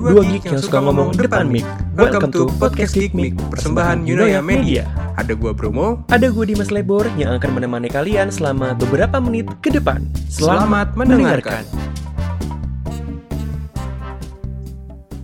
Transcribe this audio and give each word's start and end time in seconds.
Dua 0.00 0.24
geek 0.24 0.48
yang 0.48 0.56
suka 0.56 0.80
ngomong 0.80 1.12
depan 1.12 1.44
mic. 1.44 1.60
Welcome 1.92 2.32
to 2.32 2.48
Podcast 2.56 2.96
Geek 2.96 3.12
Mic, 3.12 3.36
persembahan 3.52 4.08
Yunoya 4.08 4.40
Media. 4.40 4.88
Ada 5.20 5.36
gua 5.36 5.52
Bromo, 5.52 6.00
Ada 6.08 6.32
gue 6.32 6.44
Dimas 6.48 6.72
Lebor 6.72 7.04
yang 7.20 7.36
akan 7.36 7.60
menemani 7.60 7.92
kalian 7.92 8.32
selama 8.32 8.72
beberapa 8.72 9.20
menit 9.20 9.52
ke 9.60 9.68
depan. 9.68 10.08
selamat 10.32 10.96
mendengarkan. 10.96 11.68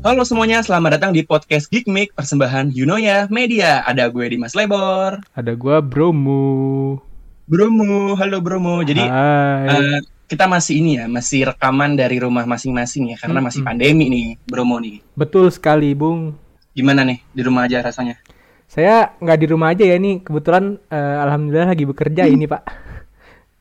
Halo 0.05 0.29
semuanya, 0.29 0.61
selamat 0.61 1.01
datang 1.01 1.17
di 1.17 1.25
podcast 1.25 1.73
Geek 1.73 1.89
Mic, 1.89 2.13
persembahan 2.13 2.69
Yunoya 2.77 3.33
Media. 3.33 3.81
Ada 3.89 4.13
gue 4.13 4.29
Dimas 4.29 4.53
Lebor. 4.53 5.25
Ada 5.33 5.57
gua 5.57 5.81
Bromo. 5.81 7.01
Bromo, 7.49 8.13
halo 8.13 8.45
Bromo. 8.45 8.85
Jadi 8.85 9.01
Hai. 9.09 9.73
eh, 9.73 9.99
kita 10.27 10.45
masih 10.47 10.83
ini 10.83 10.99
ya, 10.99 11.07
masih 11.07 11.47
rekaman 11.47 11.95
dari 11.95 12.19
rumah 12.19 12.43
masing-masing 12.45 13.15
ya, 13.15 13.17
karena 13.17 13.39
masih 13.39 13.63
Mm-mm. 13.63 13.71
pandemi 13.71 14.05
nih, 14.11 14.27
Bromo 14.43 14.77
nih. 14.77 14.99
Betul 15.15 15.51
sekali, 15.51 15.95
Bung. 15.95 16.35
Gimana 16.75 17.07
nih 17.07 17.23
di 17.31 17.41
rumah 17.41 17.65
aja 17.65 17.81
rasanya? 17.81 18.19
Saya 18.67 19.15
nggak 19.17 19.39
di 19.39 19.47
rumah 19.47 19.71
aja 19.71 19.87
ya 19.87 19.97
nih. 19.97 20.21
Kebetulan 20.21 20.77
eh, 20.91 21.17
alhamdulillah 21.23 21.71
lagi 21.71 21.87
bekerja 21.87 22.27
ini, 22.27 22.45
Pak. 22.45 22.63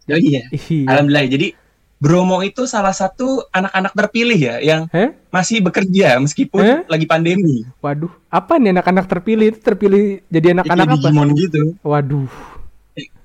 Oh 0.05 0.19
iya, 0.19 0.45
Iya. 0.49 0.85
alhamdulillah. 0.89 1.25
Jadi 1.29 1.47
Bromo 1.95 2.43
itu 2.43 2.67
salah 2.67 2.91
satu 2.91 3.47
anak-anak 3.49 3.95
terpilih 3.95 4.35
ya, 4.37 4.55
yang 4.59 4.81
Heh? 4.91 5.15
masih 5.31 5.63
bekerja 5.63 6.19
meskipun 6.19 6.61
Eh? 6.61 6.79
lagi 6.85 7.07
pandemi. 7.07 7.63
Waduh, 7.79 8.11
apa 8.27 8.59
nih 8.59 8.75
anak-anak 8.75 9.05
terpilih? 9.07 9.55
Itu 9.55 9.59
terpilih 9.63 10.19
jadi 10.27 10.59
anak-anak 10.59 10.85
apa? 10.91 10.95
Digimon 10.99 11.29
gitu, 11.33 11.61
Waduh, 11.81 12.27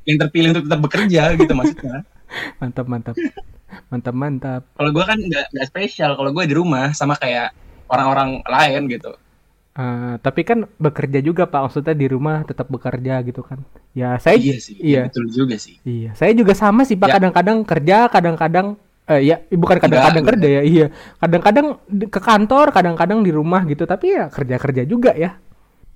yang 0.06 0.16
terpilih 0.18 0.48
untuk 0.54 0.64
tetap 0.70 0.80
bekerja 0.80 1.22
gitu 1.34 1.52
maksudnya. 1.52 2.04
mantap 2.60 2.86
mantap. 2.86 3.16
Mantap 3.90 4.14
mantap. 4.14 4.62
Kalau 4.74 4.90
gue 4.90 5.04
kan 5.06 5.18
nggak 5.18 5.44
nggak 5.54 5.66
spesial, 5.66 6.14
kalau 6.18 6.30
gue 6.34 6.44
di 6.46 6.54
rumah 6.54 6.90
sama 6.94 7.14
kayak 7.18 7.54
orang-orang 7.90 8.42
lain 8.46 8.86
gitu. 8.90 9.14
Eh, 9.70 10.14
tapi 10.18 10.42
kan 10.42 10.66
bekerja 10.82 11.22
juga, 11.22 11.46
Pak. 11.46 11.70
Maksudnya 11.70 11.95
di 11.95 12.06
rumah 12.10 12.42
tetap 12.42 12.66
bekerja 12.66 13.22
gitu 13.22 13.40
kan. 13.46 13.62
Ya, 13.95 14.18
saya 14.18 14.37
Iya 14.37 14.56
sih, 14.59 14.76
iya. 14.82 15.06
betul 15.06 15.30
juga 15.30 15.56
sih. 15.56 15.78
Iya, 15.87 16.10
saya 16.18 16.34
juga 16.34 16.52
sama 16.59 16.82
sih 16.82 16.98
Pak. 16.98 17.09
Ya. 17.09 17.14
Kadang-kadang 17.18 17.59
kerja, 17.62 17.96
kadang-kadang 18.10 18.66
eh 19.10 19.26
ya 19.26 19.42
bukan 19.54 19.78
kadang-kadang 19.78 20.24
kerja 20.26 20.48
ya. 20.60 20.62
Iya, 20.66 20.87
kadang-kadang 21.22 21.66
ke 22.10 22.20
kantor, 22.20 22.66
kadang-kadang 22.74 23.22
di 23.22 23.30
rumah 23.30 23.62
gitu. 23.70 23.87
Tapi 23.87 24.06
ya 24.18 24.26
kerja-kerja 24.26 24.82
juga 24.84 25.15
ya. 25.15 25.38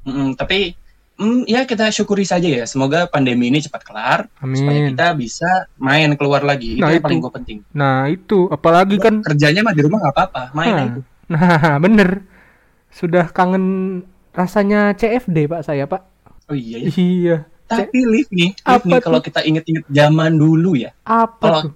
Mm, 0.07 0.39
tapi 0.39 0.79
mm, 1.17 1.47
ya 1.47 1.65
kita 1.65 1.89
syukuri 1.89 2.23
saja 2.23 2.47
ya. 2.47 2.65
Semoga 2.65 3.07
pandemi 3.07 3.49
ini 3.49 3.59
cepat 3.59 3.83
kelar 3.83 4.19
supaya 4.53 4.81
Amin. 4.81 4.91
kita 4.95 5.07
bisa 5.15 5.51
main 5.77 6.11
keluar 6.15 6.43
lagi. 6.43 6.79
Nah, 6.79 6.91
itu 6.91 6.95
yang 6.95 7.01
itu. 7.01 7.07
paling 7.07 7.19
gue 7.21 7.33
penting. 7.33 7.59
Nah 7.73 8.07
itu, 8.09 8.39
apalagi 8.49 8.97
kan. 8.99 9.21
Kerjanya 9.23 9.61
mah 9.63 9.75
di 9.75 9.83
rumah 9.83 9.99
nggak 10.03 10.15
apa-apa, 10.15 10.43
main 10.53 10.75
Nah, 10.75 10.85
aja. 10.85 11.01
nah, 11.35 11.77
bener. 11.79 12.25
Sudah 12.91 13.27
kangen 13.29 13.65
rasanya 14.31 14.95
CFD 14.95 15.47
Pak 15.47 15.63
saya 15.63 15.87
Pak. 15.87 16.03
Oh 16.47 16.57
iya 16.57 16.79
ya. 16.83 16.91
Iya. 16.95 17.37
Tapi 17.65 17.99
lift 18.05 18.29
nih, 18.31 18.53
lift 18.55 18.85
nih 18.85 19.01
kalau 19.01 19.19
kita 19.19 19.41
inget-inget 19.41 19.89
zaman 19.89 20.37
dulu 20.37 20.77
ya. 20.77 20.93
Apa 21.03 21.41
Kalau 21.41 21.61
tuh? 21.65 21.73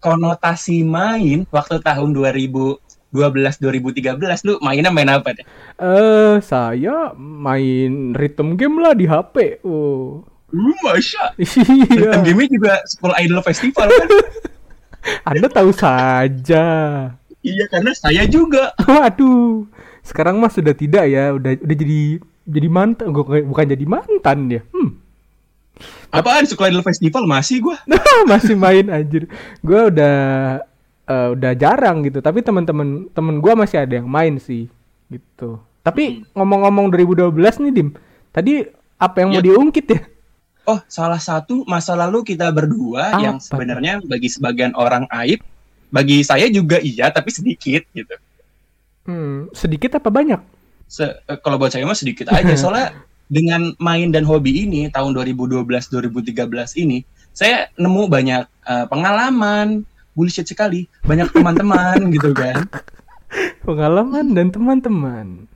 konotasi 0.00 0.80
main 0.80 1.44
waktu 1.52 1.76
tahun 1.78 2.10
2012 3.10 3.58
2013 3.58 4.46
lu 4.46 4.54
mainnya 4.62 4.94
main 4.94 5.10
apa 5.10 5.34
deh? 5.34 5.46
Eh, 5.76 6.36
saya 6.42 7.10
main 7.18 8.14
rhythm 8.14 8.54
game 8.54 8.78
lah 8.78 8.94
di 8.94 9.06
HP. 9.06 9.62
Oh. 9.66 10.22
Uh, 10.50 10.74
Masya. 10.82 11.34
Iya. 11.38 12.18
Dan 12.18 12.26
game 12.26 12.46
juga 12.46 12.82
School 12.86 13.14
Idol 13.18 13.42
Festival 13.42 13.86
kan? 13.86 14.08
Anda 15.30 15.46
tahu 15.48 15.70
saja. 15.72 16.64
iya 17.40 17.64
karena 17.72 17.92
saya 17.96 18.28
juga. 18.28 18.74
Waduh, 18.90 19.64
sekarang 20.04 20.36
mah 20.38 20.52
sudah 20.52 20.76
tidak 20.76 21.08
ya, 21.08 21.32
udah 21.32 21.56
udah 21.56 21.76
jadi 21.76 22.20
jadi 22.44 22.68
mantan, 22.68 23.14
Gua- 23.14 23.46
bukan 23.46 23.64
jadi 23.64 23.84
mantan 23.86 24.38
dia. 24.50 24.62
Hmm, 24.74 25.00
Apaan 26.10 26.44
School 26.44 26.68
Idol 26.68 26.84
Festival 26.84 27.24
masih 27.24 27.62
gua? 27.62 27.78
masih 28.30 28.58
main 28.58 28.90
anjir. 28.90 29.30
Gua 29.62 29.88
udah 29.88 30.16
eh, 31.10 31.28
udah 31.34 31.52
jarang 31.58 32.06
gitu, 32.06 32.22
tapi 32.22 32.40
teman-teman 32.40 33.10
temen 33.10 33.42
gua 33.42 33.58
masih 33.58 33.82
ada 33.82 33.98
yang 33.98 34.06
main 34.06 34.38
sih, 34.38 34.70
gitu. 35.10 35.58
Tapi 35.82 36.22
ngomong-ngomong 36.32 36.86
2012 36.88 37.34
nih 37.58 37.72
Dim, 37.74 37.88
tadi 38.30 38.62
apa 38.94 39.16
yang 39.18 39.28
mau 39.32 39.40
Ya. 39.40 39.46
diungkit 39.50 39.86
ya? 39.88 40.00
Oh, 40.68 40.78
salah 40.86 41.18
satu 41.18 41.64
masa 41.64 41.96
lalu 41.96 42.22
kita 42.22 42.46
berdua 42.52 43.10
Apa 43.10 43.18
yang 43.18 43.36
sebenarnya 43.40 43.98
bagi 44.04 44.28
sebagian 44.28 44.70
orang 44.76 45.08
aib, 45.10 45.40
bagi 45.90 46.22
saya 46.22 46.46
juga 46.46 46.78
iya, 46.78 47.10
tapi 47.10 47.32
sedikit 47.32 47.82
gitu. 47.90 48.14
Hmm, 49.02 49.48
sedikit 49.50 49.96
apa 49.96 50.06
banyak? 50.06 50.38
Se- 50.86 51.16
eh, 51.26 51.38
kalau 51.40 51.56
buat 51.56 51.72
saya 51.72 51.88
mah 51.88 51.96
sedikit 51.96 52.30
aja, 52.30 52.54
soalnya 52.60 52.92
dengan 53.26 53.72
main 53.80 54.12
dan 54.12 54.22
hobi 54.22 54.68
ini 54.68 54.92
tahun 54.92 55.16
2012-2013 55.16 56.36
ini, 56.76 57.02
saya 57.32 57.72
nemu 57.74 58.06
banyak 58.06 58.42
eh, 58.44 58.86
pengalaman, 58.86 59.82
bullshit 60.20 60.44
sekali, 60.44 60.84
banyak 61.00 61.32
teman-teman 61.32 61.96
gitu 62.12 62.36
kan. 62.36 62.68
Pengalaman 63.64 64.36
dan 64.36 64.52
teman-teman. 64.52 65.48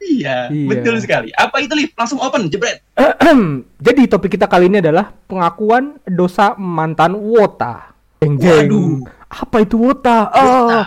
Iya, 0.00 0.48
Iya. 0.52 0.68
betul 0.68 0.96
sekali. 1.00 1.32
Apa 1.32 1.64
itu 1.64 1.72
lift? 1.72 1.96
Langsung 1.96 2.20
open, 2.20 2.52
jebret. 2.52 2.84
Jadi 3.80 4.00
topik 4.08 4.36
kita 4.36 4.44
kali 4.44 4.68
ini 4.68 4.84
adalah 4.84 5.08
pengakuan 5.24 5.96
dosa 6.04 6.52
mantan 6.56 7.16
wota. 7.16 7.96
Jeng 8.20 8.36
jeng. 8.36 8.68
Waduh. 8.68 8.92
Apa 9.30 9.56
itu 9.64 9.76
wota? 9.80 10.28
Oh. 10.36 10.84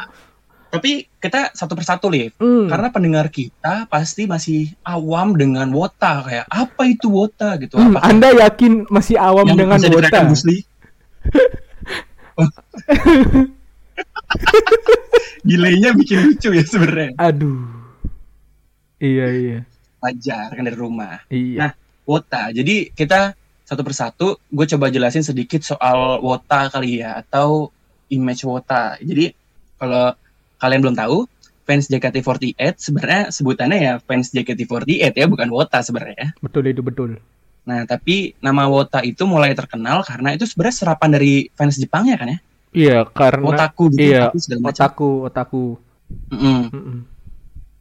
Tapi 0.74 1.06
kita 1.22 1.54
satu 1.54 1.78
persatu 1.78 2.10
lift. 2.10 2.38
Hmm. 2.42 2.66
Karena 2.66 2.90
pendengar 2.90 3.30
kita 3.30 3.86
pasti 3.86 4.26
masih 4.26 4.74
awam 4.82 5.38
dengan 5.38 5.70
wota 5.70 6.26
kayak 6.26 6.46
apa 6.50 6.84
itu 6.90 7.08
wota 7.10 7.54
gitu. 7.62 7.78
Hmm, 7.78 7.94
Apakah 7.94 8.10
Anda 8.10 8.30
yakin 8.50 8.90
masih 8.90 9.16
awam 9.22 9.46
yang 9.54 9.58
dengan 9.62 9.78
bisa 9.78 9.94
wota? 9.94 10.20
Musli? 10.26 10.58
Delaynya 15.48 15.94
bikin 15.94 16.32
lucu 16.32 16.50
ya 16.56 16.66
sebenarnya. 16.66 17.12
Aduh. 17.20 17.68
Iya 18.98 19.28
iya. 19.34 19.60
Wajar 20.00 20.56
kan 20.56 20.64
dari 20.64 20.78
rumah. 20.78 21.20
Iya. 21.28 21.60
Nah, 21.60 21.72
Wota. 22.04 22.52
Jadi 22.52 22.92
kita 22.96 23.36
satu 23.64 23.82
persatu 23.82 24.28
gue 24.52 24.66
coba 24.76 24.92
jelasin 24.92 25.24
sedikit 25.24 25.64
soal 25.64 26.20
wota 26.20 26.68
kali 26.68 27.00
ya 27.00 27.24
atau 27.24 27.72
image 28.12 28.44
wota. 28.44 29.00
Jadi 29.00 29.32
kalau 29.80 30.12
kalian 30.60 30.84
belum 30.84 30.98
tahu, 31.00 31.28
fans 31.64 31.88
JKT48 31.88 32.80
sebenarnya 32.80 33.22
sebutannya 33.32 33.78
ya 33.80 33.94
fans 34.04 34.36
JKT48 34.36 35.16
ya, 35.16 35.28
bukan 35.28 35.48
wota 35.52 35.80
sebenarnya. 35.80 36.36
Betul 36.44 36.72
itu 36.72 36.84
betul. 36.84 37.20
Nah, 37.64 37.88
tapi 37.88 38.36
nama 38.44 38.68
Wota 38.68 39.00
itu 39.08 39.24
mulai 39.24 39.56
terkenal 39.56 40.04
karena 40.04 40.36
itu 40.36 40.44
sebenarnya 40.44 40.84
serapan 40.84 41.16
dari 41.16 41.48
fans 41.56 41.80
Jepang 41.80 42.12
ya 42.12 42.20
kan 42.20 42.36
ya? 42.36 42.40
Iya 42.74 43.06
karena 43.06 43.46
Otaku 43.48 43.84
gitu, 43.94 44.02
iya, 44.04 44.22
otaku 44.28 44.38
segala 44.42 44.60
macam. 44.62 44.74
otaku 44.74 45.10
otaku. 45.30 45.64
Mm-mm. 46.34 46.60
Mm-mm. 46.74 46.98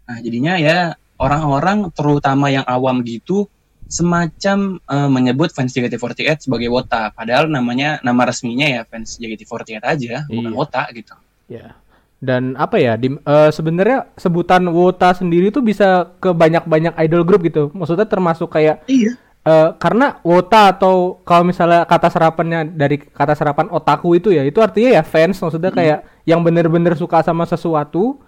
Nah, 0.04 0.18
jadinya 0.20 0.54
ya 0.56 0.78
orang-orang 1.16 1.88
terutama 1.92 2.52
yang 2.52 2.64
awam 2.68 3.00
gitu 3.02 3.48
semacam 3.88 4.80
eh, 4.80 5.08
menyebut 5.08 5.52
fans 5.52 5.72
JKT48 5.72 6.48
sebagai 6.48 6.72
Wota, 6.72 7.12
padahal 7.12 7.48
namanya 7.48 8.00
nama 8.00 8.24
resminya 8.24 8.64
ya 8.64 8.80
fans 8.88 9.20
JKT48 9.20 9.80
aja, 9.84 10.24
bukan 10.28 10.52
Iya. 10.52 10.56
Wota 10.56 10.82
gitu. 10.92 11.14
Ya. 11.48 11.76
Dan 12.16 12.54
apa 12.54 12.78
ya? 12.78 12.94
Di, 12.96 13.12
eh, 13.12 13.50
sebenarnya 13.50 14.12
sebutan 14.14 14.64
wota 14.70 15.12
sendiri 15.12 15.50
tuh 15.50 15.60
bisa 15.60 16.08
ke 16.22 16.30
banyak-banyak 16.30 16.94
idol 17.02 17.26
group 17.26 17.42
gitu. 17.44 17.68
Maksudnya 17.74 18.06
termasuk 18.06 18.48
kayak 18.48 18.80
Iya. 18.86 19.12
Eh, 19.42 19.70
karena 19.82 20.22
wota 20.22 20.70
atau 20.70 21.18
kalau 21.26 21.42
misalnya 21.42 21.82
kata 21.82 22.14
serapannya 22.14 22.62
dari 22.78 22.94
kata 23.02 23.34
serapan 23.34 23.66
otaku 23.74 24.14
itu 24.14 24.30
ya 24.30 24.46
itu 24.46 24.62
artinya 24.62 24.94
ya 24.94 25.02
fans 25.02 25.42
maksudnya 25.42 25.74
kayak 25.74 26.06
yang 26.22 26.46
bener-bener 26.46 26.94
suka 26.94 27.26
sama 27.26 27.42
sesuatu 27.42 28.22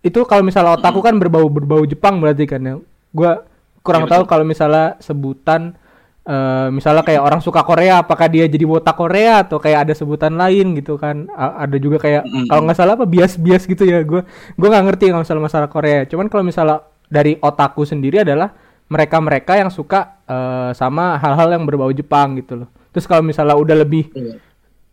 itu 0.00 0.20
kalau 0.24 0.40
misalnya 0.44 0.76
otaku 0.76 1.00
kan 1.04 1.16
berbau 1.20 1.48
berbau 1.52 1.84
Jepang 1.84 2.20
berarti 2.20 2.44
kan 2.48 2.60
ya. 2.64 2.74
Gua 3.12 3.44
kurang 3.84 4.04
Iya, 4.04 4.12
tahu 4.12 4.22
kalau 4.24 4.44
misalnya 4.48 4.96
sebutan 5.00 5.76
eh, 6.24 6.68
misalnya 6.72 7.04
kayak 7.04 7.22
orang 7.24 7.40
suka 7.44 7.60
Korea 7.64 8.00
apakah 8.04 8.26
dia 8.32 8.48
jadi 8.48 8.64
wota 8.64 8.92
Korea 8.96 9.44
atau 9.44 9.60
kayak 9.60 9.88
ada 9.88 9.94
sebutan 9.96 10.32
lain 10.40 10.76
gitu 10.80 10.96
kan. 10.96 11.28
A- 11.36 11.68
ada 11.68 11.76
juga 11.76 12.00
kayak 12.00 12.24
Mm-mm. 12.24 12.48
kalau 12.48 12.64
nggak 12.64 12.78
salah 12.78 12.94
apa 12.96 13.04
bias-bias 13.04 13.68
gitu 13.68 13.84
ya. 13.84 14.00
Gua 14.04 14.24
gua 14.56 14.68
nggak 14.72 14.84
ngerti 14.92 15.04
kalau 15.12 15.22
misalnya 15.24 15.44
masalah 15.44 15.68
Korea. 15.68 16.08
Cuman 16.08 16.26
kalau 16.32 16.44
misalnya 16.46 16.80
dari 17.12 17.36
otaku 17.40 17.84
sendiri 17.84 18.24
adalah 18.24 18.52
mereka-mereka 18.86 19.56
yang 19.56 19.70
suka 19.70 20.20
eh, 20.24 20.70
sama 20.72 21.16
hal-hal 21.18 21.52
yang 21.52 21.64
berbau 21.64 21.90
Jepang 21.90 22.36
gitu 22.36 22.64
loh. 22.64 22.68
Terus 22.90 23.04
kalau 23.04 23.20
misalnya 23.20 23.54
udah 23.54 23.76
lebih 23.76 24.08
Iya. 24.10 24.38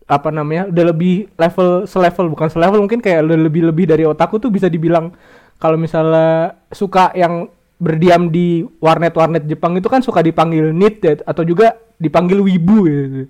apa 0.05 0.27
namanya, 0.27 0.67
udah 0.67 0.85
lebih 0.91 1.31
level 1.35 1.85
selevel 1.85 2.27
bukan 2.27 2.49
selevel 2.49 2.79
mungkin 2.79 2.99
kayak 2.99 3.23
lebih-lebih 3.23 3.85
dari 3.87 4.03
otaku 4.03 4.37
tuh 4.37 4.49
bisa 4.49 4.67
dibilang 4.67 5.15
kalau 5.55 5.77
misalnya 5.77 6.57
suka 6.67 7.13
yang 7.13 7.47
berdiam 7.77 8.27
di 8.27 8.61
warnet-warnet 8.77 9.45
Jepang 9.45 9.73
itu 9.73 9.87
kan 9.87 10.01
suka 10.01 10.19
dipanggil 10.19 10.69
nit 10.69 10.99
ya, 10.99 11.15
atau 11.21 11.41
juga 11.41 11.73
dipanggil 11.95 12.37
wibu 12.37 12.77
gitu. 12.85 13.23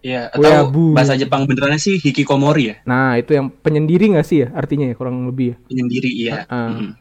Ya, 0.00 0.28
atau 0.28 0.44
Weeaboo. 0.44 0.92
bahasa 0.92 1.16
Jepang 1.16 1.48
benerannya 1.48 1.80
sih 1.80 1.96
hikikomori 1.96 2.64
ya, 2.68 2.76
Nah, 2.84 3.16
itu 3.16 3.32
yang 3.32 3.48
penyendiri 3.48 4.12
nggak 4.12 4.26
sih 4.28 4.44
ya 4.44 4.52
artinya 4.52 4.84
ya 4.84 4.94
kurang 4.94 5.24
lebih 5.24 5.52
ya. 5.52 5.56
penyendiri 5.64 6.10
iya. 6.12 6.32
Ah. 6.46 6.76
Mm. 6.76 6.92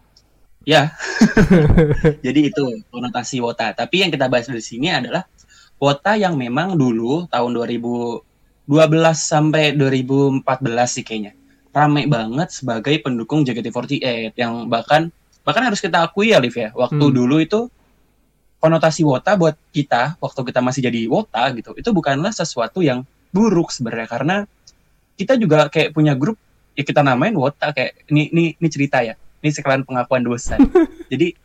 Ya. 0.64 0.96
Jadi 2.26 2.52
itu 2.52 2.64
konotasi 2.88 3.44
wota. 3.44 3.76
Tapi 3.76 4.04
yang 4.04 4.12
kita 4.12 4.32
bahas 4.32 4.48
di 4.48 4.64
sini 4.64 4.92
adalah 4.92 5.28
wota 5.80 6.16
yang 6.16 6.40
memang 6.40 6.80
dulu 6.80 7.28
tahun 7.28 7.52
2012 7.52 8.24
sampai 9.14 9.76
2014 9.76 10.44
sih 10.88 11.04
kayaknya. 11.04 11.36
Rame 11.74 12.06
banget 12.08 12.54
sebagai 12.54 12.96
pendukung 13.02 13.44
JKT48 13.44 14.38
yang 14.38 14.70
bahkan 14.70 15.10
bahkan 15.44 15.68
harus 15.68 15.84
kita 15.84 16.06
akui 16.06 16.32
ya 16.32 16.40
Liv 16.40 16.56
ya. 16.56 16.72
Waktu 16.72 17.02
Hmm. 17.02 17.16
dulu 17.16 17.44
itu 17.44 17.68
konotasi 18.64 19.04
wota 19.04 19.36
buat 19.36 19.60
kita 19.76 20.16
waktu 20.24 20.40
kita 20.48 20.60
masih 20.64 20.88
jadi 20.88 21.12
wota 21.12 21.44
gitu. 21.52 21.76
Itu 21.76 21.92
bukanlah 21.92 22.32
sesuatu 22.32 22.80
yang 22.80 23.04
buruk 23.36 23.74
sebenarnya 23.74 24.08
karena 24.08 24.36
kita 25.18 25.36
juga 25.36 25.68
kayak 25.68 25.92
punya 25.92 26.14
grup 26.14 26.38
ya 26.78 26.86
kita 26.86 27.02
namain 27.06 27.34
wota 27.34 27.74
kayak 27.74 28.06
ini 28.10 28.30
ini 28.34 28.46
ini 28.58 28.68
cerita 28.70 29.02
ya 29.02 29.18
ini 29.44 29.52
sekalian 29.52 29.84
pengakuan 29.84 30.24
dosa. 30.24 30.56
Jadi 31.12 31.36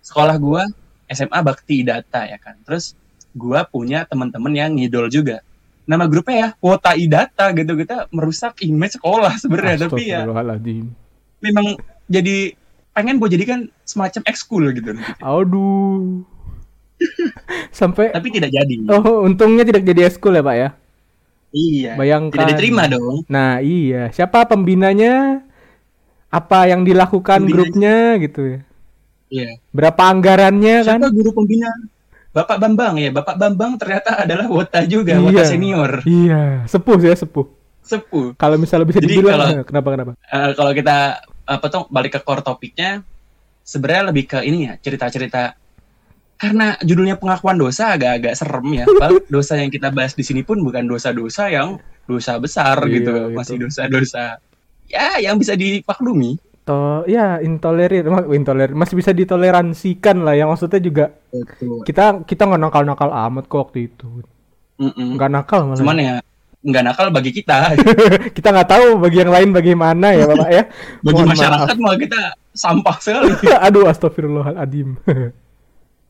sekolah 0.00 0.38
gua 0.38 0.62
SMA 1.10 1.38
Bakti 1.42 1.82
Data 1.82 2.24
ya 2.24 2.38
kan. 2.38 2.54
Terus 2.62 2.94
gua 3.34 3.66
punya 3.66 4.06
teman-teman 4.06 4.54
yang 4.54 4.78
ngidol 4.78 5.10
juga. 5.10 5.42
Nama 5.86 6.06
grupnya 6.06 6.34
ya 6.38 6.48
Wota 6.58 6.94
Idata 6.94 7.50
gitu 7.54 7.74
kita 7.74 8.10
merusak 8.14 8.58
image 8.62 8.98
sekolah 8.98 9.38
sebenarnya 9.38 9.86
tapi 9.86 10.10
ya 10.10 10.26
memang 11.38 11.78
jadi 12.10 12.54
pengen 12.96 13.20
gue 13.20 13.28
jadikan 13.28 13.68
semacam 13.84 14.22
ekskul 14.24 14.72
gitu. 14.72 14.96
Aduh. 15.20 16.24
Sampai 17.78 18.08
Tapi 18.08 18.28
tidak 18.32 18.50
jadi. 18.56 18.74
Oh, 18.88 19.28
untungnya 19.28 19.68
tidak 19.68 19.84
jadi 19.84 20.08
eskul 20.08 20.32
ya, 20.32 20.40
Pak 20.40 20.56
ya. 20.56 20.68
Iya. 21.52 21.92
Bayangkan. 22.00 22.32
Tidak 22.40 22.48
diterima 22.56 22.88
dong. 22.88 23.28
Nah, 23.28 23.60
iya. 23.60 24.08
Siapa 24.16 24.48
pembinanya? 24.48 25.44
Apa 26.36 26.68
yang 26.68 26.84
dilakukan 26.84 27.40
grupnya 27.48 28.20
gitu 28.20 28.40
ya. 28.44 28.60
Iya. 29.32 29.50
Berapa 29.72 30.12
anggarannya 30.12 30.84
kan? 30.84 31.00
Siapa 31.00 31.08
guru 31.10 31.30
pembina? 31.32 31.72
Bapak 32.30 32.60
Bambang 32.60 33.00
ya. 33.00 33.08
Bapak 33.08 33.40
Bambang 33.40 33.80
ternyata 33.80 34.20
adalah 34.20 34.44
Wota 34.46 34.84
juga, 34.84 35.16
Iya. 35.16 35.24
Wota 35.24 35.42
senior. 35.48 35.90
Iya, 36.04 36.68
sepuh 36.68 37.00
ya, 37.00 37.16
sepuh. 37.16 37.46
Sepuh. 37.80 38.36
Kalau 38.36 38.60
misalnya 38.60 38.84
bisa 38.84 39.00
Jadi 39.00 39.08
dibilang 39.16 39.32
kalau- 39.40 39.48
eh, 39.56 39.64
kenapa 39.64 39.88
kenapa? 39.88 40.12
Eh, 40.20 40.50
kalau 40.52 40.72
kita 40.74 40.96
apa 41.46 41.66
tuh 41.70 41.82
balik 41.88 42.18
ke 42.18 42.20
core 42.20 42.42
topiknya 42.42 43.00
sebenarnya 43.62 44.10
lebih 44.10 44.24
ke 44.26 44.38
ini 44.42 44.66
ya 44.66 44.74
cerita-cerita 44.76 45.54
karena 46.36 46.74
judulnya 46.82 47.16
pengakuan 47.16 47.56
dosa 47.56 47.96
agak-agak 47.96 48.34
serem 48.36 48.68
ya. 48.74 48.84
Padahal 48.84 49.22
dosa 49.32 49.56
yang 49.56 49.70
kita 49.70 49.88
bahas 49.88 50.12
di 50.12 50.20
sini 50.20 50.42
pun 50.42 50.60
bukan 50.60 50.84
dosa-dosa 50.84 51.48
yang 51.48 51.78
dosa 52.04 52.36
besar 52.36 52.76
Iya, 52.84 52.92
gitu, 53.00 53.12
gitu. 53.16 53.34
masih 53.34 53.56
dosa-dosa 53.56 54.24
ya 54.90 55.20
yang 55.20 55.36
bisa 55.36 55.54
dipaklumi. 55.54 56.38
To, 56.66 57.06
ya 57.06 57.38
intolerir, 57.38 58.10
intolerir, 58.34 58.74
masih 58.74 58.98
bisa 58.98 59.14
ditoleransikan 59.14 60.26
lah. 60.26 60.34
Yang 60.34 60.48
maksudnya 60.50 60.80
juga 60.82 61.04
Betul. 61.30 61.86
kita 61.86 62.26
kita 62.26 62.42
nggak 62.42 62.62
nakal-nakal 62.66 63.10
amat 63.30 63.44
kok 63.46 63.70
waktu 63.70 63.86
itu. 63.86 64.26
Nggak 64.78 65.30
nakal 65.30 65.70
malah. 65.70 65.78
Cuman 65.78 65.98
ya 66.02 66.14
nggak 66.66 66.82
nakal 66.82 67.06
bagi 67.14 67.30
kita, 67.30 67.78
kita 68.36 68.48
nggak 68.50 68.66
tahu 68.66 68.98
bagi 68.98 69.22
yang 69.22 69.30
lain 69.30 69.54
bagaimana 69.54 70.10
ya, 70.10 70.26
Bapak 70.26 70.50
ya. 70.50 70.62
bagi 71.06 71.22
Mohon 71.22 71.30
masyarakat 71.38 71.76
malah 71.78 71.98
kita 72.02 72.20
sampah 72.50 72.96
sekali. 72.98 73.30
Aduh, 73.70 73.86
astagfirullahaladzim. 73.86 74.98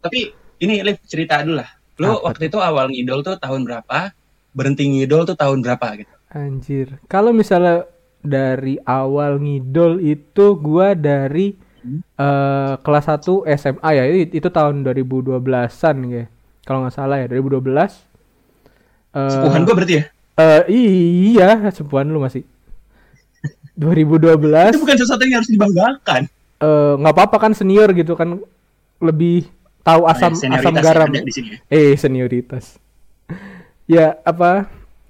Tapi 0.00 0.20
ini 0.64 0.81
Liv 0.81 0.96
cerita 1.05 1.44
dulu 1.44 1.61
lah. 1.61 1.69
Lu 2.00 2.08
Apa 2.17 2.32
waktu 2.32 2.49
itu 2.49 2.58
awal 2.61 2.88
ngidol 2.88 3.20
tuh 3.20 3.37
tahun 3.37 3.69
berapa? 3.69 4.17
Berhenti 4.56 4.88
ngidol 4.88 5.29
tuh 5.29 5.37
tahun 5.37 5.61
berapa 5.61 5.87
gitu? 6.00 6.14
Anjir. 6.32 6.96
Kalau 7.12 7.37
misalnya 7.37 7.84
dari 8.21 8.77
awal 8.83 9.39
ngidol 9.39 9.99
itu 9.99 10.57
gua 10.57 10.93
dari 10.93 11.55
eh, 12.17 12.75
kelas 12.79 13.07
1 13.07 13.47
SMA 13.47 13.91
ya. 13.93 14.05
Itu, 14.07 14.33
itu 14.37 14.49
tahun 14.49 14.83
2012-an 14.83 15.97
ya. 16.07 16.25
Kalau 16.63 16.83
nggak 16.83 16.95
salah 16.95 17.23
ya, 17.23 17.27
2012. 17.29 17.95
Eh, 19.13 19.31
Sepuhan 19.31 19.63
gua 19.63 19.75
berarti 19.75 19.95
ya? 19.97 20.05
eh, 20.37 20.63
iya, 20.69 21.49
sepuhan 21.71 22.07
lu 22.07 22.21
masih. 22.21 22.43
2012 23.77 24.73
Itu 24.73 24.81
bukan 24.81 24.97
sesuatu 24.97 25.23
yang 25.23 25.41
harus 25.41 25.51
dibanggakan. 25.51 26.23
eh, 26.57 26.93
nggak 26.97 27.15
apa-apa 27.15 27.37
kan 27.39 27.53
senior 27.53 27.93
gitu 27.93 28.17
kan 28.17 28.41
lebih 28.99 29.45
tahu 29.85 30.09
asam 30.09 30.33
Oh 30.33 30.41
ya, 30.43 30.57
asam 30.57 30.75
garam. 30.75 31.09
ada 31.13 31.21
di 31.23 31.31
sini 31.31 31.49
ya. 31.53 31.59
Eh, 31.69 31.95
senioritas. 31.95 32.81
ya, 33.87 34.17
apa 34.23 34.67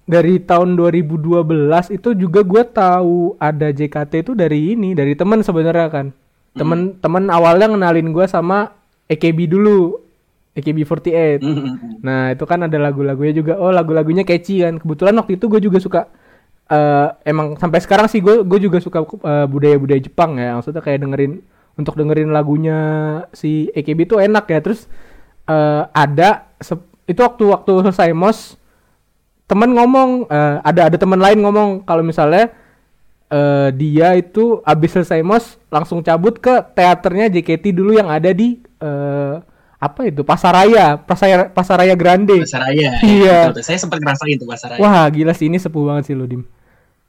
dari 0.06 0.38
tahun 0.38 0.78
2012 0.78 1.42
itu 1.90 2.08
juga 2.14 2.46
gue 2.46 2.62
tahu 2.62 3.34
ada 3.42 3.74
JKT 3.74 4.22
itu 4.22 4.32
dari 4.38 4.78
ini, 4.78 4.94
dari 4.94 5.18
temen 5.18 5.42
sebenarnya 5.42 5.90
kan. 5.90 6.06
Temen 6.54 6.96
temen 7.02 7.26
awalnya 7.28 7.66
ngenalin 7.68 8.14
gue 8.14 8.26
sama 8.30 8.70
EKB 9.10 9.50
dulu. 9.50 9.98
EKB48. 10.56 11.44
Mm-mm. 11.44 12.00
Nah, 12.00 12.32
itu 12.32 12.48
kan 12.48 12.64
ada 12.64 12.80
lagu-lagunya 12.80 13.34
juga. 13.36 13.60
Oh, 13.60 13.68
lagu-lagunya 13.68 14.24
catchy 14.24 14.64
kan. 14.64 14.80
Kebetulan 14.80 15.12
waktu 15.20 15.36
itu 15.36 15.50
gue 15.52 15.60
juga 15.60 15.78
suka 15.82 16.08
eh 16.66 17.08
emang 17.22 17.54
sampai 17.54 17.78
sekarang 17.78 18.10
sih 18.10 18.18
gue 18.18 18.42
gue 18.42 18.58
juga 18.58 18.82
suka 18.82 19.04
eh, 19.04 19.46
budaya-budaya 19.50 20.00
Jepang 20.00 20.38
ya. 20.38 20.56
Maksudnya 20.56 20.80
kayak 20.80 21.02
dengerin 21.02 21.44
untuk 21.76 21.98
dengerin 21.98 22.32
lagunya 22.32 22.78
si 23.36 23.68
AKB 23.74 24.08
itu 24.08 24.16
enak 24.16 24.48
ya. 24.48 24.58
Terus 24.62 24.86
eh, 25.50 25.82
ada 25.92 26.48
itu 27.04 27.20
waktu 27.20 27.44
waktu 27.52 27.72
selesai 27.90 28.16
mos 28.16 28.56
temen 29.46 29.70
ngomong 29.72 30.26
eh, 30.26 30.56
ada 30.60 30.90
ada 30.90 30.96
teman 30.96 31.16
lain 31.16 31.38
ngomong 31.38 31.82
kalau 31.82 32.02
misalnya 32.02 32.50
eh, 33.26 33.68
dia 33.72 34.14
itu 34.14 34.58
abis 34.62 34.90
selesai 34.92 35.22
mos 35.22 35.56
langsung 35.68 36.00
cabut 36.00 36.36
ke 36.36 36.50
teaternya 36.72 37.30
JKT 37.30 37.70
dulu 37.70 37.94
yang 37.94 38.06
ada 38.06 38.30
di 38.30 38.58
eh, 38.78 39.34
apa 39.76 40.00
itu 40.02 40.24
Pasaraya 40.24 40.96
Pasaraya 40.96 41.46
Pasaraya 41.46 41.94
Grande 41.94 42.42
Pasaraya. 42.42 42.96
Iya. 42.98 43.52
betul 43.52 43.60
tuh. 43.60 43.64
Saya 43.64 43.78
sempat 43.78 43.98
ngerasain 44.00 44.36
tuh 44.36 44.48
Pasaraya. 44.48 44.80
wah 44.80 45.04
gila 45.06 45.30
sih 45.30 45.46
ini 45.46 45.56
sepuh 45.56 45.84
banget 45.84 46.10
sih 46.10 46.16
lo 46.16 46.26
dim 46.26 46.42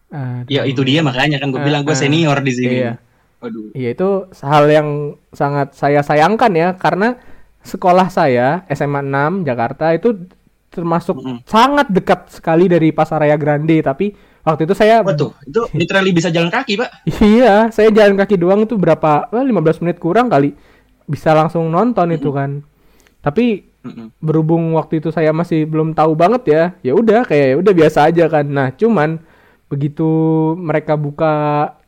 Aduh. 0.07 0.47
Ya 0.47 0.63
itu 0.63 0.79
dia 0.87 1.03
makanya 1.03 1.35
kan 1.35 1.51
gue 1.51 1.59
Ah, 1.59 1.67
bilang 1.67 1.83
gue 1.83 1.91
senior 1.91 2.39
di 2.39 2.53
sini. 2.55 2.79
Iya. 2.79 2.95
Waduh. 3.43 3.75
Iya 3.75 3.89
itu 3.91 4.09
hal 4.39 4.63
yang 4.65 4.89
sangat 5.29 5.75
saya 5.75 5.99
sayangkan 5.99 6.47
ya 6.55 6.69
karena 6.73 7.19
sekolah 7.59 8.07
saya 8.07 8.63
SMA 8.71 9.03
6 9.03 9.43
Jakarta 9.43 9.91
itu 9.91 10.15
termasuk 10.77 11.17
Mm-mm. 11.17 11.37
sangat 11.49 11.87
dekat 11.89 12.19
sekali 12.37 12.65
dari 12.69 12.89
Pasaraya 12.93 13.35
Grande 13.41 13.77
tapi 13.81 14.13
waktu 14.45 14.61
itu 14.69 14.75
saya 14.77 15.01
Waduh, 15.05 15.31
itu 15.49 15.61
literally 15.79 16.11
bisa 16.17 16.29
jalan 16.35 16.53
kaki, 16.53 16.73
Pak. 16.81 16.89
iya 17.23 17.69
saya 17.75 17.89
jalan 17.93 18.15
kaki 18.19 18.35
doang 18.39 18.61
itu 18.67 18.75
berapa 18.75 19.31
eh, 19.33 19.43
15 19.45 19.81
menit 19.83 19.97
kurang 20.03 20.27
kali 20.33 20.53
bisa 21.07 21.31
langsung 21.35 21.71
nonton 21.71 22.13
itu 22.15 22.29
kan 22.35 22.61
tapi 23.23 23.67
Mm-mm. 23.85 24.11
berhubung 24.23 24.75
waktu 24.77 24.99
itu 25.03 25.09
saya 25.13 25.31
masih 25.35 25.65
belum 25.69 25.93
tahu 25.97 26.13
banget 26.17 26.43
ya 26.49 26.63
ya 26.83 26.93
udah 26.97 27.21
kayak 27.29 27.47
ya 27.53 27.57
udah 27.61 27.73
biasa 27.75 27.99
aja 28.09 28.25
kan 28.27 28.45
nah 28.47 28.69
cuman 28.73 29.21
begitu 29.71 30.07
mereka 30.59 30.95
buka 30.95 31.33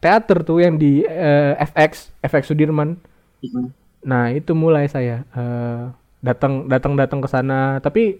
teater 0.04 0.44
tuh 0.48 0.60
yang 0.64 0.76
di 0.80 1.04
eh, 1.08 1.54
FX 1.60 2.12
FX 2.24 2.44
Sudirman 2.54 3.00
Mm-mm. 3.44 3.74
nah 4.00 4.32
itu 4.32 4.52
mulai 4.56 4.88
saya 4.88 5.28
eh, 5.36 5.82
datang 6.24 6.68
datang 6.72 6.94
datang 6.96 7.20
ke 7.24 7.28
sana 7.32 7.80
tapi 7.84 8.20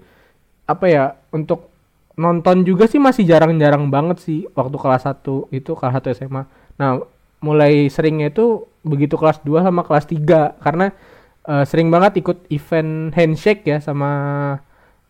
apa 0.70 0.86
ya 0.86 1.06
untuk 1.34 1.70
nonton 2.20 2.68
juga 2.68 2.86
sih 2.86 3.00
masih 3.00 3.24
jarang-jarang 3.24 3.88
banget 3.88 4.22
sih 4.22 4.46
waktu 4.52 4.76
kelas 4.76 5.08
1 5.08 5.50
itu 5.56 5.72
kelas 5.74 5.94
1 6.04 6.20
SMA 6.20 6.44
nah 6.76 7.00
mulai 7.40 7.88
seringnya 7.88 8.30
itu 8.30 8.68
begitu 8.84 9.16
kelas 9.16 9.40
2 9.42 9.64
sama 9.64 9.82
kelas 9.88 10.06
3 10.06 10.60
karena 10.60 10.92
eh, 11.48 11.64
sering 11.64 11.88
banget 11.88 12.20
ikut 12.20 12.38
event 12.52 13.16
handshake 13.16 13.64
ya 13.64 13.80
sama 13.80 14.12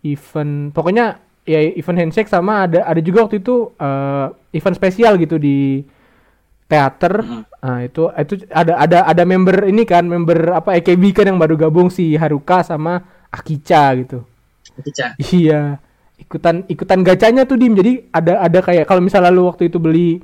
event 0.06 0.72
pokoknya 0.72 1.18
ya 1.50 1.60
event 1.74 2.00
handshake 2.06 2.30
sama 2.30 2.70
ada 2.70 2.86
ada 2.86 3.02
juga 3.02 3.26
waktu 3.26 3.42
itu 3.42 3.74
eh, 3.82 4.28
event 4.54 4.78
spesial 4.78 5.18
gitu 5.18 5.42
di 5.42 5.82
teater. 6.70 7.26
Mm-mm. 7.26 7.44
nah 7.66 7.82
itu 7.82 8.06
itu 8.14 8.46
ada 8.54 8.78
ada 8.78 8.98
ada 9.10 9.24
member 9.26 9.66
ini 9.66 9.84
kan 9.90 10.06
member 10.06 10.54
apa 10.54 10.78
AKB 10.78 11.04
kan 11.18 11.26
yang 11.26 11.42
baru 11.42 11.58
gabung 11.58 11.90
si 11.90 12.14
Haruka 12.14 12.62
sama 12.62 13.02
Akicha 13.34 13.90
gitu 13.98 14.22
Keca. 14.84 15.06
Iya, 15.20 15.78
ikutan 16.20 16.64
ikutan 16.68 17.00
gacanya 17.04 17.44
tuh 17.48 17.58
dim. 17.60 17.74
Jadi 17.76 18.10
ada 18.12 18.44
ada 18.44 18.60
kayak 18.60 18.86
kalau 18.88 19.02
misalnya 19.04 19.32
lu 19.32 19.48
waktu 19.48 19.68
itu 19.72 19.78
beli 19.80 20.20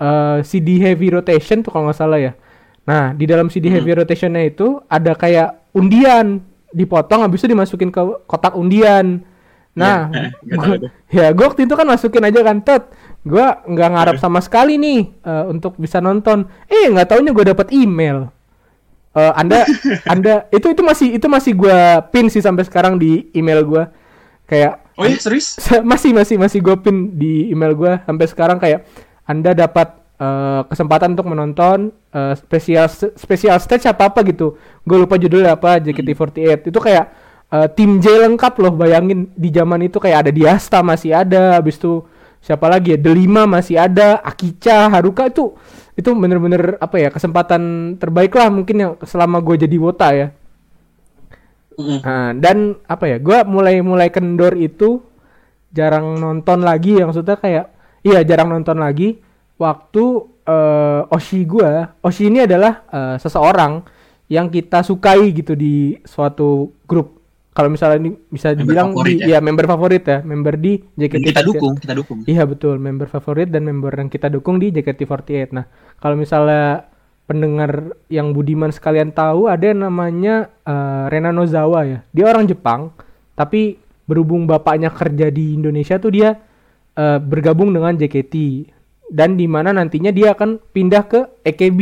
eh, 0.00 0.38
CD 0.46 0.80
heavy 0.80 1.12
rotation 1.14 1.62
tuh 1.62 1.70
kalau 1.70 1.90
nggak 1.90 1.98
salah 1.98 2.18
ya. 2.18 2.32
Nah 2.86 3.12
di 3.14 3.24
dalam 3.28 3.46
CD 3.52 3.70
heavy 3.70 3.94
rotationnya 3.94 4.42
itu 4.46 4.80
ada 4.88 5.14
kayak 5.14 5.70
undian 5.76 6.42
dipotong 6.70 7.26
habis 7.26 7.42
itu 7.42 7.50
dimasukin 7.50 7.90
ke 7.90 8.02
kotak 8.26 8.54
undian. 8.54 9.26
Nah, 9.70 10.10
Ya, 10.10 10.30
gua, 10.58 10.74
ya 11.22 11.26
gue 11.30 11.44
waktu 11.46 11.62
itu 11.66 11.74
kan 11.78 11.86
masukin 11.86 12.26
aja 12.26 12.40
kan 12.42 12.58
tet. 12.62 12.90
Gue 13.22 13.44
nggak 13.44 13.90
ngarap 13.94 14.16
sama 14.18 14.40
sekali 14.42 14.80
nih 14.80 15.00
eh, 15.22 15.44
untuk 15.46 15.78
bisa 15.78 16.02
nonton. 16.02 16.48
Eh 16.66 16.90
nggak 16.90 17.14
taunya 17.14 17.30
gue 17.30 17.44
dapat 17.54 17.70
email. 17.70 18.30
Eh, 19.10 19.32
anda 19.34 19.66
anda 20.12 20.46
itu 20.54 20.70
itu 20.70 20.82
masih 20.86 21.08
itu 21.18 21.26
masih 21.26 21.52
gua 21.58 22.04
pin 22.14 22.30
sih 22.30 22.42
sampai 22.42 22.62
sekarang 22.66 22.98
di 22.98 23.30
email 23.34 23.62
gua. 23.66 23.84
Kayak 24.46 24.90
Oh 25.00 25.08
iya 25.08 25.16
serius? 25.16 25.56
masih 25.90 26.12
masih 26.12 26.36
masih 26.36 26.60
gue 26.60 26.76
pin 26.76 27.16
di 27.16 27.48
email 27.48 27.72
gue 27.72 27.92
sampai 28.04 28.26
sekarang. 28.28 28.60
Kayak 28.60 28.84
anda 29.24 29.56
dapat 29.56 29.96
eh, 30.20 30.60
kesempatan 30.68 31.16
untuk 31.16 31.32
menonton 31.32 31.88
eh, 32.12 32.36
spesial 32.36 32.84
spesial 33.16 33.56
stage 33.56 33.88
apa 33.88 34.12
apa 34.12 34.20
gitu. 34.28 34.60
Gue 34.84 35.00
lupa 35.00 35.16
judulnya 35.16 35.56
apa 35.56 35.80
JKT48 35.80 36.68
itu 36.68 36.80
kayak 36.84 37.06
eh, 37.48 37.68
tim 37.72 37.96
J 37.96 38.28
lengkap 38.28 38.52
loh 38.60 38.76
bayangin. 38.76 39.32
Di 39.32 39.48
zaman 39.48 39.88
itu 39.88 39.96
kayak 39.96 40.28
ada 40.28 40.30
Diasta 40.30 40.84
masih 40.84 41.16
ada 41.16 41.56
habis 41.56 41.80
itu 41.80 42.04
siapa 42.44 42.68
lagi 42.68 42.92
ya? 42.92 42.98
Delima 43.00 43.48
masih 43.48 43.80
ada 43.80 44.20
Akicha 44.20 44.92
Haruka 44.92 45.32
itu 45.32 45.56
itu 45.98 46.10
bener-bener 46.14 46.78
apa 46.78 46.96
ya 46.98 47.08
kesempatan 47.10 47.94
terbaik 47.98 48.34
lah 48.34 48.48
mungkin 48.48 48.76
yang 48.78 48.92
selama 49.02 49.42
gue 49.42 49.66
jadi 49.66 49.76
wota 49.78 50.08
ya 50.14 50.28
Mm-mm. 51.80 51.98
Nah, 52.04 52.30
dan 52.36 52.76
apa 52.84 53.08
ya? 53.08 53.16
Gua 53.16 53.40
mulai 53.48 53.80
mulai 53.80 54.12
kendor 54.12 54.52
itu 54.60 55.00
jarang 55.72 56.20
nonton 56.20 56.60
lagi 56.60 57.00
yang 57.00 57.08
maksudnya 57.08 57.40
kayak 57.40 57.72
iya 58.04 58.20
jarang 58.26 58.52
nonton 58.52 58.76
lagi 58.76 59.16
waktu 59.56 60.04
eh, 60.44 61.14
Oshi 61.14 61.48
gua. 61.48 61.96
Oshi 62.04 62.28
ini 62.28 62.44
adalah 62.44 62.84
eh, 62.92 63.16
seseorang 63.16 63.80
yang 64.30 64.52
kita 64.52 64.84
sukai 64.84 65.32
gitu 65.32 65.56
di 65.56 65.96
suatu 66.04 66.70
grup. 66.84 67.19
Kalau 67.50 67.66
misalnya 67.66 67.98
ini 68.06 68.10
bisa 68.30 68.54
Member 68.54 68.62
dibilang 68.62 68.88
favorit 68.94 69.10
di, 69.10 69.22
ya? 69.26 69.26
ya 69.26 69.38
member 69.42 69.66
favorit 69.66 70.04
ya, 70.06 70.18
member 70.22 70.54
di 70.54 70.72
JKT. 70.94 71.14
Dan 71.18 71.22
kita 71.34 71.42
dukung, 71.42 71.74
kita 71.82 71.94
dukung. 71.98 72.18
Iya 72.30 72.42
betul, 72.46 72.78
member 72.78 73.08
favorit 73.10 73.48
dan 73.50 73.66
member 73.66 73.90
yang 73.90 74.06
kita 74.06 74.30
dukung 74.30 74.62
di 74.62 74.70
JKT48. 74.70 75.50
Nah, 75.50 75.66
kalau 75.98 76.14
misalnya 76.14 76.86
pendengar 77.26 77.94
yang 78.06 78.30
budiman 78.30 78.70
sekalian 78.70 79.10
tahu 79.10 79.50
ada 79.50 79.66
yang 79.66 79.82
namanya 79.82 80.50
eh, 80.62 81.04
Rena 81.10 81.34
Nozawa 81.34 81.82
ya. 81.90 81.98
Dia 82.14 82.30
orang 82.30 82.46
Jepang, 82.46 82.94
tapi 83.34 83.82
berhubung 84.06 84.46
bapaknya 84.46 84.90
kerja 84.90 85.30
di 85.30 85.58
Indonesia 85.58 85.98
tuh 85.98 86.14
dia 86.14 86.38
eh, 86.94 87.18
bergabung 87.18 87.74
dengan 87.74 87.98
JKT 87.98 88.34
dan 89.10 89.34
di 89.34 89.50
mana 89.50 89.74
nantinya 89.74 90.14
dia 90.14 90.38
akan 90.38 90.62
pindah 90.70 91.02
ke 91.10 91.20
AKB. 91.42 91.80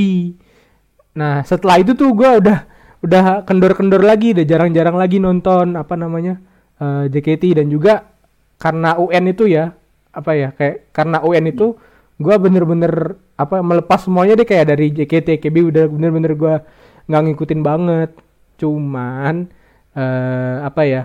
Nah, 1.12 1.44
setelah 1.44 1.76
itu 1.76 1.92
tuh 1.92 2.16
gua 2.16 2.40
udah 2.40 2.58
udah 3.04 3.46
kendor-kendor 3.46 4.02
lagi, 4.02 4.34
udah 4.34 4.44
jarang-jarang 4.46 4.96
lagi 4.98 5.18
nonton 5.22 5.78
apa 5.78 5.94
namanya 5.94 6.38
eh, 6.82 7.04
JKT 7.12 7.62
dan 7.62 7.66
juga 7.70 8.06
karena 8.58 8.98
UN 8.98 9.24
itu 9.30 9.46
ya 9.46 9.70
apa 10.10 10.30
ya 10.34 10.48
kayak 10.56 10.90
karena 10.90 11.22
UN 11.22 11.46
itu 11.54 11.78
gua 12.18 12.34
bener-bener 12.42 13.14
apa 13.38 13.62
melepas 13.62 14.02
semuanya 14.02 14.34
deh 14.34 14.46
kayak 14.48 14.74
dari 14.74 14.90
JKT 14.90 15.38
AKB 15.38 15.56
udah 15.70 15.84
bener-bener 15.86 16.32
gua 16.34 16.54
nggak 17.06 17.22
ngikutin 17.30 17.60
banget. 17.62 18.10
Cuman 18.58 19.46
eh 19.94 20.56
apa 20.62 20.82
ya 20.84 21.02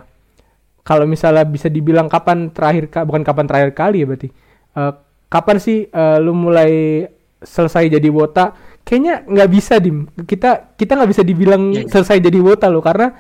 kalau 0.84 1.08
misalnya 1.08 1.48
bisa 1.48 1.72
dibilang 1.72 2.12
kapan 2.12 2.52
terakhir 2.52 2.92
ka- 2.92 3.06
bukan 3.08 3.24
kapan 3.24 3.46
terakhir 3.48 3.72
kali 3.76 4.04
ya 4.04 4.08
berarti 4.10 4.30
Eh, 4.74 4.94
kapan 5.30 5.62
sih 5.62 5.86
eh, 5.86 6.18
lu 6.18 6.34
mulai 6.34 7.06
selesai 7.46 7.86
jadi 7.94 8.10
wota 8.10 8.58
kayaknya 8.94 9.26
nggak 9.26 9.50
bisa 9.50 9.82
dim. 9.82 10.06
Kita 10.30 10.78
kita 10.78 10.94
nggak 10.94 11.10
bisa 11.10 11.26
dibilang 11.26 11.74
Iya, 11.74 11.82
iya. 11.82 11.90
selesai 11.90 12.22
jadi 12.22 12.38
wota 12.38 12.70
lo 12.70 12.78
karena 12.86 13.18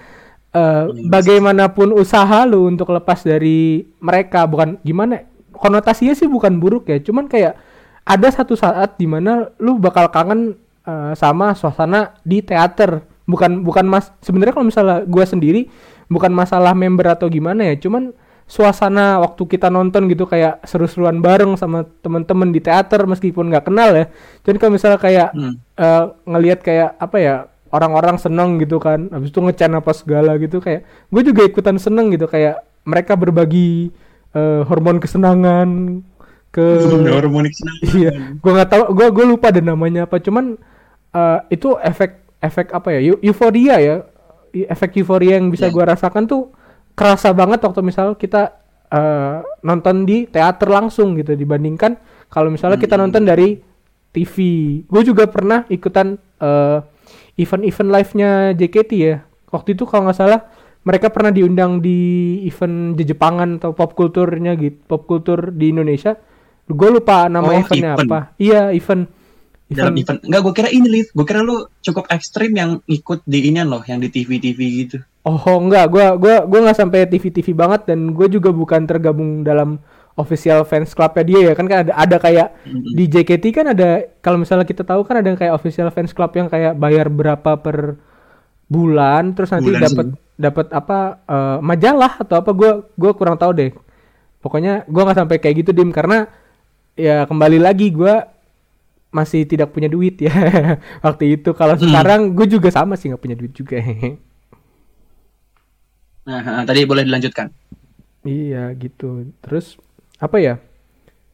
eh, 0.53 0.86
bagaimanapun 1.10 1.98
usaha 1.98 2.46
lu 2.46 2.70
untuk 2.70 2.94
lepas 2.94 3.25
dari 3.25 3.82
mereka 3.98 4.46
bukan 4.46 4.77
gimana 4.86 5.25
konotasinya 5.50 6.13
sih 6.13 6.30
bukan 6.30 6.62
buruk 6.62 6.94
ya. 6.94 7.01
Cuman 7.01 7.25
kayak 7.25 7.58
ada 8.06 8.30
satu 8.30 8.53
saat 8.53 9.01
di 9.01 9.10
mana 9.10 9.50
lu 9.58 9.82
bakal 9.82 10.13
kangen 10.13 10.53
eh, 10.86 11.18
sama 11.18 11.58
suasana 11.58 12.13
di 12.22 12.46
teater. 12.46 13.01
Bukan 13.25 13.65
bukan 13.65 13.89
mas 13.89 14.13
sebenarnya 14.22 14.53
kalau 14.53 14.68
misalnya 14.70 15.01
gua 15.10 15.25
sendiri 15.25 15.74
bukan 16.06 16.30
masalah 16.30 16.77
member 16.77 17.10
atau 17.10 17.25
gimana 17.34 17.65
ya. 17.65 17.82
Cuman 17.82 18.13
suasana 18.46 19.18
waktu 19.18 19.44
kita 19.48 19.68
nonton 19.68 20.06
gitu 20.06 20.24
kayak 20.24 20.62
seru-seruan 20.64 21.18
bareng 21.18 21.56
sama 21.56 21.84
temen-temen 22.00 22.50
di 22.50 22.60
teater 22.60 23.04
meskipun 23.04 23.48
nggak 23.48 23.66
kenal 23.66 23.90
ya 23.92 24.06
jadi 24.42 24.58
kalau 24.58 24.72
misalnya 24.72 24.98
kayak 24.98 25.30
Hmm. 25.32 25.54
eh, 25.74 26.04
ngelihat 26.26 26.60
kayak 26.60 26.90
apa 26.98 27.18
ya 27.18 27.36
orang-orang 27.70 28.16
seneng 28.16 28.58
gitu 28.58 28.78
kan 28.78 29.10
habis 29.10 29.30
itu 29.30 29.40
ngecan 29.40 29.74
apa 29.74 29.92
segala 29.92 30.38
gitu 30.38 30.60
kayak 30.60 30.84
gue 31.08 31.22
juga 31.24 31.42
ikutan 31.42 31.76
seneng 31.76 32.12
gitu 32.12 32.26
kayak 32.26 32.58
mereka 32.84 33.16
berbagi 33.16 33.90
eh, 34.32 34.62
hormon 34.64 34.98
kesenangan 34.98 36.02
ke 36.50 36.62
Harmonik 37.10 37.50
senang. 37.52 37.78
iya 37.92 38.12
gue 38.32 38.52
nggak 38.52 38.70
tahu 38.70 38.84
gue 38.92 39.08
gue 39.10 39.26
lupa 39.28 39.50
deh 39.50 39.62
namanya 39.62 40.06
apa 40.06 40.20
cuman 40.20 40.54
eh, 41.10 41.40
itu 41.50 41.74
efek 41.80 42.12
efek 42.38 42.70
apa 42.70 42.92
ya 42.92 43.00
eu- 43.08 43.22
euforia 43.24 43.76
ya 43.78 43.96
efek 44.54 44.94
euforia 44.96 45.40
yang 45.40 45.48
bisa 45.48 45.66
Iya. 45.66 45.74
gue 45.74 45.84
rasakan 45.88 46.24
tuh 46.26 46.54
kerasa 46.94 47.32
banget 47.32 47.60
waktu 47.60 47.82
misal 47.82 48.14
kita 48.14 48.54
eh, 48.88 49.36
nonton 49.62 50.06
di 50.06 50.26
teater 50.26 50.70
langsung 50.70 51.18
gitu 51.18 51.34
dibandingkan 51.34 51.98
kalau 52.28 52.50
misalnya 52.50 52.78
kita 52.78 52.94
Hmm. 52.94 53.10
nonton 53.10 53.24
dari 53.24 53.58
TV 54.10 54.36
gue 54.86 55.02
juga 55.02 55.26
pernah 55.26 55.66
ikutan 55.68 56.14
eh, 56.40 56.80
event-event 57.36 57.90
live-nya 57.90 58.30
JKT 58.54 58.92
ya 58.94 59.16
waktu 59.50 59.74
itu 59.74 59.84
kalau 59.84 60.06
nggak 60.06 60.18
salah 60.18 60.42
mereka 60.84 61.10
pernah 61.10 61.32
diundang 61.32 61.80
di 61.80 61.98
event 62.44 62.94
Jepangan 62.94 63.58
atau 63.58 63.72
pop 63.72 63.94
kulturnya 63.94 64.54
gitu 64.54 64.78
pop 64.84 65.04
kultur 65.04 65.50
di 65.50 65.72
Indonesia 65.72 66.14
gue 66.64 66.90
lupa 66.90 67.26
nama 67.26 67.44
Oh, 67.44 67.56
eventnya 67.56 67.98
event. 67.98 68.06
apa 68.06 68.20
iya 68.38 68.70
event 68.70 69.10
Dalam 69.66 69.98
event. 69.98 70.22
Enggak, 70.22 70.42
gue 70.44 70.54
kira 70.54 70.70
ini, 70.70 70.86
Liv. 70.86 71.08
Gue 71.10 71.26
kira 71.26 71.42
lu 71.42 71.66
cukup 71.82 72.06
ekstrim 72.06 72.54
yang 72.54 72.78
ikut 72.86 73.26
di 73.26 73.50
inian 73.50 73.66
loh, 73.66 73.82
yang 73.82 73.98
di 73.98 74.06
TV-TV 74.06 74.60
gitu. 74.86 74.98
Oh 75.24 75.39
enggak, 75.56 75.88
gua 75.88 76.20
gua 76.20 76.44
gua 76.44 76.60
nggak 76.68 76.77
sampai 76.77 77.08
TV 77.08 77.32
TV 77.32 77.48
banget 77.56 77.88
dan 77.88 78.12
gue 78.12 78.27
juga 78.27 78.51
bukan 78.51 78.84
tergabung 78.84 79.39
dalam 79.39 79.80
official 80.20 80.68
fans 80.68 80.92
clubnya 80.92 81.24
dia 81.24 81.39
ya. 81.48 81.53
Kan 81.56 81.65
kan 81.72 81.88
ada 81.88 81.94
ada 81.96 82.18
kayak 82.20 82.48
di 82.68 83.08
JKT 83.08 83.46
kan 83.56 83.65
ada 83.72 84.03
kalau 84.20 84.36
misalnya 84.36 84.68
kita 84.68 84.84
tahu 84.84 85.08
kan 85.08 85.24
ada 85.24 85.32
yang 85.32 85.39
kayak 85.39 85.56
official 85.56 85.88
fans 85.96 86.12
club 86.12 86.36
yang 86.36 86.51
kayak 86.51 86.75
bayar 86.75 87.08
berapa 87.08 87.56
per 87.56 87.96
bulan 88.68 89.32
terus 89.38 89.51
nanti 89.53 89.72
dapat 89.72 90.08
dapat 90.36 90.68
apa 90.74 91.00
eh, 91.24 91.58
majalah 91.63 92.20
atau 92.20 92.36
apa 92.44 92.51
gua 92.51 92.72
gua 93.00 93.12
kurang 93.15 93.39
tahu 93.39 93.51
deh. 93.56 93.72
Pokoknya 94.44 94.84
gua 94.92 95.08
nggak 95.08 95.20
sampai 95.24 95.38
kayak 95.39 95.56
gitu 95.63 95.72
dim 95.72 95.96
karena 95.96 96.27
ya 97.00 97.24
kembali 97.25 97.63
lagi 97.63 97.96
gua 97.96 98.27
masih 99.13 99.46
tidak 99.46 99.72
punya 99.72 99.88
duit 99.88 100.18
ya 100.20 100.34
waktu 101.06 101.38
itu. 101.39 101.53
Kalau 101.53 101.77
Hmm. 101.77 101.86
sekarang 101.86 102.20
gue 102.34 102.48
juga 102.50 102.70
sama 102.74 102.98
sih 102.98 103.13
nggak 103.13 103.22
punya 103.24 103.38
duit 103.38 103.53
juga 103.53 103.77
Nah, 106.24 106.63
tadi 106.63 106.88
boleh 106.88 107.03
dilanjutkan. 107.03 107.51
Iya 108.24 108.72
gitu. 108.80 109.27
Terus 109.44 109.75
apa 110.20 110.38
ya? 110.39 110.56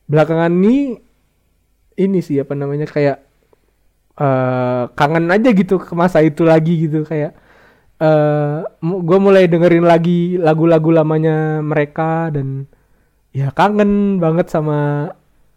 Belakangan 0.09 0.49
ini 0.53 0.97
ini 1.99 2.19
sih 2.23 2.39
apa 2.41 2.53
namanya 2.57 2.87
kayak 2.89 3.17
eh 4.19 4.83
kangen 4.99 5.31
aja 5.31 5.49
gitu 5.55 5.79
ke 5.79 5.93
masa 5.95 6.19
itu 6.25 6.43
lagi 6.43 6.87
gitu 6.89 7.07
kayak 7.07 7.31
eh 8.01 8.59
gue 8.83 9.19
mulai 9.21 9.47
dengerin 9.51 9.85
lagi 9.87 10.35
lagu-lagu 10.39 10.89
lamanya 10.91 11.59
mereka 11.63 12.31
dan 12.35 12.67
ya 13.35 13.51
kangen 13.55 14.19
banget 14.23 14.47
sama 14.51 15.09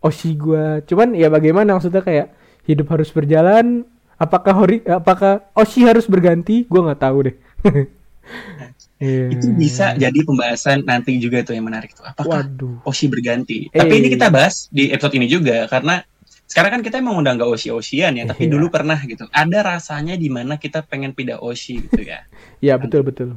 Oshi 0.02 0.34
gua. 0.38 0.82
Cuman 0.84 1.14
ya 1.14 1.30
bagaimana 1.30 1.78
maksudnya 1.78 2.02
kayak 2.04 2.34
hidup 2.66 2.90
harus 2.94 3.10
berjalan. 3.14 3.86
Apakah 4.18 4.54
Hori, 4.54 4.82
apakah 4.86 5.46
Oshi 5.54 5.86
harus 5.86 6.06
berganti? 6.10 6.66
Gua 6.70 6.90
nggak 6.90 7.02
tahu 7.02 7.18
deh. 7.30 7.36
Iya. 9.02 9.34
Itu 9.34 9.50
bisa 9.52 9.98
jadi 9.98 10.14
pembahasan 10.22 10.86
nanti 10.86 11.18
juga 11.18 11.42
tuh 11.42 11.58
yang 11.58 11.66
menarik 11.66 11.90
tuh. 11.90 12.06
Apakah 12.06 12.46
Waduh. 12.46 12.86
Oshi 12.86 13.10
berganti? 13.10 13.66
Tapi 13.68 13.98
ini 13.98 14.06
Eh. 14.06 14.12
kita 14.14 14.30
bahas 14.30 14.70
di 14.70 14.94
episode 14.94 15.18
ini 15.18 15.26
juga 15.26 15.66
karena 15.66 16.06
sekarang 16.46 16.78
kan 16.78 16.82
kita 16.86 17.02
emang 17.02 17.18
udah 17.18 17.32
nggak 17.34 17.48
Oshi-Oshian 17.50 18.12
ya, 18.14 18.24
tapi 18.28 18.46
Iya. 18.46 18.52
dulu 18.54 18.70
pernah 18.70 19.00
gitu. 19.02 19.26
Ada 19.34 19.58
rasanya 19.66 20.14
di 20.14 20.30
mana 20.30 20.54
kita 20.54 20.86
pengen 20.86 21.10
pindah 21.10 21.42
Oshi 21.42 21.82
gitu 21.82 22.06
ya. 22.06 22.22
Ya 22.62 22.78
betul 22.78 23.02
betul. 23.02 23.34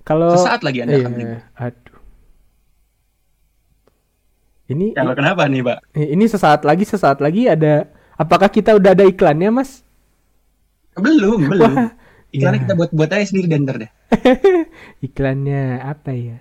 Kalau 0.00 0.32
Sesaat 0.32 0.64
lagi 0.64 0.80
Anda 0.80 0.96
iya, 0.96 1.04
akan 1.04 1.12
aduh. 1.60 1.98
Ini 4.70 4.94
Kalau 4.94 5.12
kenapa 5.18 5.44
nih, 5.50 5.60
Pak? 5.66 5.78
ini 5.98 6.24
sesaat 6.24 6.62
lagi 6.62 6.86
sesaat 6.86 7.18
lagi 7.18 7.50
ada 7.50 7.90
apakah 8.14 8.46
kita 8.46 8.78
udah 8.78 8.94
ada 8.94 9.02
iklannya, 9.02 9.50
Mas? 9.50 9.82
Belum, 10.94 11.50
belum. 11.50 11.74
Wah, 11.74 11.90
Iklannya 12.30 12.58
ya. 12.58 12.64
kita 12.66 12.74
buat-buat 12.78 13.10
aja 13.10 13.24
sendiri 13.26 13.46
dan 13.50 13.66
deh. 13.66 13.90
Iklannya 15.06 15.82
apa 15.82 16.10
ya? 16.12 16.38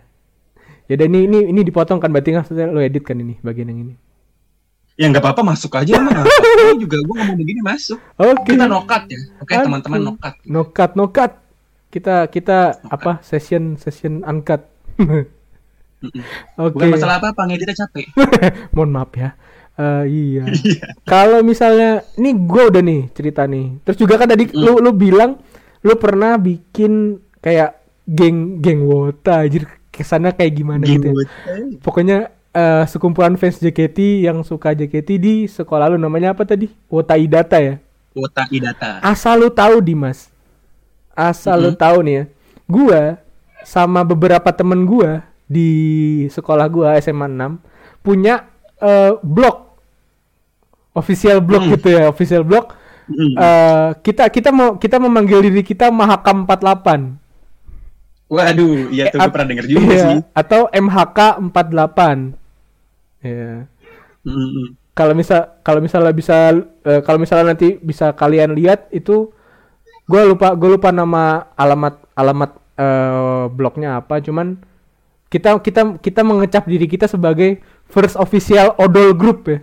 Ya 0.85 0.93
udah 0.97 1.05
ini 1.05 1.19
ini 1.25 1.39
ini 1.49 1.61
dipotong 1.61 1.97
kan 1.97 2.09
berarti 2.09 2.33
maksudnya 2.33 2.65
lo 2.65 2.81
edit 2.81 3.05
kan 3.05 3.17
ini 3.17 3.37
bagian 3.41 3.69
yang 3.69 3.79
ini. 3.89 3.93
Ya 4.99 5.07
nggak 5.07 5.23
apa-apa 5.23 5.55
masuk 5.55 5.73
aja 5.79 5.95
emang. 5.95 6.11
apa. 6.21 6.27
Ini 6.27 6.81
juga 6.81 6.97
gue 6.99 7.15
ngomong 7.15 7.37
begini 7.37 7.61
masuk. 7.63 7.97
Oke. 8.17 8.51
Kita 8.53 8.65
nokat 8.67 9.01
ya. 9.07 9.19
Oke 9.39 9.53
Aduh. 9.55 9.65
teman-teman 9.69 9.99
nokat. 10.13 10.33
Nokat 10.43 10.91
nokat. 10.93 11.31
Kita 11.89 12.29
kita 12.29 12.57
apa 12.85 13.17
session 13.25 13.79
session 13.79 14.21
uncut. 14.21 14.61
Oke. 16.55 16.73
Bukan 16.79 16.95
masalah 16.95 17.19
apa-apa, 17.19 17.49
ngeditnya 17.49 17.75
capek. 17.75 18.07
Mohon 18.75 18.91
maaf 18.93 19.11
ya. 19.13 19.29
Eh, 19.79 20.03
iya. 20.07 20.43
Kalau 21.03 21.39
misalnya 21.39 22.03
ini 22.15 22.35
gue 22.35 22.63
udah 22.67 22.81
nih 22.83 23.01
cerita 23.15 23.47
nih. 23.47 23.79
Terus 23.83 23.97
juga 23.97 24.19
kan 24.19 24.27
tadi 24.27 24.47
Hmm. 24.51 24.59
lu 24.59 24.73
lu 24.79 24.91
bilang 24.91 25.39
lu 25.79 25.93
pernah 25.95 26.35
bikin 26.35 27.17
kayak 27.39 27.79
geng 28.03 28.59
geng 28.59 28.83
wota 28.83 29.43
anjir. 29.43 29.65
kesannya 29.89 30.31
kayak 30.31 30.53
gimana 30.55 30.87
gitu. 30.87 31.11
ya. 31.11 31.27
Pokoknya 31.83 32.17
eh, 32.49 32.83
sekumpulan 32.87 33.35
fans 33.35 33.59
JKT 33.59 34.23
yang 34.23 34.47
suka 34.47 34.71
JKT 34.71 35.09
di 35.19 35.33
sekolah 35.43 35.91
lu 35.91 35.99
namanya 35.99 36.31
apa 36.31 36.47
tadi? 36.47 36.71
Wota 36.87 37.19
Idata 37.19 37.59
ya. 37.59 37.83
Wota 38.15 38.47
Idata. 38.47 39.03
Asal 39.03 39.43
lu 39.43 39.51
tahu 39.51 39.83
Dimas. 39.83 40.31
Asal 41.11 41.59
lu 41.59 41.71
tahu 41.75 41.99
nih 41.99 42.15
ya. 42.15 42.23
Gua 42.63 43.01
sama 43.67 44.07
beberapa 44.07 44.47
temen 44.55 44.87
gua 44.87 45.19
di 45.51 45.67
sekolah 46.31 46.63
gua 46.71 46.95
SMA 46.97 47.27
6 47.27 47.59
punya 47.99 48.47
eh, 48.79 49.19
blog 49.19 49.67
official 50.95 51.43
blog 51.43 51.67
Hmm. 51.67 51.71
gitu 51.75 51.87
ya, 51.91 52.07
official 52.07 52.47
blog. 52.47 52.71
Mm. 53.09 53.33
Eh, 53.33 53.89
kita 54.05 54.29
kita 54.29 54.49
mau 54.53 54.77
kita 54.77 55.01
memanggil 55.01 55.41
diri 55.41 55.65
kita 55.65 55.89
Mahakam 55.89 56.45
48. 56.45 57.17
Waduh, 58.29 58.93
iya 58.93 59.09
tuh 59.09 59.17
gue 59.17 59.31
pernah 59.33 59.49
denger 59.49 59.65
juga 59.65 59.81
Iya, 59.89 60.05
sih. 60.05 60.19
atau 60.37 60.69
MHK 60.69 61.19
48. 61.49 62.37
Ya. 63.25 63.65
Mm-mm. 64.21 64.77
Kalau 64.93 65.13
misal 65.17 65.57
kalau 65.65 65.81
misalnya 65.81 66.13
bisa 66.13 66.53
eh, 66.85 67.01
kalau 67.01 67.17
misalnya 67.17 67.57
nanti 67.57 67.81
bisa 67.81 68.13
kalian 68.13 68.53
lihat 68.53 68.85
itu 68.93 69.33
gue 70.05 70.21
lupa 70.29 70.53
gue 70.53 70.69
lupa 70.69 70.93
nama 70.93 71.49
alamat 71.57 72.05
alamat 72.13 72.51
eh, 72.77 73.45
blognya 73.49 73.97
apa 73.97 74.21
cuman 74.21 74.61
kita 75.29 75.57
kita 75.61 75.97
kita 75.97 76.21
mengecap 76.21 76.65
diri 76.65 76.85
kita 76.85 77.05
sebagai 77.05 77.61
first 77.85 78.17
official 78.17 78.73
odol 78.77 79.13
group 79.13 79.45
ya 79.45 79.61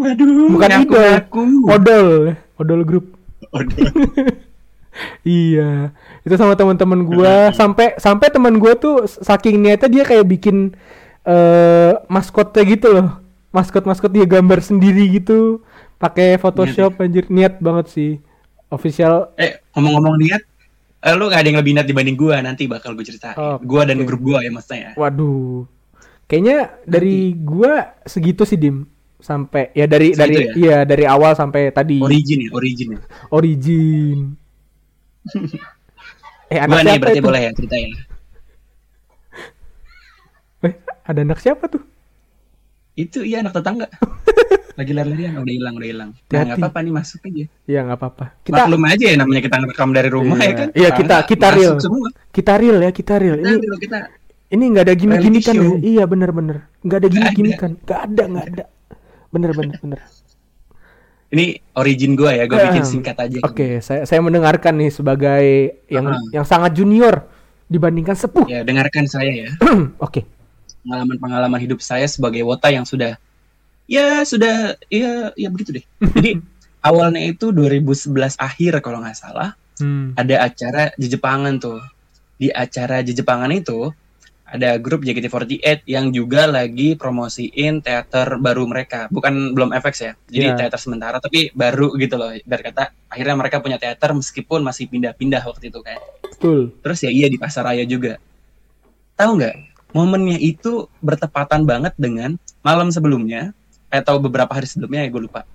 Waduh, 0.00 0.48
bukan 0.48 0.68
ngaku, 0.72 0.94
idol 0.96 1.08
ngaku. 1.12 1.42
odol 1.68 2.08
odol 2.56 2.80
Waduh. 3.52 3.90
Iya, 5.22 5.94
itu 6.26 6.34
sama 6.34 6.58
teman-teman 6.58 7.06
gua 7.06 7.54
sampai 7.54 7.94
sampai 7.96 8.26
teman 8.28 8.58
gua 8.58 8.74
tuh 8.74 9.06
saking 9.06 9.62
niatnya 9.62 9.88
dia 9.88 10.04
kayak 10.04 10.26
bikin 10.26 10.74
eh 11.24 11.92
maskotnya 12.10 12.62
gitu 12.66 12.88
loh. 12.98 13.08
Maskot-maskot 13.50 14.14
dia 14.14 14.26
gambar 14.30 14.62
sendiri 14.62 15.10
gitu, 15.10 15.62
pakai 15.98 16.38
Photoshop 16.38 17.02
anjir 17.02 17.26
niat 17.30 17.58
banget 17.58 17.90
sih. 17.90 18.12
Official 18.70 19.34
Eh, 19.34 19.58
ngomong-ngomong 19.74 20.14
niat, 20.22 20.42
eh, 21.02 21.14
lu 21.18 21.26
gak 21.26 21.42
ada 21.42 21.48
yang 21.50 21.58
lebih 21.58 21.74
niat 21.74 21.86
dibanding 21.90 22.14
gua 22.14 22.38
nanti 22.38 22.70
bakal 22.70 22.94
gue 22.94 23.02
ceritain. 23.02 23.34
Oke. 23.34 23.66
Gua 23.66 23.82
dan 23.82 23.98
grup 24.06 24.22
gua 24.22 24.38
ya 24.42 24.50
maksudnya 24.54 24.80
ya. 24.80 24.92
waduh. 24.94 25.66
Kayaknya 26.30 26.78
dari 26.86 27.34
gua 27.34 27.94
segitu 28.06 28.46
sih 28.46 28.54
Dim. 28.54 28.86
Sampai 29.20 29.70
ya 29.72 29.84
dari 29.84 30.10
Segitu 30.10 30.20
dari 30.20 30.34
ya? 30.36 30.52
iya 30.56 30.78
dari 30.82 31.04
awal 31.04 31.32
sampai 31.32 31.70
tadi 31.70 32.00
Origin 32.00 32.38
ya, 32.44 32.50
origin 32.50 32.88
ya. 32.92 33.00
origin. 33.30 34.18
eh 36.52 36.58
anak 36.58 36.76
nih 36.76 36.84
siapa 36.88 37.00
berarti 37.00 37.18
itu? 37.20 37.26
boleh 37.26 37.40
ya 37.40 37.50
ceritain. 37.52 37.90
Eh, 40.60 40.74
ada 41.02 41.20
anak 41.20 41.38
siapa 41.40 41.64
tuh? 41.66 41.82
Itu 42.92 43.22
iya 43.22 43.40
anak 43.40 43.56
tetangga. 43.56 43.86
Lagi 44.78 44.92
lari-larian, 44.96 45.36
udah 45.36 45.52
hilang, 45.52 45.74
udah 45.76 45.88
hilang. 45.88 46.10
Nah, 46.32 46.40
nggak 46.40 46.56
apa-apa 46.56 46.78
nih 46.80 46.92
masuk 46.94 47.20
aja. 47.22 47.44
Ya 47.68 47.80
nggak 47.84 47.98
apa-apa. 48.00 48.24
Kita 48.40 48.64
Maklum 48.64 48.82
aja 48.88 49.04
ya 49.12 49.16
namanya 49.20 49.42
kita 49.44 49.56
ngerekam 49.60 49.90
dari 49.92 50.08
rumah 50.08 50.38
Iya. 50.40 50.46
ya 50.48 50.52
kan. 50.56 50.68
Iya, 50.72 50.88
kita- 50.96 51.22
kita 51.28 51.48
real. 51.52 51.74
Semua. 51.76 52.08
kita 52.32 52.52
real 52.56 52.78
ya, 52.80 52.90
kita 52.90 53.14
real. 53.20 53.36
Kita, 53.36 53.44
Ini 53.46 53.60
real, 53.60 53.76
kita 53.78 53.98
ini 54.50 54.64
nggak 54.66 54.82
ada 54.82 54.94
gimmick-gimmick 54.98 55.44
kan 55.46 55.54
ya? 55.54 55.70
Iya 55.78 56.04
bener-bener, 56.10 56.56
nggak 56.82 56.98
ada 56.98 57.06
ada. 57.06 57.54
kan? 57.54 57.70
Nggak 57.86 58.00
ada, 58.02 58.22
nggak 58.26 58.46
ada. 58.50 58.64
Bener 59.30 59.50
bener 59.52 59.78
bener. 59.78 60.00
ini 61.30 61.62
origin 61.78 62.18
gua 62.18 62.34
ya, 62.34 62.50
gua 62.50 62.58
bikin 62.66 62.82
singkat 62.82 63.14
aja. 63.14 63.38
Oke, 63.46 63.78
saya 63.78 64.02
saya 64.02 64.18
mendengarkan 64.18 64.74
nih 64.74 64.90
sebagai 64.90 65.42
yang 65.86 66.10
Ah. 66.10 66.18
yang 66.34 66.42
sangat 66.42 66.74
junior 66.74 67.22
dibandingkan 67.70 68.18
sepuh. 68.18 68.50
Ya, 68.50 68.66
dengarkan 68.66 69.06
saya 69.06 69.46
ya. 69.46 69.50
Oke. 70.02 70.26
pengalaman-pengalaman 70.80 71.60
hidup 71.60 71.78
saya 71.78 72.08
sebagai 72.08 72.40
wota 72.40 72.66
yang 72.66 72.82
sudah 72.82 73.14
ya 73.84 74.24
sudah 74.24 74.74
ya 74.88 75.30
ya 75.36 75.48
begitu 75.52 75.76
deh. 75.76 75.84
Jadi 76.16 76.40
awalnya 76.80 77.20
itu 77.20 77.52
2011 77.52 78.10
akhir 78.34 78.80
kalau 78.80 78.98
nggak 78.98 79.14
salah 79.14 79.54
Hmm. 79.78 80.12
ada 80.12 80.44
acara 80.44 80.90
Jejepangan 80.98 81.56
tuh. 81.56 81.78
Di 82.36 82.50
acara 82.50 83.00
Jejepangan 83.00 83.52
itu 83.52 83.92
ada 84.50 84.74
grup 84.82 85.06
JKT48 85.06 85.86
yang 85.86 86.10
juga 86.10 86.50
lagi 86.50 86.98
promosiin 86.98 87.78
teater 87.78 88.34
baru 88.42 88.66
mereka. 88.66 89.06
Bukan 89.06 89.54
belum 89.54 89.70
FX 89.70 89.94
ya. 90.02 90.12
Jadi 90.26 90.46
Iya. 90.50 90.58
teater 90.58 90.80
sementara 90.82 91.22
tapi 91.22 91.54
baru 91.54 91.94
gitu 91.94 92.18
loh. 92.18 92.34
Biar 92.34 92.60
kata 92.66 92.90
akhirnya 93.06 93.38
mereka 93.38 93.62
punya 93.62 93.78
teater 93.78 94.10
meskipun 94.10 94.66
masih 94.66 94.90
pindah-pindah 94.90 95.46
waktu 95.46 95.70
itu 95.70 95.78
kan. 95.80 96.02
Betul. 96.26 96.74
Terus 96.82 96.98
ya 97.06 97.10
iya 97.14 97.30
di 97.30 97.38
Pasaraya 97.38 97.86
juga. 97.86 98.18
Tahu 99.14 99.30
nggak? 99.38 99.56
Momennya 99.94 100.38
itu 100.38 100.90
bertepatan 100.98 101.62
banget 101.62 101.94
dengan 101.94 102.34
malam 102.66 102.90
sebelumnya 102.90 103.54
atau 103.90 104.18
beberapa 104.18 104.50
hari 104.50 104.66
sebelumnya 104.66 105.06
ya 105.06 105.10
gue 105.14 105.22
lupa. 105.30 105.46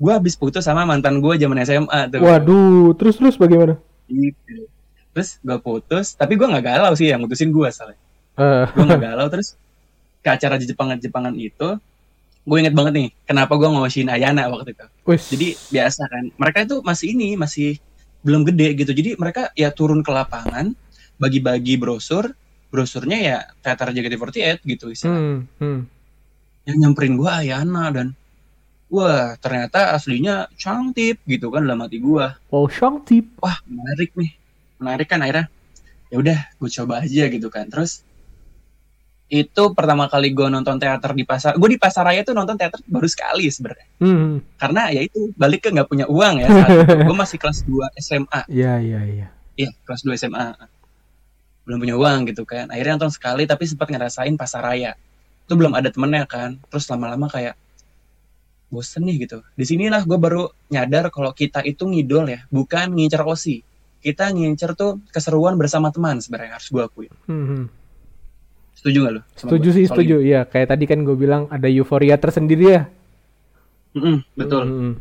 Gue 0.00 0.10
habis 0.16 0.34
putus 0.34 0.66
sama 0.66 0.82
mantan 0.82 1.22
gue 1.22 1.34
zaman 1.38 1.58
SMA 1.62 2.10
tuh. 2.10 2.18
Waduh, 2.22 2.98
terus 2.98 3.14
terus 3.18 3.36
bagaimana? 3.38 3.78
Gitu. 4.10 4.66
Terus 5.10 5.38
gue 5.42 5.58
putus, 5.58 6.14
tapi 6.14 6.38
gue 6.38 6.46
nggak 6.46 6.64
galau 6.64 6.94
sih 6.94 7.10
yang 7.10 7.22
mutusin 7.22 7.50
gue 7.50 7.68
soalnya. 7.70 7.98
Eh, 8.40 8.64
Gue 8.72 8.84
nggak 8.88 9.02
galau 9.04 9.28
terus 9.28 9.60
ke 10.24 10.28
acara 10.32 10.56
Jepangan-Jepangan 10.56 11.36
itu 11.36 11.76
gue 12.40 12.56
inget 12.56 12.72
banget 12.72 12.92
nih 12.96 13.08
kenapa 13.28 13.52
gue 13.60 13.68
ngawasiin 13.68 14.08
Ayana 14.08 14.48
waktu 14.48 14.72
itu. 14.72 14.86
wis. 15.04 15.28
Jadi 15.28 15.48
biasa 15.68 16.08
kan, 16.08 16.24
mereka 16.40 16.58
itu 16.64 16.80
masih 16.80 17.06
ini 17.12 17.36
masih 17.36 17.76
belum 18.24 18.48
gede 18.48 18.80
gitu. 18.80 18.92
Jadi 18.96 19.10
mereka 19.20 19.52
ya 19.52 19.68
turun 19.68 20.00
ke 20.00 20.08
lapangan, 20.08 20.72
bagi-bagi 21.20 21.76
brosur, 21.76 22.32
brosurnya 22.72 23.18
ya 23.20 23.38
teater 23.60 23.92
JKT48 23.92 24.64
gitu 24.64 24.88
istilahnya. 24.88 25.20
hmm, 25.20 25.38
hmm. 25.60 25.80
Yang 26.64 26.76
nyamperin 26.80 27.14
gue 27.20 27.28
Ayana 27.30 27.84
dan 27.92 28.06
wah 28.88 29.36
ternyata 29.36 29.92
aslinya 29.92 30.48
cantik 30.56 31.20
gitu 31.28 31.52
kan 31.52 31.68
dalam 31.68 31.84
hati 31.84 32.00
gue. 32.00 32.26
Wow, 32.48 32.72
shock 32.72 33.04
tip. 33.04 33.36
Wah 33.44 33.60
menarik 33.68 34.16
nih, 34.16 34.32
menarik 34.80 35.06
kan 35.12 35.20
akhirnya. 35.20 35.46
Ya 36.10 36.16
udah, 36.18 36.38
gue 36.56 36.70
coba 36.72 37.04
aja 37.04 37.24
gitu 37.28 37.48
kan. 37.52 37.68
Terus 37.68 38.02
itu 39.30 39.62
pertama 39.78 40.10
kali 40.10 40.34
gue 40.34 40.50
nonton 40.50 40.74
teater 40.82 41.14
di 41.14 41.22
pasar. 41.22 41.54
Gue 41.54 41.70
di 41.70 41.78
pasaraya 41.78 42.26
tuh 42.26 42.34
nonton 42.34 42.58
teater 42.58 42.82
baru 42.90 43.06
sekali 43.06 43.46
sebenarnya. 43.46 43.86
Hmm. 44.02 44.42
Karena 44.58 44.90
ya 44.90 45.06
itu 45.06 45.30
balik 45.38 45.64
ke 45.64 45.68
nggak 45.70 45.86
punya 45.86 46.10
uang 46.10 46.42
ya. 46.42 46.48
gue 47.06 47.16
masih 47.16 47.38
kelas 47.38 47.62
2 47.62 47.94
SMA. 48.02 48.40
Iya, 48.50 48.82
iya, 48.82 49.00
iya. 49.06 49.26
Iya, 49.54 49.70
kelas 49.86 50.02
2 50.02 50.18
SMA. 50.18 50.58
Belum 51.62 51.78
punya 51.78 51.94
uang 51.94 52.26
gitu 52.26 52.42
kan. 52.42 52.74
Akhirnya 52.74 52.98
nonton 52.98 53.14
sekali 53.14 53.46
tapi 53.46 53.70
sempat 53.70 53.86
ngerasain 53.86 54.34
pasaraya. 54.34 54.98
Itu 55.46 55.54
belum 55.54 55.78
ada 55.78 55.94
temennya 55.94 56.26
kan. 56.26 56.58
Terus 56.66 56.90
lama-lama 56.90 57.30
kayak 57.30 57.54
bosen 58.66 59.06
nih 59.06 59.30
gitu. 59.30 59.46
Di 59.54 59.62
sinilah 59.62 60.02
gue 60.02 60.18
baru 60.18 60.50
nyadar 60.74 61.14
kalau 61.14 61.30
kita 61.30 61.62
itu 61.62 61.86
ngidol 61.86 62.26
ya, 62.34 62.42
bukan 62.50 62.98
ngincer 62.98 63.22
osi. 63.22 63.62
Kita 64.02 64.34
ngincer 64.34 64.74
tuh 64.74 64.98
keseruan 65.14 65.54
bersama 65.54 65.94
teman 65.94 66.18
sebenarnya 66.18 66.58
harus 66.58 66.66
gue 66.66 66.82
akui. 66.82 67.06
Hmm, 67.30 67.46
hmm. 67.46 67.79
Setuju 68.80 68.98
gak 69.04 69.12
sama 69.12 69.20
Setuju 69.36 69.68
gua 69.68 69.76
sih, 69.76 69.84
soal 69.84 69.92
setuju. 69.92 70.16
Iya, 70.24 70.40
kayak 70.48 70.68
tadi 70.72 70.84
kan 70.88 71.04
gue 71.04 71.12
bilang 71.12 71.42
ada 71.52 71.68
euforia 71.68 72.16
tersendiri 72.16 72.64
ya. 72.64 72.82
ini? 72.88 74.00
Mm-mm, 74.00 74.16
betul. 74.40 74.62
Hmm, 74.64 74.92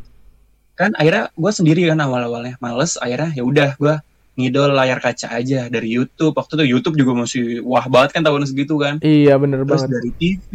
Kan 0.76 0.92
akhirnya 1.00 1.32
gue 1.32 1.52
sendiri 1.56 1.88
kan 1.88 2.00
awal-awalnya 2.04 2.60
males. 2.60 3.00
Akhirnya 3.00 3.32
ya 3.32 3.48
udah 3.48 3.80
gue 3.80 3.96
ngidol 4.36 4.76
layar 4.76 5.00
kaca 5.00 5.32
aja 5.32 5.72
dari 5.72 5.96
YouTube. 5.96 6.36
Waktu 6.36 6.60
itu 6.60 6.66
YouTube 6.76 6.96
juga 7.00 7.24
masih 7.24 7.64
wah 7.64 7.88
banget 7.88 8.20
kan 8.20 8.24
tahun 8.28 8.44
segitu 8.44 8.76
kan. 8.76 9.00
Iya, 9.00 9.40
bener 9.40 9.64
Terus 9.64 9.88
banget. 9.88 9.96
dari 9.96 10.12
TV, 10.20 10.52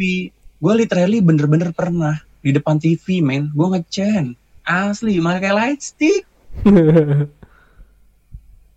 gue 0.61 0.73
literally 0.77 1.17
bener-bener 1.25 1.73
pernah 1.73 2.21
di 2.45 2.53
depan 2.53 2.77
TV, 2.77 3.25
men. 3.25 3.49
Gue 3.57 3.73
ngecen, 3.73 4.37
asli, 4.69 5.17
pakai 5.17 5.49
light 5.49 5.81
stick. 5.81 6.29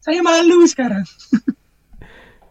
Saya 0.09 0.25
malu 0.25 0.65
sekarang. 0.65 1.05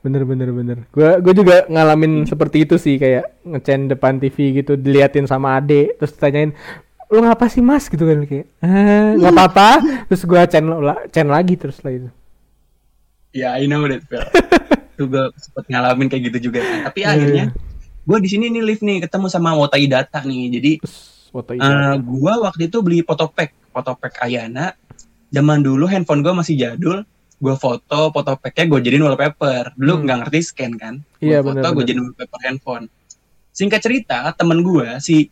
bener 0.08 0.24
bener 0.24 0.50
bener 0.50 0.78
gue 0.88 1.10
gue 1.20 1.34
juga 1.36 1.68
ngalamin 1.68 2.24
seperti 2.24 2.64
itu 2.64 2.80
sih 2.80 2.96
kayak 2.96 3.44
ngecen 3.44 3.92
depan 3.92 4.16
TV 4.18 4.56
gitu 4.56 4.80
diliatin 4.80 5.28
sama 5.28 5.60
ade 5.60 5.92
terus 5.96 6.16
tanyain 6.16 6.56
lu 7.08 7.20
ngapa 7.20 7.48
sih 7.48 7.60
mas 7.60 7.88
gitu 7.88 8.04
kan 8.04 8.24
kayak 8.24 8.48
"Eh, 8.60 9.10
nggak 9.16 9.34
apa-apa 9.34 9.70
terus 10.08 10.24
gue 10.24 10.42
cen 10.48 10.66
cen 11.10 11.28
lagi 11.28 11.56
terus 11.56 11.84
lah 11.84 11.92
itu 11.92 12.10
Ya, 13.36 13.54
I 13.54 13.70
know 13.70 13.86
that. 13.86 14.02
Tuh 14.98 15.06
gue 15.06 15.24
sempet 15.38 15.70
ngalamin 15.70 16.10
kayak 16.10 16.24
gitu 16.34 16.50
juga. 16.50 16.66
kan. 16.66 16.90
Tapi 16.90 17.06
Iya, 17.06 17.14
akhirnya, 17.14 17.44
gue 18.02 18.18
di 18.18 18.30
sini 18.32 18.50
nih 18.50 18.64
live 18.66 18.82
nih, 18.82 18.98
ketemu 19.06 19.30
sama 19.30 19.54
Wotai 19.54 19.86
Data 19.86 20.26
nih. 20.26 20.58
Jadi, 20.58 20.72
foto 21.30 21.54
itu 21.54 21.62
eh 21.62 21.96
gue 22.02 22.34
waktu 22.34 22.62
itu 22.66 22.78
beli 22.82 23.06
fotopack, 23.06 23.54
fotopack 23.70 24.26
Ayana. 24.26 24.74
Zaman 25.30 25.62
dulu 25.62 25.86
handphone 25.86 26.26
gue 26.26 26.34
masih 26.34 26.56
jadul. 26.58 27.06
Gue 27.38 27.54
foto, 27.54 28.10
fotopacknya 28.10 28.66
gue 28.66 28.80
jadiin 28.82 29.04
wallpaper. 29.04 29.78
Dulu 29.78 29.94
Hmm. 29.94 30.02
nggak 30.04 30.18
ngerti 30.26 30.40
scan 30.42 30.74
kan. 30.74 30.94
Iya, 31.20 31.42
Gua 31.42 31.54
foto, 31.54 31.62
bener, 31.62 31.74
gue 31.74 31.84
jadiin 31.86 32.04
wallpaper 32.04 32.40
handphone. 32.42 32.86
Singkat 33.52 33.82
cerita, 33.82 34.18
temen 34.34 34.62
gue 34.62 34.98
si, 34.98 35.30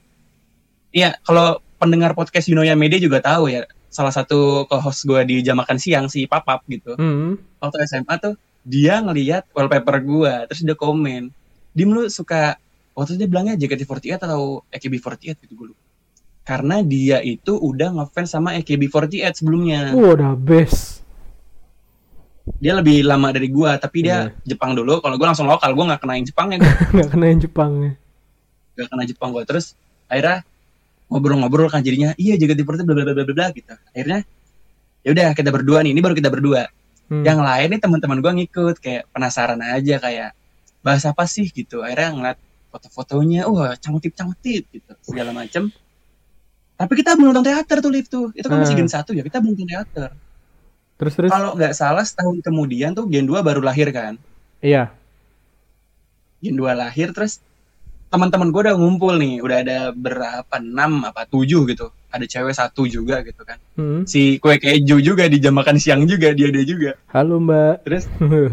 ya 0.90 1.14
kalau 1.22 1.58
pendengar 1.76 2.14
podcast 2.14 2.48
Yunoya 2.48 2.74
Media 2.74 2.98
juga 2.98 3.20
tahu 3.20 3.50
ya, 3.50 3.66
salah 3.88 4.12
satu 4.12 4.66
co-host 4.66 5.06
gue 5.06 5.22
di 5.24 5.36
jam 5.40 5.56
makan 5.56 5.78
siang 5.78 6.06
si 6.06 6.28
Papap 6.28 6.68
gitu 6.68 7.00
Hmm, 7.00 7.40
waktu 7.64 7.88
SMA 7.88 8.12
tuh 8.20 8.36
dia 8.60 9.00
ngelihat 9.00 9.48
wallpaper 9.54 10.02
gua 10.02 10.44
terus 10.44 10.66
dia 10.66 10.76
komen 10.76 11.32
dim 11.72 11.94
lu 11.94 12.10
suka 12.10 12.60
waktu 12.92 13.14
itu 13.14 13.24
dia 13.24 13.30
bilangnya 13.30 13.56
JKT48 13.56 14.20
atau 14.20 14.66
AKB48 14.68 15.38
gitu 15.38 15.54
gue 15.54 15.68
lupa 15.72 15.84
karena 16.44 16.84
dia 16.84 17.24
itu 17.24 17.56
udah 17.56 17.94
ngefans 17.94 18.30
sama 18.30 18.52
AKB48 18.58 19.32
sebelumnya 19.38 19.96
Wah, 19.96 20.12
udah 20.12 20.34
best. 20.36 21.05
Dia 22.56 22.78
lebih 22.78 23.02
lama 23.02 23.34
dari 23.34 23.50
gua 23.50 23.76
tapi 23.76 24.06
dia 24.06 24.30
Iya. 24.30 24.54
Jepang 24.54 24.74
dulu. 24.74 25.02
Kalau 25.02 25.16
gua 25.18 25.34
langsung 25.34 25.46
lokal 25.46 25.74
gua 25.74 25.94
nggak 25.94 26.02
kenain 26.02 26.24
Jepangnya 26.24 26.58
Nggak 26.94 27.10
kena 27.10 27.26
yang 27.28 27.40
Jepangnya. 27.42 27.92
nggak 28.76 28.88
kena 28.88 29.04
Jepang 29.04 29.30
gua. 29.34 29.44
Terus 29.44 29.74
akhirnya 30.06 30.46
ngobrol-ngobrol 31.06 31.70
kan 31.70 31.82
jadinya 31.82 32.14
iya 32.16 32.34
JKT48 32.36 32.82
bla 32.82 32.94
bla 32.94 33.04
bla 33.08 33.24
bla 33.24 33.34
bla 33.34 33.46
gitu. 33.50 33.74
Akhirnya 33.92 34.20
ya 35.02 35.10
udah 35.14 35.26
kita 35.34 35.50
berdua 35.50 35.80
nih 35.82 35.92
ini 35.94 36.02
baru 36.02 36.14
kita 36.14 36.30
berdua. 36.30 36.66
Hmm. 37.06 37.22
yang 37.22 37.38
lain 37.38 37.70
nih 37.70 37.78
teman-teman 37.78 38.18
gua 38.18 38.34
ngikut 38.34 38.82
kayak 38.82 39.06
penasaran 39.14 39.62
aja 39.62 40.02
kayak 40.02 40.34
bahas 40.82 41.06
apa 41.06 41.26
sih? 41.26 41.46
gitu. 41.50 41.86
Akhirnya 41.86 42.10
ngeliat 42.14 42.38
foto-fotonya 42.70 43.46
wah 43.46 43.78
cangkep-cangkep 43.78 44.64
gitu. 44.70 44.92
Segala 45.02 45.30
macem. 45.30 45.70
Tapi 46.76 46.94
kita 46.98 47.14
belum 47.14 47.30
nonton 47.32 47.46
teater 47.46 47.78
tuh 47.80 47.94
lift 47.94 48.10
tuh. 48.10 48.34
Itu 48.34 48.50
kan 48.50 48.58
masih 48.58 48.74
Hmm. 48.74 48.86
gen 48.86 48.90
satu 48.90 49.14
ya 49.14 49.22
kita 49.22 49.38
belum 49.38 49.54
nonton 49.54 49.70
teater 49.70 50.10
terus 50.96 51.14
terus. 51.14 51.28
kalau 51.28 51.54
nggak 51.54 51.74
salah 51.74 52.02
setahun 52.02 52.40
kemudian 52.40 52.92
tuh 52.92 53.06
gen 53.06 53.24
2 53.24 53.40
baru 53.40 53.60
lahir 53.60 53.90
kan 53.90 54.16
Iya. 54.60 54.92
gen 56.40 56.56
2 56.56 56.72
lahir 56.74 57.12
terus 57.12 57.42
teman-teman 58.08 58.48
gue 58.48 58.62
udah 58.62 58.76
ngumpul 58.76 59.14
nih 59.14 59.42
udah 59.42 59.58
ada 59.60 59.78
berapa 59.92 60.56
enam 60.56 61.04
apa 61.04 61.26
tujuh 61.26 61.68
gitu 61.68 61.90
ada 62.08 62.24
cewek 62.24 62.54
satu 62.54 62.86
juga 62.86 63.20
gitu 63.22 63.42
kan 63.42 63.60
Hmm. 63.76 64.08
si 64.08 64.40
kue 64.40 64.56
keju 64.56 65.04
juga 65.04 65.28
di 65.28 65.36
jam 65.36 65.52
makan 65.52 65.76
siang 65.76 66.08
juga 66.08 66.32
dia 66.32 66.48
dia 66.48 66.64
juga 66.64 66.96
Halo 67.12 67.38
Mbak. 67.38 67.76
terus 67.84 68.08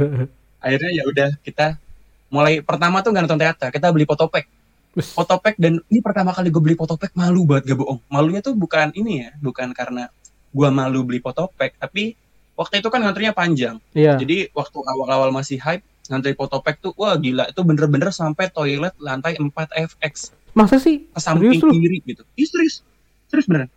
akhirnya 0.64 0.90
ya 0.92 1.04
udah 1.04 1.28
kita 1.40 1.78
mulai 2.26 2.58
pertama 2.58 2.98
tuh 2.98 3.12
nggak 3.12 3.22
nonton 3.22 3.38
teater 3.38 3.70
kita 3.70 3.86
beli 3.88 4.02
fotopack 4.02 4.50
Bus. 4.92 5.08
fotopack 5.08 5.56
dan 5.56 5.78
ini 5.86 6.00
pertama 6.00 6.32
kali 6.32 6.50
gue 6.50 6.58
beli 6.60 6.74
fotopack 6.74 7.14
malu 7.14 7.46
banget 7.46 7.70
gak 7.70 7.78
bohong 7.78 8.00
malunya 8.08 8.40
tuh 8.40 8.52
bukan 8.52 8.90
ini 8.92 9.22
ya 9.22 9.30
bukan 9.38 9.70
karena 9.70 10.10
gua 10.50 10.68
malu 10.68 11.00
beli 11.00 11.16
fotopack 11.16 11.78
tapi 11.78 12.12
waktu 12.54 12.78
itu 12.78 12.88
kan 12.88 13.00
ngantrinya 13.00 13.32
panjang 13.32 13.76
Iya. 13.92 14.16
jadi 14.16 14.50
waktu 14.50 14.78
awal-awal 14.78 15.30
masih 15.30 15.56
hype 15.56 15.80
ngantri 16.04 16.32
fotopack 16.32 16.78
tuh 16.78 16.92
wah 16.94 17.14
gila 17.14 17.46
itu 17.46 17.60
bener-bener 17.60 18.10
sampai 18.10 18.48
toilet 18.48 18.92
lantai 18.98 19.34
4 19.34 19.48
FX 19.90 20.34
Masa 20.52 20.76
sih? 20.76 21.06
ke 21.06 21.16
samping 21.18 21.48
Serius 21.50 21.64
lu? 21.64 21.72
kiri 21.72 21.98
gitu. 22.04 22.22
Ih 22.34 22.44
serius. 22.44 22.84
Serius 23.24 23.46
beneran. 23.46 23.72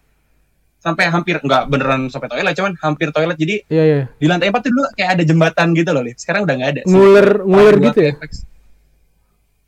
Sampai 0.78 1.08
hampir 1.08 1.40
nggak 1.40 1.64
beneran 1.66 2.10
sampai 2.10 2.28
toilet 2.28 2.52
cuman 2.52 2.76
hampir 2.78 3.10
toilet 3.10 3.34
jadi 3.34 3.56
Iya 3.66 3.84
iya. 3.86 4.02
di 4.12 4.28
lantai 4.28 4.50
4 4.50 4.60
tuh 4.60 4.70
dulu 4.70 4.84
kayak 4.92 5.10
ada 5.16 5.24
jembatan 5.24 5.72
gitu 5.72 5.90
loh, 5.90 6.04
Liv. 6.04 6.14
Sekarang 6.16 6.44
udah 6.44 6.52
nggak 6.54 6.72
ada. 6.72 6.82
Nguler 6.84 7.28
nguler 7.42 7.76
gitu 7.82 8.00
ya. 8.02 8.12
FX. 8.18 8.32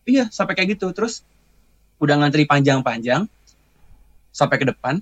Iya, 0.04 0.24
sampai 0.30 0.54
kayak 0.54 0.70
gitu. 0.74 0.92
Terus 0.92 1.24
udah 1.98 2.16
ngantri 2.18 2.44
panjang-panjang 2.44 3.24
sampai 4.30 4.58
ke 4.58 4.66
depan. 4.66 5.00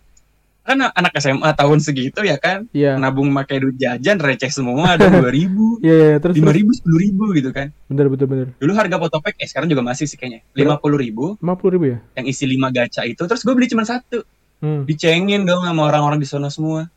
Kan 0.65 0.82
anak 0.82 1.13
SMA 1.15 1.45
tahun 1.54 1.78
segitu 1.78 2.25
ya 2.25 2.41
kan, 2.41 2.65
Iya. 2.73 2.97
nabung 2.97 3.30
pakai 3.30 3.62
duit 3.62 3.78
jajan 3.78 4.17
receh 4.17 4.49
semua 4.49 4.97
ada 4.97 5.06
2000, 5.13 5.78
Iya 5.80 5.93
iya 5.93 6.17
terus 6.17 6.34
lima 6.34 6.49
terus. 6.49 6.58
ribu, 6.58 6.71
sepuluh 6.73 6.99
ribu 7.06 7.23
gitu 7.38 7.49
kan. 7.54 7.69
Bener 7.86 8.10
bener 8.10 8.25
bener. 8.25 8.47
Dulu 8.58 8.71
harga 8.73 8.97
fotopack, 8.97 9.38
eh 9.38 9.45
sekarang 9.45 9.69
juga 9.69 9.86
masih 9.86 10.10
sih 10.10 10.17
kayaknya. 10.17 10.41
Lima 10.58 10.82
puluh 10.82 10.97
ribu, 10.97 11.38
Lima 11.38 11.54
puluh 11.54 11.78
ribu 11.78 11.86
ya? 11.93 11.97
yang 12.17 12.25
isi 12.25 12.43
lima 12.43 12.73
gacha 12.73 13.06
itu. 13.06 13.21
Terus 13.21 13.45
gue 13.45 13.54
beli 13.54 13.69
cuma 13.69 13.86
satu. 13.86 14.25
Hmm. 14.58 14.89
Dicengin 14.89 15.45
dong 15.45 15.62
sama 15.62 15.86
orang-orang 15.86 16.17
di 16.17 16.25
sana 16.25 16.49
semua. 16.49 16.89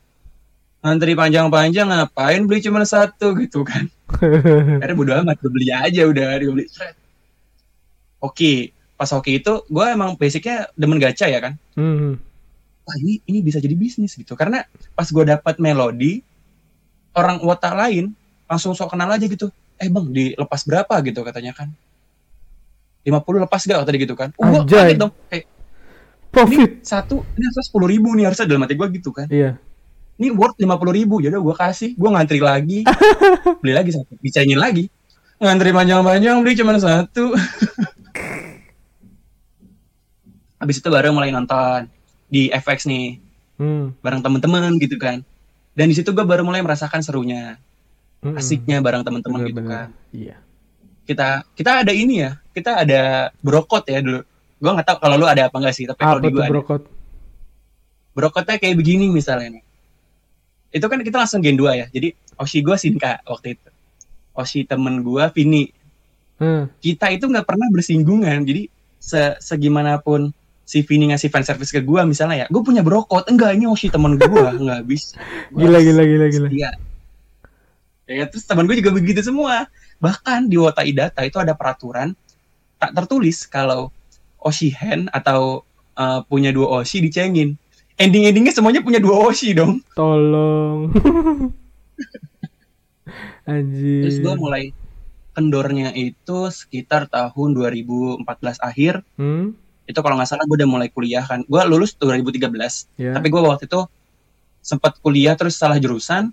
Ngantri 0.81 1.13
panjang-panjang 1.13 1.85
ngapain 1.85 2.41
beli 2.43 2.65
cuma 2.65 2.81
satu 2.83 3.37
gitu 3.37 3.69
kan. 3.69 3.85
Akhirnya 4.81 4.97
bodo 4.97 5.13
amat, 5.21 5.37
gue 5.39 5.51
beli 5.53 5.69
aja 5.69 6.09
udah. 6.09 6.41
Gue 6.41 6.55
beli. 6.57 6.67
Oke, 8.19 8.73
pas 8.97 9.11
hoki 9.13 9.39
itu 9.39 9.63
gue 9.65 9.85
emang 9.87 10.17
basicnya 10.17 10.67
demen 10.73 10.97
gacha 10.97 11.29
ya 11.29 11.39
kan. 11.39 11.55
Hmm. 11.77 12.17
Wah 12.89 12.97
ini, 12.97 13.21
ini 13.23 13.39
bisa 13.45 13.61
jadi 13.61 13.77
bisnis 13.77 14.17
gitu. 14.17 14.33
Karena 14.33 14.65
pas 14.97 15.05
gue 15.05 15.23
dapat 15.23 15.61
melodi, 15.61 16.25
orang 17.13 17.39
wota 17.45 17.71
lain 17.71 18.17
langsung 18.49 18.73
sok 18.73 18.97
kenal 18.97 19.13
aja 19.13 19.23
gitu. 19.23 19.53
Eh 19.77 19.87
bang, 19.87 20.09
dilepas 20.09 20.65
berapa 20.65 20.95
gitu 21.05 21.21
katanya 21.21 21.53
kan. 21.53 21.69
50 23.05 23.45
lepas 23.45 23.61
gak 23.63 23.85
tadi 23.85 23.99
gitu 24.01 24.13
kan. 24.13 24.33
Oh, 24.35 24.49
gue 24.49 24.61
Anjay. 24.65 24.81
kaget 24.89 24.99
dong. 24.99 25.13
Kayak, 25.29 25.45
Profit. 26.29 26.85
satu 26.85 27.25
ini 27.37 27.41
harusnya 27.41 27.65
sepuluh 27.65 27.89
ribu 27.89 28.13
nih 28.13 28.29
harusnya 28.29 28.45
dalam 28.45 28.61
hati 28.61 28.77
gue 28.77 28.85
gitu 29.01 29.11
kan 29.11 29.27
Iya. 29.33 29.57
ini 30.21 30.29
worth 30.29 30.61
lima 30.61 30.77
puluh 30.77 30.93
ribu 30.93 31.25
jadi 31.25 31.35
gue 31.35 31.57
kasih 31.57 31.97
gue 31.97 32.05
ngantri 32.05 32.37
lagi 32.37 32.85
beli 33.65 33.73
lagi 33.73 33.97
satu 33.97 34.13
dicengin 34.21 34.61
lagi 34.61 34.93
ngantri 35.41 35.73
panjang-panjang 35.73 36.45
beli 36.45 36.53
cuma 36.53 36.77
satu 36.77 37.33
habis 40.61 40.77
itu 40.77 40.89
baru 40.93 41.15
mulai 41.15 41.31
nonton 41.31 41.87
di 42.29 42.49
FX 42.49 42.87
nih 42.87 43.19
Hmm. 43.59 43.91
bareng 43.99 44.23
temen-temen 44.23 44.79
gitu 44.79 44.95
kan 44.97 45.19
dan 45.75 45.87
di 45.91 45.95
situ 45.99 46.15
gue 46.15 46.23
baru 46.23 46.47
mulai 46.47 46.63
merasakan 46.63 47.03
serunya 47.03 47.59
Mm-mm. 48.23 48.39
asiknya 48.39 48.79
bareng 48.79 49.03
temen-temen 49.03 49.51
gitu 49.51 49.59
bener. 49.59 49.67
kan 49.67 49.89
Iya. 50.15 50.37
kita 51.03 51.43
kita 51.53 51.83
ada 51.83 51.91
ini 51.91 52.23
ya 52.23 52.39
kita 52.55 52.87
ada 52.87 53.03
brokot 53.43 53.83
ya 53.85 53.99
dulu 53.99 54.23
gue 54.59 54.71
nggak 54.71 54.87
tahu 54.87 54.99
kalau 55.03 55.17
lu 55.17 55.27
ada 55.27 55.51
apa 55.51 55.57
enggak 55.59 55.75
sih 55.75 55.87
tapi 55.87 55.99
kalau 55.99 56.23
di 56.23 56.31
gue 56.31 56.39
ada 56.39 56.51
brokot? 56.51 56.83
brokotnya 58.15 58.59
kayak 58.59 58.75
begini 58.75 59.07
misalnya 59.09 59.59
nih. 59.59 59.65
Itu 60.69 60.85
kan 60.85 61.01
kita 61.01 61.17
langsung 61.17 61.41
gen 61.41 61.55
2 61.55 61.71
ya. 61.75 61.87
Jadi 61.89 62.13
Oshi 62.35 62.61
gue 62.61 62.75
Sinka 62.75 63.23
waktu 63.25 63.55
itu. 63.55 63.69
Oshi 64.35 64.67
temen 64.67 65.01
gue 65.01 65.25
Vini. 65.33 65.71
Hmm. 66.39 66.67
Kita 66.79 67.11
itu 67.11 67.25
nggak 67.25 67.47
pernah 67.47 67.71
bersinggungan. 67.71 68.43
Jadi 68.43 68.67
se 68.99 69.39
segimanapun 69.39 70.35
si 70.69 70.85
Vini 70.85 71.09
ngasih 71.09 71.33
fan 71.33 71.41
service 71.41 71.73
ke 71.73 71.81
gue 71.81 72.01
misalnya 72.05 72.45
ya, 72.45 72.47
gue 72.53 72.61
punya 72.61 72.85
brokot. 72.85 73.25
Enggak, 73.33 73.57
ini 73.57 73.65
Oshi 73.65 73.89
temen 73.89 74.21
gue 74.21 74.29
nggak 74.69 74.85
bisa. 74.85 75.17
Gua 75.49 75.65
Gila 75.65 75.81
gila 75.81 76.03
gila 76.05 76.27
gila. 76.29 76.49
Iya. 76.53 76.71
Ya 78.09 78.25
terus 78.29 78.45
teman 78.45 78.69
gue 78.69 78.77
juga 78.77 78.93
begitu 78.93 79.25
semua. 79.25 79.73
Bahkan 79.97 80.53
di 80.53 80.61
Wota 80.61 80.85
Idata 80.85 81.25
itu 81.25 81.41
ada 81.41 81.57
peraturan 81.57 82.13
tak 82.77 82.93
tertulis 82.93 83.49
kalau 83.49 83.89
Oshi 84.37 84.69
Hen 84.69 85.09
atau 85.09 85.65
uh, 85.97 86.21
punya 86.29 86.53
dua 86.53 86.85
Oshi 86.85 87.01
dicengin. 87.01 87.57
Ending-endingnya 87.99 88.53
semuanya 88.53 88.85
punya 88.85 89.01
dua 89.01 89.25
Oshi 89.25 89.57
dong. 89.57 89.81
Tolong. 89.97 90.93
Anjir. 93.49 94.05
Terus 94.05 94.21
gue 94.21 94.35
mulai 94.37 94.77
kendornya 95.33 95.97
itu 95.97 96.53
sekitar 96.53 97.09
tahun 97.09 97.57
2014 97.57 98.29
akhir. 98.61 99.01
Hmm. 99.17 99.57
Itu 99.89 100.05
kalau 100.05 100.21
nggak 100.21 100.29
salah 100.29 100.45
gue 100.45 100.57
udah 100.61 100.69
mulai 100.69 100.93
kuliah 100.93 101.25
kan. 101.25 101.43
Gue 101.49 101.65
lulus 101.65 101.97
2013. 101.97 102.45
Ya. 103.01 103.17
Tapi 103.17 103.27
gue 103.33 103.41
waktu 103.41 103.65
itu 103.65 103.81
sempat 104.61 105.01
kuliah 105.01 105.33
terus 105.33 105.57
salah 105.57 105.81
jurusan, 105.81 106.29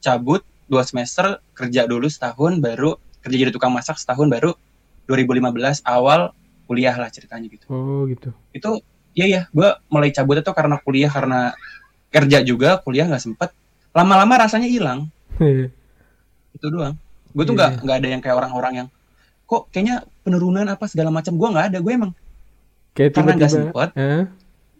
cabut 0.00 0.40
dua 0.64 0.80
semester, 0.88 1.44
kerja 1.52 1.84
dulu 1.84 2.08
setahun, 2.08 2.56
baru 2.64 2.96
kerja 3.20 3.36
jadi 3.36 3.52
tukang 3.52 3.72
masak 3.76 4.00
setahun, 4.00 4.32
baru 4.32 4.56
2015 5.04 5.84
awal 5.84 6.32
kuliah 6.64 6.96
lah 6.96 7.12
ceritanya 7.12 7.44
gitu. 7.52 7.68
Oh 7.68 8.08
gitu. 8.08 8.32
Itu 8.56 8.80
ya 9.12 9.28
ya, 9.28 9.42
gue 9.52 9.68
mulai 9.92 10.08
cabut 10.16 10.40
itu 10.40 10.52
karena 10.56 10.80
kuliah 10.80 11.12
karena 11.12 11.52
kerja 12.08 12.40
juga, 12.40 12.80
kuliah 12.80 13.04
nggak 13.04 13.20
sempet. 13.20 13.52
Lama-lama 13.92 14.48
rasanya 14.48 14.66
hilang, 14.66 15.12
itu 16.56 16.66
doang. 16.72 16.96
Gue 17.34 17.44
tuh 17.44 17.54
Iya, 17.54 17.58
nggak 17.58 17.70
iya. 17.70 17.82
nggak 17.84 17.96
ada 18.00 18.08
yang 18.08 18.20
kayak 18.22 18.36
orang-orang 18.40 18.72
yang 18.80 18.88
kok 19.44 19.68
kayaknya 19.70 20.06
penurunan 20.24 20.66
apa 20.66 20.88
segala 20.88 21.12
macam. 21.12 21.36
Gue 21.36 21.48
nggak 21.52 21.66
ada, 21.74 21.78
gue 21.84 21.92
emang 21.92 22.12
Kayak 22.94 23.10
karena 23.18 23.32
nggak 23.34 23.50
tiba-tiba 23.50 23.74
sempet, 23.74 23.88
eh, 23.98 24.22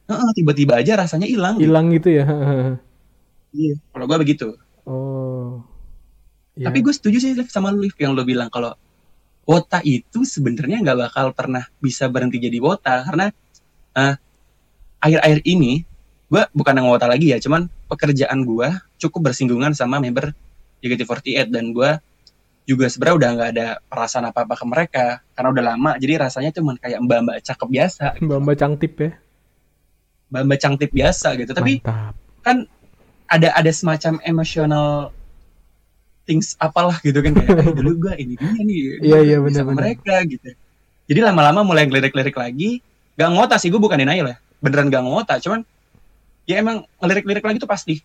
heeh, 0.07 0.31
tiba-tiba 0.39 0.73
aja 0.79 0.93
rasanya 1.03 1.27
hilang. 1.27 1.59
gitu. 1.59 1.65
hilang 1.67 1.87
gitu 1.93 2.09
ya. 2.11 2.27
Iya, 3.55 3.79
kalau 3.95 4.11
gue 4.11 4.19
begitu. 4.19 4.59
oh. 4.83 5.63
Ya. 6.59 6.71
Tapi 6.71 6.83
gue 6.83 6.91
setuju 6.91 7.23
sih 7.23 7.39
Liv, 7.39 7.47
sama 7.51 7.71
lu 7.71 7.87
Liv, 7.87 7.95
yang 8.03 8.19
lo 8.19 8.27
bilang 8.27 8.51
kalau 8.51 8.75
wota 9.47 9.79
itu 9.87 10.27
sebenarnya 10.27 10.83
nggak 10.83 10.99
bakal 11.07 11.31
pernah 11.31 11.63
bisa 11.79 12.11
berhenti 12.11 12.43
jadi 12.43 12.59
wota 12.59 13.07
karena 13.07 13.31
eh, 13.95 14.15
akhir-akhir 14.99 15.47
ini 15.47 15.87
gue 16.27 16.43
bukan 16.51 16.75
yang 16.75 16.91
wota 16.91 17.07
lagi 17.07 17.31
ya, 17.31 17.39
cuman 17.39 17.71
pekerjaan 17.87 18.43
gue 18.43 18.69
cukup 18.99 19.31
bersinggungan 19.31 19.71
sama 19.71 20.03
member 20.03 20.35
JKT48 20.83 21.47
dan 21.55 21.71
gue 21.71 21.91
juga 22.65 22.89
sebenarnya 22.89 23.17
udah 23.21 23.31
nggak 23.37 23.51
ada 23.57 23.67
perasaan 23.87 24.25
apa-apa 24.29 24.55
ke 24.57 24.65
mereka 24.65 25.05
karena 25.37 25.49
udah 25.53 25.65
lama 25.75 25.91
jadi 26.01 26.17
rasanya 26.25 26.51
cuman 26.51 26.81
kayak 26.81 26.99
mbak-mbak 27.05 27.37
cakep 27.45 27.69
biasa, 27.69 28.05
Mbak 28.25 28.39
Mbak 28.41 28.57
Cangtip 28.57 28.93
ya. 28.97 29.11
mbak-mbak 30.25 30.59
cantik 30.59 30.91
biasa 30.91 31.29
gitu. 31.39 31.53
Tapi 31.55 31.79
Mantap. 31.85 32.17
ada 33.29 33.49
ada 33.55 33.71
semacam 33.71 34.19
emotional 34.25 35.13
things 36.25 36.57
apalah 36.57 36.97
gitu 37.05 37.21
kan 37.21 37.37
kayak 37.37 37.61
"Eh, 37.61 37.73
dulu 37.77 37.91
gua 38.09 38.15
ini 38.17 38.35
dia 38.41 38.51
nih 38.57 38.79
Iya, 39.07 39.19
iya, 39.23 39.37
benar. 39.45 39.65
mereka 39.69 40.25
gitu 40.25 40.57
jadi 41.05 41.21
lama-lama 41.21 41.61
mulai 41.63 41.85
ngelirik-lirik 41.85 42.33
lagi 42.33 42.81
gak 43.15 43.31
ngota 43.31 43.61
sih 43.61 43.69
gue 43.69 43.77
bukan 43.77 44.01
denial 44.01 44.33
ya 44.33 44.37
beneran 44.59 44.89
gak 44.89 45.05
ngota 45.05 45.37
cuman 45.39 45.61
ya 46.49 46.65
emang 46.65 46.89
ngelirik-lirik 46.99 47.45
lagi 47.45 47.59
tuh 47.61 47.69
pasti 47.69 48.01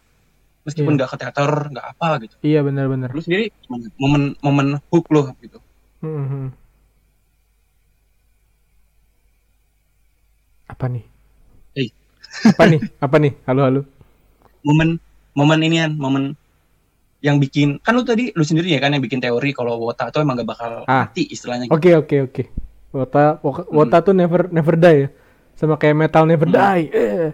meskipun 0.61 0.93
Iya. 0.93 0.97
nggak 0.97 1.09
ke 1.09 1.17
teater 1.17 1.51
nggak 1.69 1.85
apa 1.91 2.07
gitu 2.23 2.35
Iya 2.41 2.59
benar-benar. 2.61 3.09
lu 3.11 3.19
sendiri 3.19 3.49
gimana? 3.59 3.85
momen 3.95 4.21
momen 4.39 4.67
hook 4.87 5.05
lo 5.09 5.31
gitu 5.39 5.59
Mhm. 5.99 6.55
Apa 10.69 10.85
nih? 10.87 11.03
Eh. 11.75 11.89
Apa 12.45 12.63
nih? 12.65 12.79
Apa 13.03 13.15
nih? 13.17 13.33
Halo 13.43 13.61
halo. 13.63 13.81
momen 14.59 14.99
momen 15.33 15.59
ini 15.59 15.79
kan 15.79 15.91
momen 15.93 16.23
yang 17.19 17.35
bikin 17.35 17.79
kan 17.79 17.95
lu 17.95 18.03
tadi 18.03 18.31
lu 18.31 18.43
sendiri 18.43 18.69
ya 18.69 18.79
kan 18.79 18.91
yang 18.91 18.99
bikin 18.99 19.19
teori 19.19 19.51
kalau 19.51 19.75
Wota 19.77 20.07
tuh 20.07 20.19
emang 20.19 20.35
gak 20.35 20.47
bakal 20.47 20.71
Ah. 20.83 21.07
mati 21.07 21.27
istilahnya 21.27 21.67
gitu. 21.67 21.75
Oke 21.75 21.91
oke 21.95 22.15
oke. 22.25 22.43
Wota 22.89 23.39
Wota, 23.39 23.61
Wota 23.67 23.97
tuh 23.99 24.11
never 24.13 24.47
never 24.49 24.75
die 24.75 24.99
ya. 25.03 25.07
Sama 25.53 25.75
kayak 25.75 25.95
metal 25.97 26.23
never 26.23 26.47
die. 26.47 26.85
Eh. 26.89 27.31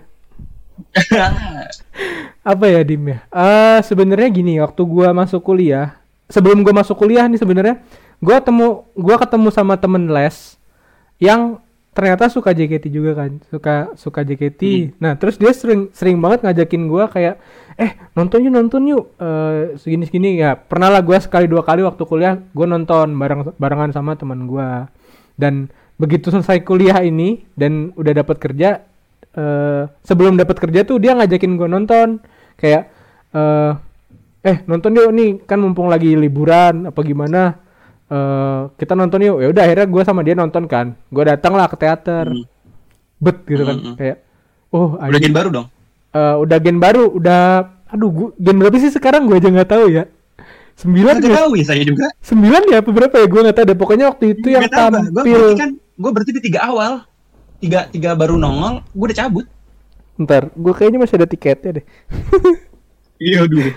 Apa 2.46 2.70
ya 2.70 2.86
Dim 2.86 3.02
ya? 3.10 3.26
Eh 3.34 3.82
sebenarnya 3.82 4.30
gini, 4.30 4.62
waktu 4.62 4.86
gua 4.86 5.10
masuk 5.18 5.42
kuliah, 5.42 5.98
sebelum 6.30 6.62
gua 6.62 6.78
masuk 6.78 6.94
kuliah 6.94 7.26
nih 7.26 7.42
sebenarnya, 7.42 7.82
gua 8.22 8.38
temu 8.38 8.86
gua 8.94 9.18
ketemu 9.18 9.50
sama 9.50 9.74
temen 9.82 10.06
les 10.14 10.54
yang 11.18 11.58
ternyata 11.98 12.30
suka 12.30 12.54
JKT 12.54 12.94
juga 12.94 13.18
kan, 13.18 13.42
suka 13.50 13.98
suka 13.98 14.22
JKT. 14.22 14.94
Nah, 15.02 15.18
terus 15.18 15.42
dia 15.42 15.50
sering 15.58 15.90
sering 15.90 16.22
banget 16.22 16.46
ngajakin 16.46 16.86
gua 16.86 17.10
kayak 17.10 17.42
eh 17.82 17.98
nonton 18.14 18.46
yuk 18.46 18.54
nonton 18.54 18.94
yuk 18.94 19.10
eh 19.18 19.74
segini 19.82 20.06
segini 20.06 20.38
ya. 20.38 20.54
Pernah 20.54 20.94
lah 20.94 21.02
gua 21.02 21.18
sekali 21.18 21.50
dua 21.50 21.66
kali 21.66 21.82
waktu 21.82 22.06
kuliah 22.06 22.38
gua 22.54 22.70
nonton 22.70 23.10
bareng 23.18 23.58
barengan 23.58 23.90
sama 23.90 24.14
teman 24.14 24.46
gua. 24.46 24.86
Dan 25.34 25.74
begitu 25.98 26.30
selesai 26.30 26.62
kuliah 26.62 27.02
ini 27.02 27.42
dan 27.58 27.90
udah 27.98 28.14
dapat 28.22 28.38
kerja 28.38 28.86
eh 29.34 29.84
sebelum 30.06 30.38
dapat 30.38 30.62
kerja 30.62 30.86
tuh 30.86 31.02
dia 31.02 31.18
ngajakin 31.18 31.58
gue 31.60 31.68
nonton 31.68 32.24
kayak 32.56 32.92
eh 33.36 33.72
eh 34.46 34.58
nonton 34.70 34.94
yuk 34.96 35.10
nih 35.12 35.30
kan 35.44 35.58
mumpung 35.58 35.90
lagi 35.90 36.14
liburan 36.14 36.88
apa 36.88 37.00
gimana 37.02 37.58
eh 38.06 38.60
kita 38.78 38.94
nonton 38.94 39.22
yuk. 39.26 39.38
Ya 39.42 39.48
udah 39.50 39.64
akhirnya 39.66 39.88
gue 39.90 40.02
sama 40.06 40.22
dia 40.22 40.36
nonton 40.38 40.70
kan. 40.70 40.94
Gue 41.10 41.24
datang 41.26 41.58
lah 41.58 41.66
ke 41.68 41.78
teater. 41.80 42.30
Hmm. 42.30 42.46
bet 43.16 43.38
gitu 43.48 43.64
kan. 43.64 43.76
Hmm, 43.80 43.88
hmm. 43.92 43.98
kayak 43.98 44.18
oh 44.76 45.00
udah 45.00 45.08
anjing. 45.08 45.24
gen 45.32 45.36
baru 45.36 45.50
dong? 45.50 45.68
Eh, 46.16 46.36
udah 46.36 46.58
gen 46.60 46.78
baru 46.84 47.06
udah 47.16 47.42
aduh 47.90 48.10
gua, 48.12 48.30
gen 48.38 48.58
berapa 48.60 48.78
sih 48.78 48.92
sekarang? 48.92 49.26
Gue 49.26 49.40
aja 49.40 49.50
nggak 49.50 49.72
tahu 49.72 49.86
ya. 49.88 50.04
Sembilan 50.76 51.24
ya? 51.24 51.36
tahu 51.40 51.52
ya 51.56 51.66
saya 51.66 51.84
juga. 51.88 52.12
Sembilan 52.20 52.62
ya 52.68 52.78
apa 52.84 52.90
berapa 52.92 53.16
ya? 53.16 53.28
Gue 53.32 53.42
nggak 53.48 53.56
tahu 53.56 53.66
deh. 53.72 53.78
Pokoknya 53.80 54.06
waktu 54.12 54.26
itu 54.36 54.48
yang 54.52 54.68
Bang. 54.68 54.76
Gua 54.76 54.84
tampil. 55.00 55.40
berarti 55.40 55.56
kan 55.58 55.72
gue 55.76 56.12
berarti 56.12 56.32
di 56.36 56.42
tiga 56.44 56.60
awal. 56.68 56.92
Tiga 57.64 57.80
tiga 57.88 58.12
baru 58.14 58.36
nongol 58.36 58.84
gue 58.94 59.06
udah 59.10 59.18
cabut 59.18 59.46
ntar 60.22 60.52
gue 60.56 60.74
kayaknya 60.76 61.00
masih 61.04 61.16
ada 61.20 61.28
tiketnya 61.28 61.82
deh 61.82 61.86
iya 63.28 63.44
dulu 63.48 63.72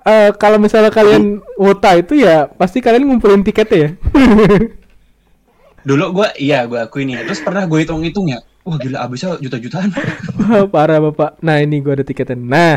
Eh, 0.00 0.32
kalau 0.40 0.56
misalnya 0.56 0.88
kalian 0.88 1.44
wota 1.60 1.92
itu 1.92 2.16
ya 2.24 2.48
pasti 2.48 2.80
kalian 2.80 3.04
ngumpulin 3.04 3.44
tiketnya 3.44 3.76
ya. 3.84 3.90
dulu 5.88 6.04
gue 6.16 6.28
iya 6.40 6.64
gue 6.64 6.80
akuin 6.80 7.12
ya 7.12 7.20
terus 7.28 7.44
pernah 7.44 7.68
gue 7.68 7.84
hitung 7.84 8.00
hitung 8.00 8.32
ya 8.32 8.40
wah 8.64 8.76
gila 8.80 9.04
abisnya 9.04 9.36
juta 9.40 9.56
jutaan 9.60 9.92
Wah, 10.40 10.64
Parah 10.68 10.98
bapak. 11.00 11.40
Nah 11.44 11.60
ini 11.60 11.80
gua 11.84 11.96
ada 12.00 12.04
tiketnya. 12.04 12.36
Nah, 12.36 12.76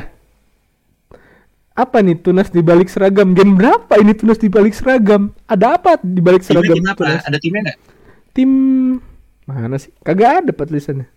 apa 1.73 1.97
nih 2.05 2.17
tunas 2.21 2.49
di 2.53 2.61
balik 2.61 2.87
seragam? 2.91 3.33
Gen 3.33 3.57
berapa 3.57 3.93
ini 3.97 4.13
tunas 4.13 4.37
di 4.37 4.49
balik 4.51 4.73
seragam? 4.77 5.33
Ada 5.49 5.79
apa 5.79 5.91
di 6.01 6.21
balik 6.21 6.43
timnya 6.47 6.71
seragam 6.71 6.77
tim 6.77 6.85
apa 6.85 7.07
tunas? 7.07 7.21
ada 7.25 7.37
timnya 7.41 7.61
nggak 7.71 7.79
Tim 8.33 8.49
mana 9.45 9.77
sih? 9.77 9.91
Kagak 10.01 10.45
ada 10.45 10.51
pak 10.55 10.65
tulisannya. 10.69 11.07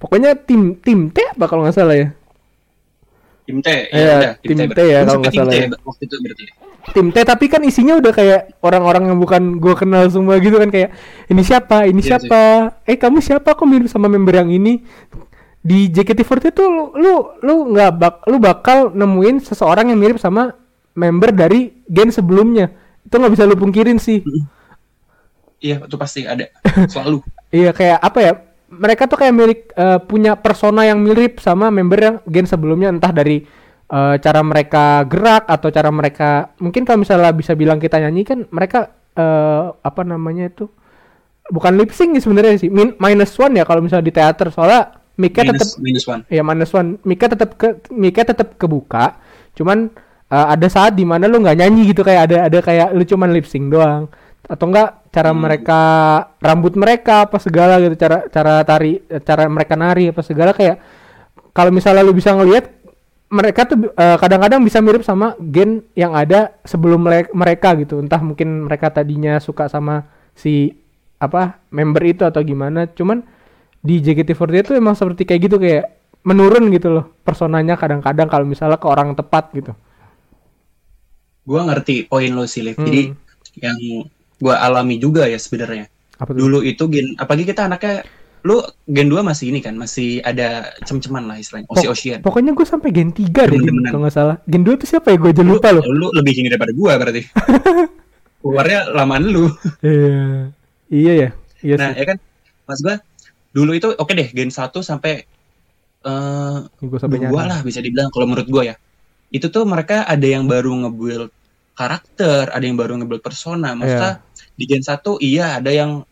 Pokoknya 0.00 0.34
tim 0.36 0.76
tim 0.80 1.12
T 1.12 1.18
apa 1.34 1.44
kalau 1.46 1.62
nggak 1.64 1.76
salah 1.76 1.96
ya? 1.96 2.08
tim 3.46 3.58
T 3.64 3.68
ya 3.96 4.04
Iya, 4.04 4.16
udah, 4.16 4.32
tim 4.44 4.60
berarti. 4.60 4.74
T 4.76 4.78
ya, 4.84 5.00
kalau 5.06 5.18
nggak 5.22 5.34
tim 5.34 5.40
salah 5.40 5.52
T 5.52 5.56
ya. 5.56 5.66
waktu 5.88 6.02
itu 6.06 6.16
berarti 6.24 6.44
Tim 6.88 7.06
T 7.12 7.16
tapi 7.20 7.46
kan 7.52 7.60
isinya 7.60 8.00
udah 8.00 8.12
kayak 8.16 8.40
orang-orang 8.64 9.12
yang 9.12 9.18
bukan 9.20 9.60
gua 9.60 9.76
kenal 9.76 10.08
semua 10.08 10.40
gitu 10.40 10.56
kan 10.56 10.72
kayak 10.72 10.90
ini 11.28 11.42
siapa? 11.44 11.84
Ini 11.84 12.00
Iya 12.00 12.16
siapa? 12.16 12.40
Eh 12.88 12.96
kamu 12.96 13.20
siapa? 13.20 13.52
Kok 13.52 13.66
mirip 13.68 13.88
sama 13.92 14.08
member 14.08 14.32
yang 14.34 14.48
ini? 14.48 14.80
Di 15.60 15.90
JKT48 15.92 16.54
tuh 16.54 16.66
lu 16.70 16.84
lu 16.96 17.12
lu 17.44 17.54
nggak 17.76 17.90
bak 18.00 18.14
lu 18.30 18.40
bakal 18.40 18.88
nemuin 18.94 19.44
seseorang 19.44 19.92
yang 19.92 20.00
mirip 20.00 20.16
sama 20.16 20.56
member 20.96 21.30
dari 21.34 21.84
gen 21.84 22.08
sebelumnya. 22.08 22.72
Itu 23.04 23.20
nggak 23.20 23.32
bisa 23.36 23.44
lu 23.44 23.56
pungkirin 23.58 24.00
sih. 24.00 24.24
iya 25.58 25.82
itu 25.82 25.96
pasti 25.98 26.22
ada 26.22 26.46
selalu 26.92 27.18
Iya 27.50 27.72
kayak 27.72 27.98
apa 27.98 28.18
ya? 28.22 28.32
Mereka 28.68 29.08
tuh 29.08 29.16
kayak 29.16 29.34
milik 29.34 29.60
eh, 29.72 29.98
punya 30.04 30.36
persona 30.36 30.84
yang 30.84 31.00
mirip 31.00 31.40
sama 31.40 31.72
member 31.72 31.98
yang 31.98 32.16
gen 32.28 32.44
sebelumnya 32.44 32.92
entah 32.92 33.12
dari 33.16 33.40
eh, 33.88 34.14
cara 34.20 34.40
mereka 34.44 35.08
gerak 35.08 35.48
atau 35.48 35.68
cara 35.72 35.88
mereka 35.88 36.52
mungkin 36.60 36.84
kalau 36.84 37.00
misalnya 37.00 37.32
bisa 37.32 37.56
bilang 37.56 37.80
kita 37.80 37.96
nyanyi 37.96 38.28
kan 38.28 38.44
mereka 38.52 38.92
eh, 39.16 39.62
apa 39.72 40.02
namanya 40.04 40.52
itu 40.52 40.68
bukan 41.48 41.80
lip 41.80 41.96
sync 41.96 42.20
sebenarnya 42.20 42.60
sih 42.60 42.68
min- 42.68 42.92
minus 43.00 43.32
one 43.40 43.56
ya 43.56 43.64
kalau 43.64 43.80
misalnya 43.80 44.04
di 44.04 44.12
teater. 44.12 44.52
Soalnya 44.52 45.00
mic-nya 45.16 45.56
tetap 45.56 45.68
minus 45.80 46.04
one. 46.04 46.22
ya 46.28 46.42
minus 46.44 46.70
one. 46.76 47.00
Mic-nya 47.08 47.28
tetap 47.32 47.50
ke 47.56 47.68
mic-nya 47.88 48.36
tetap 48.36 48.60
kebuka 48.60 49.16
cuman 49.56 49.88
eh, 50.28 50.46
ada 50.54 50.68
saat 50.68 50.92
di 50.92 51.08
mana 51.08 51.24
lu 51.24 51.40
nggak 51.40 51.56
nyanyi 51.56 51.88
gitu 51.96 52.04
kayak 52.04 52.28
ada 52.28 52.36
ada 52.52 52.58
kayak 52.60 52.92
lu 52.92 53.00
cuman 53.08 53.32
lip 53.32 53.48
sync 53.48 53.72
doang. 53.72 54.12
Atau 54.44 54.68
enggak 54.68 55.07
cara 55.18 55.34
mereka 55.34 55.80
rambut 56.38 56.78
mereka 56.78 57.26
apa 57.26 57.42
segala 57.42 57.82
gitu 57.82 57.98
cara 57.98 58.30
cara 58.30 58.62
tari 58.62 59.02
cara 59.26 59.50
mereka 59.50 59.74
nari 59.74 60.14
apa 60.14 60.22
segala 60.22 60.54
kayak 60.54 60.78
kalau 61.50 61.74
misalnya 61.74 62.06
lu 62.06 62.14
bisa 62.14 62.30
ngelihat 62.38 62.70
mereka 63.28 63.68
tuh 63.68 63.92
eh, 63.92 64.16
kadang-kadang 64.16 64.62
bisa 64.64 64.80
mirip 64.80 65.04
sama 65.04 65.36
gen 65.52 65.84
yang 65.92 66.16
ada 66.16 66.56
sebelum 66.64 67.04
mereka 67.34 67.76
gitu. 67.76 68.00
Entah 68.00 68.22
mungkin 68.24 68.64
mereka 68.64 68.88
tadinya 68.88 69.36
suka 69.36 69.68
sama 69.68 70.08
si 70.32 70.72
apa 71.20 71.60
member 71.68 72.02
itu 72.08 72.22
atau 72.24 72.40
gimana. 72.40 72.88
Cuman 72.88 73.20
di 73.84 74.00
JKT48 74.00 74.64
itu 74.64 74.72
emang 74.80 74.96
seperti 74.96 75.28
kayak 75.28 75.40
gitu 75.44 75.56
kayak 75.60 75.92
menurun 76.24 76.72
gitu 76.72 76.88
loh 76.88 77.04
personanya 77.22 77.76
kadang-kadang 77.76 78.26
kalau 78.32 78.48
misalnya 78.48 78.80
ke 78.80 78.88
orang 78.88 79.12
tepat 79.12 79.52
gitu. 79.52 79.72
Gue 81.44 81.60
ngerti 81.64 82.08
poin 82.08 82.32
lo 82.32 82.44
sih 82.48 82.64
Liv 82.64 82.76
Hmm. 82.76 82.86
jadi 82.88 83.02
yang 83.58 83.78
gue 84.38 84.54
alami 84.54 84.96
juga 85.02 85.26
ya 85.26 85.36
sebenarnya. 85.36 85.90
Dulu 86.18 86.62
itu 86.66 86.86
gen 86.90 87.14
apalagi 87.18 87.46
kita 87.46 87.66
anaknya 87.66 88.06
lu 88.46 88.62
gen 88.86 89.10
2 89.10 89.18
masih 89.26 89.50
ini 89.50 89.58
kan 89.58 89.74
masih 89.74 90.22
ada 90.22 90.70
cem-ceman 90.86 91.26
lah 91.26 91.42
istilahnya 91.42 91.66
Osi 91.74 91.90
Ocean 91.90 92.22
pokoknya 92.22 92.54
gue 92.54 92.62
sampai 92.62 92.94
gen 92.94 93.10
3 93.10 93.26
deh 93.34 93.58
kalau 93.90 94.00
nggak 94.06 94.14
salah. 94.14 94.36
Gen 94.46 94.62
2 94.62 94.78
tuh 94.78 94.86
siapa 94.86 95.10
ya? 95.10 95.16
Gue 95.18 95.34
aja 95.34 95.42
lu, 95.42 95.58
lupa 95.58 95.74
loh. 95.74 95.82
lu 95.82 96.06
lebih 96.14 96.32
tinggi 96.38 96.50
daripada 96.50 96.72
gua 96.74 96.94
berarti. 96.96 97.22
Keluarnya 98.42 98.94
lamaan 98.94 99.26
lu. 99.26 99.50
Iya. 99.82 100.54
Iya 100.88 101.12
ya? 101.12 101.30
Iya 101.66 101.74
nah 101.74 101.90
sih. 101.90 101.98
ya 101.98 102.04
kan? 102.14 102.16
Mas 102.70 102.80
gua 102.80 102.96
dulu 103.50 103.70
itu 103.74 103.88
oke 103.90 104.12
deh 104.14 104.28
gen 104.30 104.50
1 104.54 104.70
sampai 104.86 105.26
eh 105.98 106.58
gue 106.78 106.98
sampai 107.02 107.18
dua 107.26 107.42
lah 107.42 107.58
bisa 107.66 107.82
dibilang 107.82 108.08
kalau 108.14 108.30
menurut 108.30 108.46
gua 108.46 108.62
ya. 108.70 108.74
Itu 109.34 109.50
tuh 109.50 109.66
mereka 109.66 110.06
ada 110.06 110.24
yang 110.24 110.46
baru 110.46 110.72
nge-build 110.86 111.30
karakter 111.74 112.54
ada 112.54 112.64
yang 112.64 112.78
baru 112.78 113.02
nge-build 113.02 113.22
persona. 113.22 113.74
Maksudnya 113.74 114.22
di 114.58 114.66
gen 114.66 114.82
1 114.82 115.22
iya 115.22 115.62
ada 115.62 115.70
yang 115.70 116.02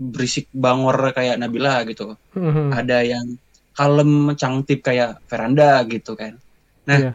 berisik 0.00 0.48
bangor 0.50 1.12
kayak 1.12 1.36
Nabila 1.36 1.84
gitu. 1.84 2.16
Mhm. 2.32 2.72
ada 2.72 3.04
yang 3.04 3.36
kalem 3.76 4.32
cangtip 4.36 4.80
kayak 4.80 5.20
Veranda 5.28 5.84
gitu 5.84 6.16
kan. 6.16 6.40
Nah 6.88 6.98
Iya. 6.98 7.12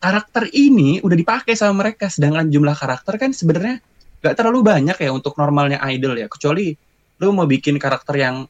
karakter 0.00 0.48
ini 0.52 1.00
udah 1.04 1.16
dipakai 1.16 1.52
sama 1.56 1.84
mereka 1.84 2.08
sedangkan 2.08 2.48
jumlah 2.48 2.76
karakter 2.76 3.16
kan 3.20 3.30
sebenarnya 3.36 3.80
nggak 4.24 4.34
terlalu 4.40 4.64
banyak 4.64 4.96
ya 4.96 5.10
untuk 5.12 5.36
normalnya 5.36 5.80
idol 5.92 6.16
ya. 6.16 6.28
Kecuali 6.32 6.72
lu 7.20 7.30
mau 7.36 7.44
bikin 7.44 7.76
karakter 7.76 8.16
yang 8.16 8.48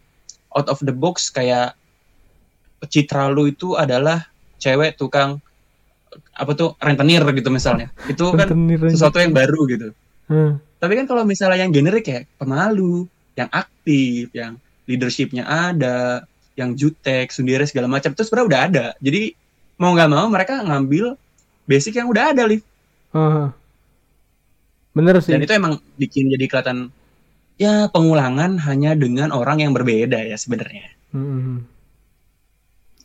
out 0.55 0.67
of 0.71 0.79
the 0.87 0.95
box 0.95 1.35
kayak 1.35 1.75
citra 2.87 3.33
lu 3.33 3.51
itu 3.51 3.75
adalah 3.75 4.29
cewek 4.63 4.95
tukang 4.95 5.43
apa 6.35 6.53
tuh 6.55 6.79
rentenir 6.79 7.27
gitu 7.35 7.51
misalnya. 7.51 7.91
Itu 8.07 8.31
kan 8.35 8.51
sesuatu 8.91 9.19
yang 9.19 9.35
baru 9.35 9.67
gitu 9.67 9.91
Hmm. 10.25 10.57
tapi 10.81 10.93
kan 10.97 11.05
kalau 11.05 11.23
misalnya 11.23 11.61
yang 11.61 11.73
generik 11.73 12.05
ya 12.05 12.25
pemalu 12.37 13.05
yang 13.35 13.51
aktif 13.51 14.33
yang 14.33 14.57
leadershipnya 14.85 15.45
ada 15.45 16.25
yang 16.55 16.73
jutek 16.73 17.29
sendiri 17.29 17.67
segala 17.67 17.91
macam 17.91 18.15
itu 18.15 18.23
sebenarnya 18.23 18.49
udah 18.49 18.61
ada 18.65 18.87
jadi 19.03 19.35
mau 19.77 19.93
nggak 19.93 20.11
mau 20.11 20.27
mereka 20.31 20.63
ngambil 20.63 21.19
basic 21.65 21.99
yang 21.99 22.09
udah 22.09 22.31
ada 22.31 22.47
Liv 22.47 22.63
Heeh. 23.11 23.49
bener 24.95 25.19
sih 25.21 25.35
dan 25.35 25.43
itu 25.43 25.53
emang 25.53 25.77
bikin 25.99 26.31
jadi 26.31 26.47
kelihatan 26.47 26.79
ya 27.59 27.91
pengulangan 27.91 28.57
hanya 28.63 28.95
dengan 28.95 29.35
orang 29.35 29.61
yang 29.61 29.73
berbeda 29.75 30.25
ya 30.25 30.39
sebenarnya 30.39 30.89
Mhm. 31.15 31.63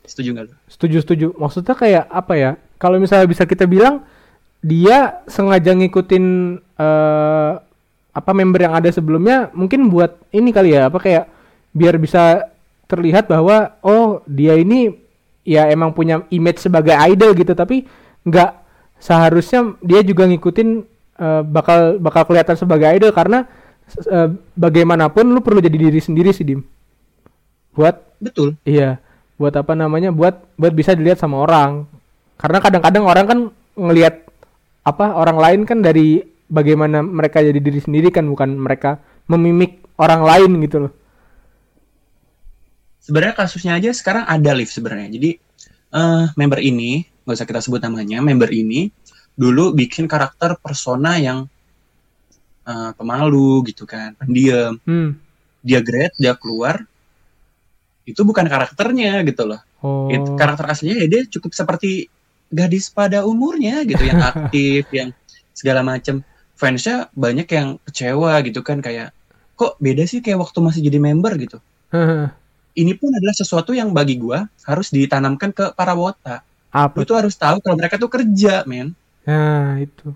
setuju 0.05 0.29
nggak 0.33 0.45
lu? 0.49 0.53
setuju 0.65 0.97
setuju 1.01 1.27
maksudnya 1.37 1.75
kayak 1.75 2.05
apa 2.09 2.33
ya 2.33 2.51
kalau 2.77 2.97
misalnya 2.97 3.29
bisa 3.29 3.45
kita 3.45 3.65
bilang 3.65 4.01
dia 4.59 5.23
sengaja 5.29 5.71
ngikutin 5.75 6.25
eh 6.79 7.51
apa 8.09 8.31
member 8.35 8.59
yang 8.59 8.75
ada 8.75 8.89
sebelumnya 8.91 9.47
mungkin 9.55 9.87
buat 9.87 10.17
ini 10.33 10.49
kali 10.51 10.75
ya 10.75 10.91
apa 10.91 10.99
kayak 10.99 11.25
biar 11.71 11.95
bisa 12.01 12.51
terlihat 12.89 13.29
bahwa 13.29 13.77
oh 13.85 14.25
dia 14.25 14.57
ini 14.57 14.91
ya 15.45 15.69
emang 15.69 15.93
punya 15.93 16.25
image 16.33 16.59
sebagai 16.59 16.97
idol 17.07 17.37
gitu 17.37 17.53
tapi 17.53 17.85
nggak 18.25 18.51
seharusnya 18.99 19.77
dia 19.79 20.03
juga 20.03 20.27
ngikutin 20.27 20.69
eh, 21.21 21.41
bakal 21.47 22.01
bakal 22.01 22.27
kelihatan 22.27 22.57
sebagai 22.59 22.89
idol 22.91 23.13
karena 23.15 23.45
eh, 23.95 24.27
bagaimanapun 24.57 25.29
lu 25.29 25.39
perlu 25.39 25.63
jadi 25.63 25.77
diri 25.77 26.01
sendiri 26.01 26.33
sih 26.35 26.43
dim. 26.43 26.65
Buat 27.77 28.01
betul. 28.19 28.57
Iya 28.65 28.99
buat 29.39 29.55
apa 29.55 29.71
namanya 29.71 30.11
buat 30.11 30.35
buat 30.59 30.75
bisa 30.75 30.91
dilihat 30.93 31.17
sama 31.17 31.47
orang. 31.47 31.87
Karena 32.35 32.59
kadang-kadang 32.59 33.03
orang 33.07 33.25
kan 33.25 33.39
ngelihat 33.79 34.27
apa 34.83 35.15
orang 35.15 35.37
lain 35.37 35.61
kan 35.67 35.83
dari 35.83 36.23
bagaimana 36.49 37.05
mereka 37.05 37.45
jadi 37.45 37.59
diri 37.61 37.79
sendiri 37.79 38.09
kan 38.09 38.25
bukan 38.25 38.57
mereka 38.57 38.97
memimik 39.29 39.85
orang 40.01 40.25
lain 40.25 40.51
gitu 40.65 40.87
loh. 40.87 40.93
Sebenarnya 42.99 43.35
kasusnya 43.37 43.77
aja 43.77 43.93
sekarang 43.93 44.25
ada 44.25 44.51
lift 44.57 44.73
sebenarnya. 44.73 45.13
Jadi 45.13 45.29
eh, 45.93 46.25
member 46.33 46.59
ini 46.59 47.05
nggak 47.23 47.35
usah 47.37 47.47
kita 47.47 47.61
sebut 47.61 47.81
namanya 47.85 48.23
member 48.25 48.49
ini 48.49 48.89
dulu 49.37 49.71
bikin 49.77 50.09
karakter 50.09 50.57
persona 50.57 51.21
yang 51.21 51.45
eh, 52.65 52.91
pemalu 52.97 53.69
gitu 53.69 53.85
kan 53.85 54.17
pendiam. 54.17 54.81
Hmm. 54.83 55.19
Dia 55.61 55.83
grade 55.85 56.17
dia 56.17 56.33
keluar 56.33 56.81
itu 58.09 58.25
bukan 58.25 58.49
karakternya 58.49 59.21
gitu 59.21 59.45
loh. 59.45 59.61
Oh. 59.85 60.09
Itu 60.09 60.33
karakter 60.33 60.65
aslinya 60.65 61.05
ya 61.05 61.07
dia 61.07 61.21
cukup 61.29 61.53
seperti 61.53 62.09
gadis 62.49 62.89
pada 62.89 63.23
umurnya 63.23 63.85
gitu 63.85 64.01
yang 64.01 64.19
aktif 64.33 64.89
yang 64.91 65.09
segala 65.53 65.85
macem. 65.85 66.25
Fansnya 66.59 67.07
banyak 67.15 67.47
yang 67.47 67.79
kecewa 67.87 68.35
gitu 68.43 68.59
kan 68.59 68.83
kayak 68.83 69.15
kok 69.55 69.79
beda 69.79 70.03
sih 70.03 70.19
kayak 70.19 70.43
waktu 70.43 70.59
masih 70.59 70.81
jadi 70.83 70.99
member? 70.99 71.33
gitu. 71.39 71.57
Ini 72.79 72.95
pun 72.95 73.11
adalah 73.11 73.35
sesuatu 73.35 73.75
yang 73.75 73.91
bagi 73.91 74.15
gua 74.19 74.47
harus 74.63 74.91
ditanamkan 74.93 75.51
ke 75.51 75.71
para 75.73 75.95
wota. 75.95 76.45
Apa? 76.69 77.01
Tuh 77.01 77.17
harus 77.17 77.35
tahu 77.35 77.59
kalau 77.59 77.75
mereka 77.75 77.97
tuh 77.97 78.11
kerja 78.11 78.63
men. 78.69 78.93
Nah 79.25 79.81
itu. 79.81 80.13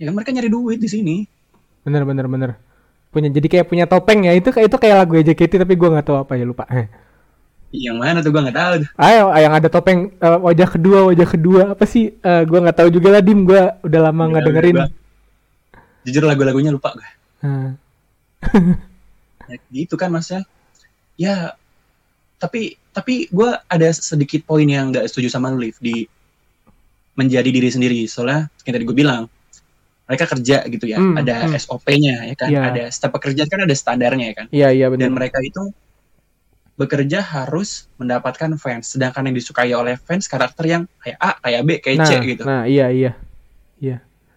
Ya 0.00 0.10
mereka 0.10 0.32
nyari 0.32 0.48
duit 0.48 0.80
di 0.80 0.88
sini. 0.88 1.16
Bener 1.84 2.02
bener 2.02 2.26
bener. 2.26 2.50
Punya 3.12 3.30
jadi 3.30 3.46
kayak 3.46 3.66
punya 3.68 3.84
topeng 3.86 4.26
ya. 4.26 4.32
Itu 4.34 4.50
kayak 4.50 4.72
itu 4.72 4.76
kayak 4.80 4.96
lagu 5.06 5.12
JKT 5.20 5.52
tapi 5.62 5.74
gua 5.76 5.88
nggak 5.96 6.06
tahu 6.08 6.18
apa 6.18 6.32
ya 6.34 6.44
lupa 6.48 6.64
yang 7.74 7.96
mana 7.98 8.22
tuh? 8.22 8.30
Gua 8.30 8.46
nggak 8.46 8.58
tahu 8.58 8.72
ayo 9.02 9.24
yang 9.34 9.54
ada 9.54 9.68
topeng 9.70 10.12
eh, 10.14 10.38
wajah 10.42 10.68
kedua 10.68 10.98
wajah 11.10 11.28
kedua. 11.28 11.62
Apa 11.74 11.84
sih? 11.84 12.14
Eh, 12.14 12.42
gua 12.46 12.58
nggak 12.66 12.78
tahu 12.78 12.88
juga 12.92 13.18
lah 13.18 13.22
dim. 13.22 13.42
Gua 13.46 13.78
udah 13.82 14.00
lama 14.10 14.22
nggak 14.30 14.44
dengerin. 14.46 14.76
udah, 14.76 14.90
jujur 16.06 16.22
lagu-lagunya 16.24 16.70
lupa 16.70 16.94
gua. 16.94 17.10
Nah, 17.42 17.70
ya, 19.50 19.56
gitu 19.70 19.94
kan 19.94 20.10
masnya 20.10 20.42
ya 21.16 21.56
tapi 22.36 22.76
tapi 22.92 23.28
gue 23.28 23.50
ada 23.68 23.88
sedikit 23.92 24.44
poin 24.44 24.64
yang 24.64 24.92
nggak 24.92 25.08
setuju 25.08 25.28
sama 25.28 25.52
lu 25.52 25.68
Liv 25.68 25.76
di 25.80 26.08
menjadi 27.16 27.48
diri 27.48 27.68
sendiri. 27.68 28.00
Soalnya 28.08 28.48
kayak 28.60 28.80
tadi 28.80 28.84
gue 28.84 28.96
bilang 28.96 29.28
mereka 30.06 30.24
kerja 30.28 30.64
gitu 30.68 30.84
ya. 30.88 31.00
Hmm, 31.00 31.16
ada 31.16 31.48
hmm. 31.48 31.56
SOP-nya 31.56 32.14
ya 32.28 32.34
kan? 32.36 32.48
Iya. 32.52 32.60
ada 32.72 32.82
setiap 32.92 33.12
pekerjaan 33.20 33.48
kan 33.48 33.60
ada 33.64 33.74
standarnya 33.76 34.24
ya 34.32 34.34
kan? 34.36 34.46
Iya 34.52 34.68
iya 34.72 34.86
bener. 34.92 35.08
Dan 35.08 35.12
mereka 35.16 35.40
itu 35.44 35.72
bekerja 36.76 37.24
harus 37.24 37.88
mendapatkan 37.96 38.52
fans 38.60 38.92
sedangkan 38.92 39.32
yang 39.32 39.36
disukai 39.36 39.72
oleh 39.72 39.96
fans 39.96 40.28
karakter 40.28 40.64
yang 40.68 40.82
kayak 41.00 41.18
A 41.18 41.30
kayak 41.40 41.60
B 41.64 41.70
kayak 41.80 41.96
nah 41.98 42.08
C 42.08 42.12
gitu 42.22 42.42
nah 42.44 42.62
iya 42.68 42.86
iya 42.92 43.12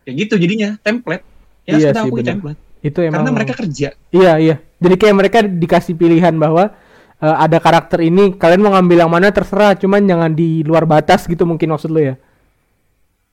kayak 0.09 0.15
gitu 0.25 0.35
jadinya 0.41 0.73
template 0.81 1.21
ya 1.69 1.77
Iya 1.77 1.89
akui 1.93 2.25
bener. 2.25 2.33
template 2.33 2.59
itu 2.81 2.99
emang 3.05 3.21
karena 3.21 3.31
mereka 3.35 3.53
kerja 3.53 3.89
Iya 4.09 4.33
iya. 4.39 4.55
Jadi 4.79 4.95
kayak 4.95 5.15
mereka 5.19 5.37
dikasih 5.45 5.93
pilihan 5.93 6.31
bahwa 6.39 6.71
eh, 7.19 7.35
ada 7.45 7.59
karakter 7.59 7.99
ini 8.01 8.33
kalian 8.39 8.63
mau 8.63 8.71
ngambil 8.73 9.05
yang 9.05 9.11
mana 9.11 9.29
terserah, 9.29 9.75
cuman 9.75 10.01
jangan 10.07 10.31
di 10.31 10.63
luar 10.63 10.87
batas 10.87 11.27
gitu 11.27 11.43
mungkin 11.43 11.75
maksud 11.75 11.91
lo 11.91 11.99
ya. 11.99 12.15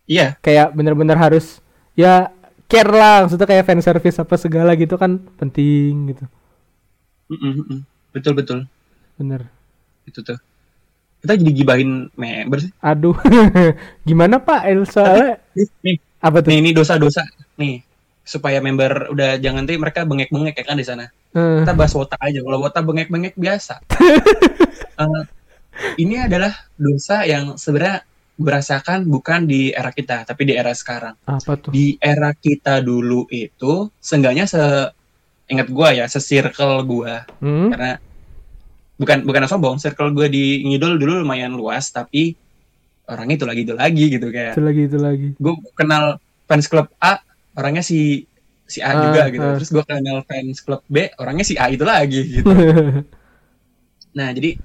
iya 0.07 0.35
Kayak 0.43 0.75
bener-bener 0.75 1.15
harus 1.15 1.63
ya 1.95 2.29
care 2.67 2.91
lah, 2.91 3.25
maksudnya 3.25 3.47
kayak 3.47 3.65
fan 3.65 3.81
service 3.81 4.19
apa 4.19 4.35
segala 4.35 4.75
gitu 4.75 4.99
kan 4.99 5.23
penting 5.39 6.11
gitu. 6.13 6.25
Mm-mm, 7.31 7.53
mm-mm. 7.63 7.81
betul 8.15 8.33
betul 8.35 8.59
Bener. 9.17 9.49
itu 10.05 10.21
tuh 10.21 10.39
kita 11.19 11.35
jadi 11.35 11.53
gibahin 11.53 12.07
member 12.15 12.63
sih 12.63 12.71
Aduh. 12.79 13.17
Gimana 14.09 14.39
Pak 14.39 14.63
Elsa? 14.65 15.35
nih, 15.51 15.67
nih 15.83 15.97
Apa 16.19 16.39
tuh? 16.39 16.49
Nih, 16.49 16.59
ini 16.63 16.71
dosa-dosa 16.71 17.27
nih 17.57 17.83
supaya 18.23 18.59
member 18.59 19.11
udah 19.11 19.35
jangan 19.37 19.63
nanti 19.63 19.75
mereka 19.75 20.03
bengek-bengek 20.03 20.55
ya 20.55 20.65
kan 20.65 20.75
di 20.75 20.83
sana. 20.83 21.07
Eh, 21.31 21.63
Kita 21.63 21.73
bahas 21.73 21.93
wota 21.93 22.15
aja. 22.19 22.39
Kalau 22.39 22.59
wota 22.59 22.81
bengek-bengek 22.81 23.35
biasa. 23.35 23.83
Eh, 24.97 25.23
ini 25.99 26.17
adalah 26.17 26.49
dosa 26.73 27.21
yang 27.23 27.55
sebenarnya 27.55 28.01
gue 28.33 28.49
rasakan 28.51 29.05
bukan 29.05 29.45
di 29.45 29.69
era 29.71 29.93
kita, 29.93 30.25
tapi 30.25 30.49
di 30.49 30.55
era 30.55 30.73
sekarang. 30.73 31.13
apa 31.23 31.53
tuh? 31.55 31.69
Di 31.69 31.97
era 31.99 32.33
kita 32.33 32.81
dulu 32.81 33.29
itu, 33.29 33.93
seenggaknya 33.99 34.45
se 34.45 34.61
ingat 35.47 35.69
gua 35.69 35.93
ya, 35.93 36.05
se-circle 36.07 36.81
gua 36.83 37.29
Hmm? 37.39 37.69
karena 37.69 38.01
bukan 38.97 39.25
bukan 39.25 39.45
sombong, 39.47 39.77
circle 39.77 40.13
gue 40.13 40.27
di 40.27 40.45
ngidol 40.65 40.97
dulu 40.97 41.21
lumayan 41.23 41.53
luas, 41.53 41.89
tapi 41.89 42.33
orangnya 43.07 43.37
itu 43.39 43.47
lagi 43.47 43.61
itu 43.63 43.75
lagi 43.77 44.05
gitu 44.11 44.27
kayak 44.29 44.55
Itu 44.59 44.63
lagi 44.67 44.83
itu 44.91 44.99
lagi. 44.99 45.29
gue 45.39 45.53
kenal 45.79 46.19
fans 46.45 46.67
club 46.67 46.91
A 46.99 47.23
orangnya 47.55 47.81
si 47.81 48.27
si 48.67 48.83
A 48.83 48.91
Ah, 48.91 48.95
juga 48.99 49.23
gitu 49.31 49.47
ah. 49.47 49.55
terus 49.55 49.71
gue 49.71 49.85
kenal 49.87 50.27
fans 50.27 50.59
club 50.59 50.83
B 50.91 51.07
orangnya 51.23 51.47
si 51.47 51.55
A 51.55 51.71
itu 51.71 51.87
lagi 51.87 52.43
gitu 52.43 52.51
nah 54.19 54.29
jadi 54.33 54.59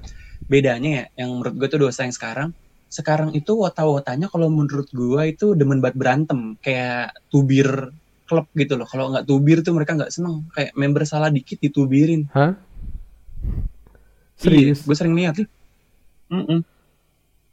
bedanya 0.49 0.89
ya 0.89 1.05
yang 1.21 1.37
menurut 1.37 1.53
gue 1.53 1.67
tuh 1.69 1.79
dosa 1.85 2.01
yang 2.07 2.15
sekarang 2.15 2.49
sekarang 2.89 3.29
itu 3.31 3.53
wota-wotanya 3.55 4.27
kalau 4.27 4.49
menurut 4.49 4.89
gue 4.89 5.21
itu 5.29 5.53
demen 5.53 5.79
banget 5.79 5.95
berantem 6.01 6.57
kayak 6.59 7.13
tubir 7.29 7.93
klub 8.25 8.49
gitu 8.57 8.73
loh 8.75 8.87
kalau 8.89 9.11
nggak 9.13 9.29
tubir 9.29 9.61
tuh 9.61 9.77
mereka 9.77 9.95
nggak 9.95 10.11
seneng 10.11 10.49
kayak 10.51 10.73
member 10.73 11.03
salah 11.05 11.29
dikit 11.29 11.61
ditubirin 11.61 12.25
Hah? 12.33 12.57
Iya 14.41 14.73
Serius? 14.73 14.79
gue 14.81 14.95
sering 14.95 15.13
lihat 15.13 15.33
tuh 15.35 15.47
Mm-mm. 16.27 16.63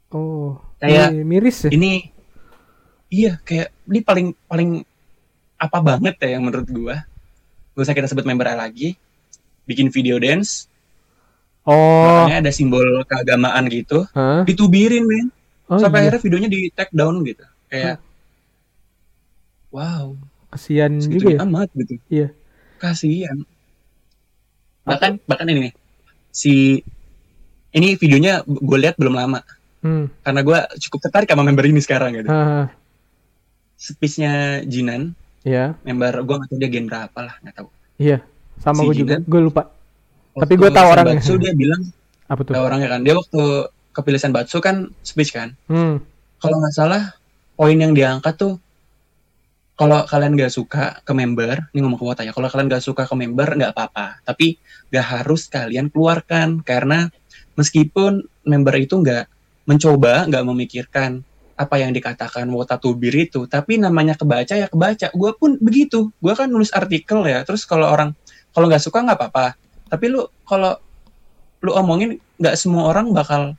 Oh. 0.09 0.57
Kayak 0.79 1.11
Iya, 1.11 1.23
miris 1.23 1.57
ya. 1.63 1.69
ini 1.69 2.09
iya 3.07 3.37
kayak 3.39 3.69
ini 3.85 3.99
paling 3.99 4.27
paling 4.43 4.69
apa 5.55 5.77
banget 5.79 6.15
ya 6.19 6.39
yang 6.39 6.43
menurut 6.43 6.65
gua 6.65 7.03
gak 7.71 7.83
usah 7.83 7.91
kita 7.91 8.07
sebut 8.07 8.23
member 8.23 8.47
A 8.47 8.55
lagi 8.55 8.95
bikin 9.63 9.89
video 9.89 10.17
dance 10.17 10.65
Oh. 11.61 12.25
makanya 12.25 12.47
ada 12.47 12.51
simbol 12.51 12.81
keagamaan 13.03 13.67
gitu 13.67 14.07
Hah? 14.11 14.41
ditubirin 14.43 15.03
men 15.03 15.27
Oh, 15.67 15.77
sampai 15.77 16.01
iya. 16.01 16.09
akhirnya 16.09 16.21
videonya 16.23 16.49
di 16.49 16.59
take 16.71 16.89
down 16.89 17.21
gitu 17.21 17.45
kayak 17.67 18.01
wow 19.69 20.17
kasihan 20.49 20.89
juga 20.91 21.03
segitunya 21.05 21.35
ya. 21.35 21.45
amat 21.45 21.69
gitu 21.75 21.93
Iya. 22.09 22.27
kasihan 22.77 23.37
bahkan 24.81 25.21
bahkan 25.23 25.45
ini 25.45 25.69
nih 25.69 25.73
si 26.29 26.81
ini 27.69 27.93
videonya 27.93 28.41
gue 28.43 28.77
lihat 28.77 28.95
belum 28.95 29.13
lama 29.13 29.41
Hmm. 29.79 30.11
karena 30.19 30.41
gua 30.41 30.59
cukup 30.75 30.99
tertarik 31.01 31.23
sama 31.25 31.39
member 31.39 31.63
ini 31.63 31.79
sekarang 31.79 32.11
gitu 32.13 32.27
speechnya 33.75 34.33
Jinan 34.61 35.15
ya. 35.41 35.71
member 35.81 36.19
gue 36.19 36.35
nggak 36.35 36.49
tahu 36.49 36.59
dia 36.59 36.69
gen 36.69 36.85
berapa 36.85 37.15
lah 37.17 37.35
nggak 37.39 37.55
tahu 37.55 37.69
Iya. 37.95 38.23
Sama 38.57 38.79
Si 38.79 38.85
gue 38.85 38.95
juga. 38.97 39.15
Gue 39.19 39.41
lupa. 39.41 39.71
Tapi 40.31 40.55
gua 40.55 40.67
tahu 40.67 40.87
orangnya. 40.89 41.19
Senbatsu 41.19 41.35
dia 41.35 41.51
bilang 41.53 41.81
Apa 42.27 42.41
tuh? 42.41 42.53
tahu 42.53 42.63
orangnya 42.65 42.89
kan 42.89 43.01
dia 43.01 43.11
waktu 43.13 43.41
kepilih 43.89 44.19
Senbatsu 44.19 44.57
kan 44.59 44.75
speech 44.99 45.31
kan 45.31 45.55
Hmm. 45.65 45.99
kalau 46.37 46.59
nggak 46.59 46.71
salah 46.71 47.15
poin 47.55 47.75
yang 47.75 47.91
diangkat 47.91 48.35
tuh 48.35 48.59
kalau 49.79 50.03
kalian 50.03 50.35
nggak 50.35 50.51
suka 50.51 50.99
ke 51.07 51.15
member 51.15 51.71
ini 51.71 51.79
ngomong 51.79 51.95
ke 51.95 52.03
Wota 52.03 52.21
ya 52.27 52.35
kalau 52.35 52.51
kalian 52.51 52.67
nggak 52.67 52.83
suka 52.83 53.07
ke 53.07 53.15
member 53.15 53.47
nggak 53.55 53.71
apa-apa. 53.71 54.19
Tapi 54.27 54.59
nggak 54.91 55.05
harus 55.07 55.47
kalian 55.47 55.87
keluarkan 55.87 56.59
karena 56.67 57.07
meskipun 57.55 58.27
member 58.43 58.75
itu 58.75 58.99
nggak 58.99 59.31
mencoba 59.63 60.27
nggak 60.27 60.43
memikirkan 60.43 61.23
apa 61.55 61.79
yang 61.79 61.95
dikatakan 61.95 62.51
Wota 62.51 62.75
Tubir 62.75 63.15
itu 63.15 63.47
tapi 63.47 63.79
namanya 63.79 64.19
kebaca 64.19 64.51
ya 64.51 64.67
kebaca. 64.67 65.15
Gue 65.15 65.31
pun 65.39 65.55
begitu. 65.63 66.11
Gue 66.19 66.35
kan 66.35 66.51
nulis 66.51 66.75
artikel 66.75 67.23
ya 67.23 67.47
terus 67.47 67.63
kalau 67.63 67.87
orang 67.87 68.11
kalau 68.51 68.67
nggak 68.67 68.83
suka 68.83 68.99
nggak 68.99 69.15
apa-apa. 69.15 69.55
Tapi 69.87 70.11
lu 70.11 70.27
kalau 70.43 70.75
lu 71.63 71.71
omongin 71.71 72.19
nggak 72.35 72.59
semua 72.59 72.91
orang 72.91 73.15
bakal 73.15 73.55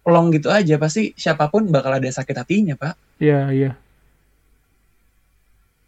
plong 0.00 0.32
gitu 0.32 0.48
aja. 0.48 0.80
Pasti 0.80 1.12
siapa 1.12 1.52
pun 1.52 1.68
bakal 1.68 1.92
ada 2.00 2.08
sakit 2.08 2.40
hatinya 2.40 2.72
pak. 2.72 2.96
Iya, 3.20 3.52
iya. 3.52 3.72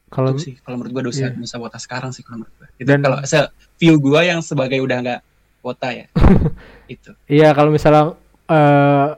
Kalau 0.09 0.35
sih 0.41 0.57
kalau 0.65 0.81
menurut 0.81 0.93
gue 0.97 1.05
dosa 1.13 1.29
iya. 1.29 1.37
dosa 1.37 1.57
wota 1.61 1.77
sekarang 1.77 2.11
sih 2.17 2.25
kalau 2.25 2.43
menurut 2.45 2.55
gue 2.57 2.69
itu 2.81 2.89
Dan- 2.89 3.05
kalau 3.05 3.19
se 3.29 3.39
view 3.77 3.95
gue 4.01 4.21
yang 4.25 4.41
sebagai 4.41 4.81
udah 4.81 4.99
nggak 5.05 5.21
wota 5.61 5.89
ya 5.93 6.07
itu 6.95 7.11
iya 7.29 7.53
kalau 7.53 7.69
misalnya 7.69 8.17
eh 8.49 9.09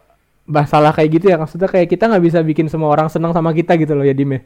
masalah 0.50 0.90
kayak 0.90 1.10
gitu 1.14 1.26
ya 1.30 1.38
maksudnya 1.38 1.70
kayak 1.70 1.86
kita 1.86 2.10
nggak 2.10 2.24
bisa 2.26 2.38
bikin 2.42 2.66
semua 2.66 2.90
orang 2.90 3.06
senang 3.06 3.30
sama 3.30 3.54
kita 3.54 3.78
gitu 3.78 3.94
loh 3.94 4.02
ya 4.02 4.10
Dim 4.10 4.34
ya. 4.34 4.42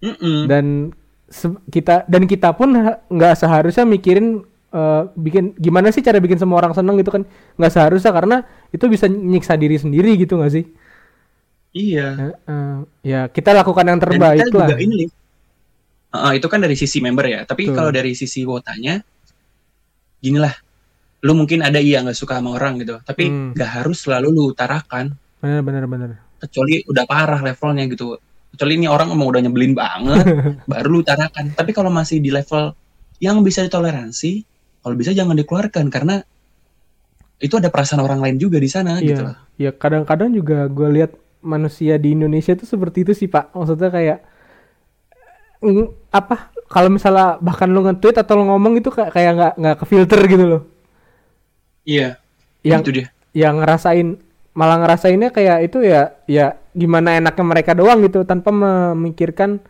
Mm-mm. 0.00 0.48
Dan 0.48 0.96
se- 1.28 1.60
kita 1.68 2.08
dan 2.08 2.24
kita 2.24 2.56
pun 2.56 2.72
nggak 3.12 3.34
seharusnya 3.36 3.84
mikirin 3.84 4.40
eh, 4.72 5.02
bikin 5.12 5.52
gimana 5.60 5.92
sih 5.92 6.00
cara 6.00 6.16
bikin 6.24 6.40
semua 6.40 6.64
orang 6.64 6.72
seneng 6.72 6.96
gitu 6.96 7.12
kan 7.12 7.28
nggak 7.60 7.72
seharusnya 7.72 8.12
karena 8.16 8.36
itu 8.72 8.84
bisa 8.88 9.04
nyiksa 9.12 9.60
diri 9.60 9.76
sendiri 9.76 10.16
gitu 10.16 10.40
nggak 10.40 10.52
sih 10.56 10.64
Iya. 11.72 12.08
Eh, 12.16 12.34
eh, 12.48 12.76
ya 13.04 13.20
kita 13.28 13.52
lakukan 13.52 13.84
yang 13.84 14.00
Dan 14.00 14.04
terbaik 14.08 14.40
kita 14.48 14.56
lah 14.56 14.68
juga 14.68 14.76
ini. 14.80 15.04
Uh, 16.08 16.32
itu 16.32 16.46
kan 16.48 16.64
dari 16.64 16.72
sisi 16.72 16.98
member 17.04 17.26
ya. 17.28 17.40
Tapi 17.44 17.68
Betul. 17.68 17.76
kalau 17.76 17.90
dari 17.92 18.12
sisi 18.16 18.40
wotanya, 18.48 18.96
gini 20.24 20.38
lah. 20.40 20.54
Lu 21.26 21.34
mungkin 21.34 21.60
ada 21.66 21.82
iya 21.82 22.00
nggak 22.00 22.16
suka 22.16 22.38
sama 22.40 22.56
orang 22.56 22.80
gitu. 22.80 22.96
Tapi 23.04 23.28
Hmm. 23.28 23.50
nggak 23.52 23.70
harus 23.82 23.98
selalu 24.06 24.28
lu 24.32 24.42
utarakan. 24.54 25.12
bener 25.38 25.62
bener 25.62 25.84
bener 25.86 26.10
Kecuali 26.42 26.82
udah 26.82 27.04
parah 27.06 27.38
levelnya 27.42 27.86
gitu. 27.86 28.18
Kecuali 28.54 28.74
ini 28.80 28.86
orang 28.88 29.12
emang 29.12 29.28
udah 29.28 29.42
nyebelin 29.44 29.74
banget, 29.76 30.24
baru 30.70 30.86
lu 30.88 30.98
utarakan. 31.04 31.52
Tapi 31.54 31.70
kalau 31.76 31.92
masih 31.92 32.18
di 32.18 32.32
level 32.32 32.72
yang 33.20 33.42
bisa 33.44 33.62
ditoleransi, 33.66 34.42
kalau 34.82 34.94
bisa 34.96 35.12
jangan 35.12 35.36
dikeluarkan 35.36 35.90
karena 35.92 36.22
itu 37.38 37.54
ada 37.54 37.70
perasaan 37.70 38.02
orang 38.02 38.18
lain 38.18 38.36
juga 38.38 38.58
di 38.58 38.66
sana 38.70 38.98
gitu. 38.98 39.22
Iya, 39.58 39.70
ya 39.70 39.70
kadang-kadang 39.74 40.34
juga 40.34 40.66
gue 40.66 40.88
lihat 40.90 41.12
manusia 41.42 41.94
di 42.02 42.14
Indonesia 42.16 42.52
itu 42.56 42.66
seperti 42.68 43.04
itu 43.06 43.12
sih 43.16 43.28
pak. 43.30 43.54
Maksudnya 43.54 43.90
kayak 43.92 44.18
apa? 46.12 46.52
Kalau 46.68 46.88
misalnya 46.92 47.40
bahkan 47.40 47.68
lu 47.72 47.80
nge-tweet 47.84 48.16
atau 48.20 48.34
lu 48.38 48.44
ngomong 48.52 48.76
itu 48.80 48.92
kayak 48.92 49.10
kayak 49.16 49.32
nggak 49.36 49.52
nggak 49.60 49.76
ke 49.80 49.84
filter 49.88 50.20
gitu 50.28 50.44
loh. 50.44 50.62
Iya. 51.84 52.18
Yang 52.62 52.82
itu 52.82 52.90
dia. 52.96 53.06
yang 53.36 53.54
ngerasain 53.62 54.08
malah 54.58 54.78
ngerasainnya 54.82 55.30
kayak 55.30 55.58
itu 55.70 55.78
ya 55.86 56.16
ya 56.26 56.58
gimana 56.74 57.14
enaknya 57.20 57.44
mereka 57.46 57.72
doang 57.78 58.02
gitu 58.06 58.26
tanpa 58.26 58.50
memikirkan 58.50 59.62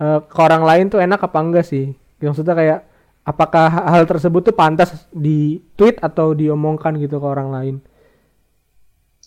eh, 0.00 0.20
ke 0.24 0.38
orang 0.40 0.64
lain 0.64 0.86
tuh 0.92 1.00
enak 1.02 1.20
apa 1.22 1.38
enggak 1.42 1.66
sih. 1.68 1.94
Maksudnya 2.22 2.54
kayak 2.56 2.80
apakah 3.26 3.68
hal 3.92 4.04
tersebut 4.10 4.42
tuh 4.52 4.56
pantas 4.56 5.06
di 5.12 5.60
tweet 5.78 6.00
atau 6.02 6.32
diomongkan 6.36 6.96
gitu 7.00 7.18
ke 7.22 7.26
orang 7.28 7.50
lain. 7.54 7.76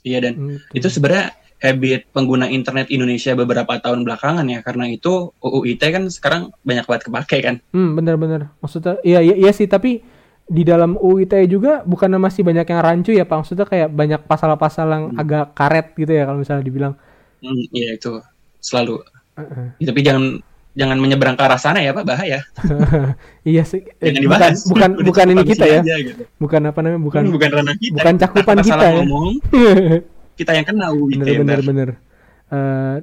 Iya 0.04 0.18
dan 0.26 0.36
Hmm, 0.36 0.58
itu 0.74 0.88
sebenarnya 0.90 1.30
habit 1.64 2.12
pengguna 2.12 2.52
internet 2.52 2.92
Indonesia 2.92 3.32
beberapa 3.34 3.80
tahun 3.80 4.04
belakangan 4.04 4.44
ya 4.46 4.60
karena 4.60 4.92
itu 4.92 5.32
UU 5.40 5.64
ITE 5.72 5.88
kan 5.90 6.04
sekarang 6.12 6.42
banyak 6.62 6.84
banget 6.84 7.04
kepake 7.08 7.38
kan 7.40 7.56
Hmm, 7.72 7.96
bener-bener. 7.96 8.52
Maksudnya, 8.60 9.00
iya, 9.02 9.24
iya, 9.24 9.40
iya 9.40 9.52
sih, 9.56 9.66
tapi 9.66 10.04
di 10.44 10.64
dalam 10.68 11.00
UU 11.00 11.24
ITE 11.24 11.48
juga 11.48 11.80
bukannya 11.82 12.20
masih 12.20 12.44
banyak 12.44 12.68
yang 12.68 12.82
rancu 12.84 13.16
ya, 13.16 13.24
Pak? 13.24 13.48
Maksudnya 13.48 13.64
kayak 13.64 13.90
banyak 13.90 14.22
pasal-pasal 14.28 14.88
yang 14.92 15.04
agak 15.16 15.56
karet 15.56 15.96
gitu 15.96 16.12
ya, 16.12 16.28
kalau 16.28 16.44
misalnya 16.44 16.62
dibilang. 16.62 16.94
hmm, 17.40 17.64
iya 17.72 17.96
itu 17.96 18.20
selalu 18.60 19.00
Heeh. 19.34 19.68
Ya, 19.80 19.86
tapi 19.90 20.00
jangan 20.04 20.24
jangan 20.74 20.98
menyeberang 20.98 21.38
ke 21.38 21.44
arah 21.46 21.58
sana 21.58 21.78
ya 21.80 21.94
pak 21.94 22.02
bahaya 22.02 22.42
iya 23.46 23.62
sih. 23.62 23.86
Eh, 24.02 24.10
jangan 24.10 24.14
bukan, 24.14 24.24
dibahas 24.26 24.58
bukan, 24.66 24.90
bukan 25.06 25.26
cukup 25.30 25.34
ini 25.38 25.44
kita 25.54 25.66
ya. 25.70 25.80
aja, 25.86 25.96
gitu. 26.02 26.24
Bukan 26.42 26.62
apa 26.66 26.80
namanya, 26.82 27.02
bukan. 27.02 27.22
bukan 27.30 27.34
bukan 27.34 27.50
ranah 27.62 27.76
kita 27.78 27.94
bukan 27.94 28.14
cakupan 28.18 28.56
Kita 28.60 28.78
ya. 28.82 28.92
ngomong 29.02 29.30
kita 30.34 30.52
yang 30.54 30.66
kena 30.66 30.90
UU 30.92 31.06
ITE 31.14 31.20
bener, 31.20 31.36
bener, 31.38 31.44
ntar. 31.44 31.62
bener. 31.64 31.90
Eh, 32.54 32.98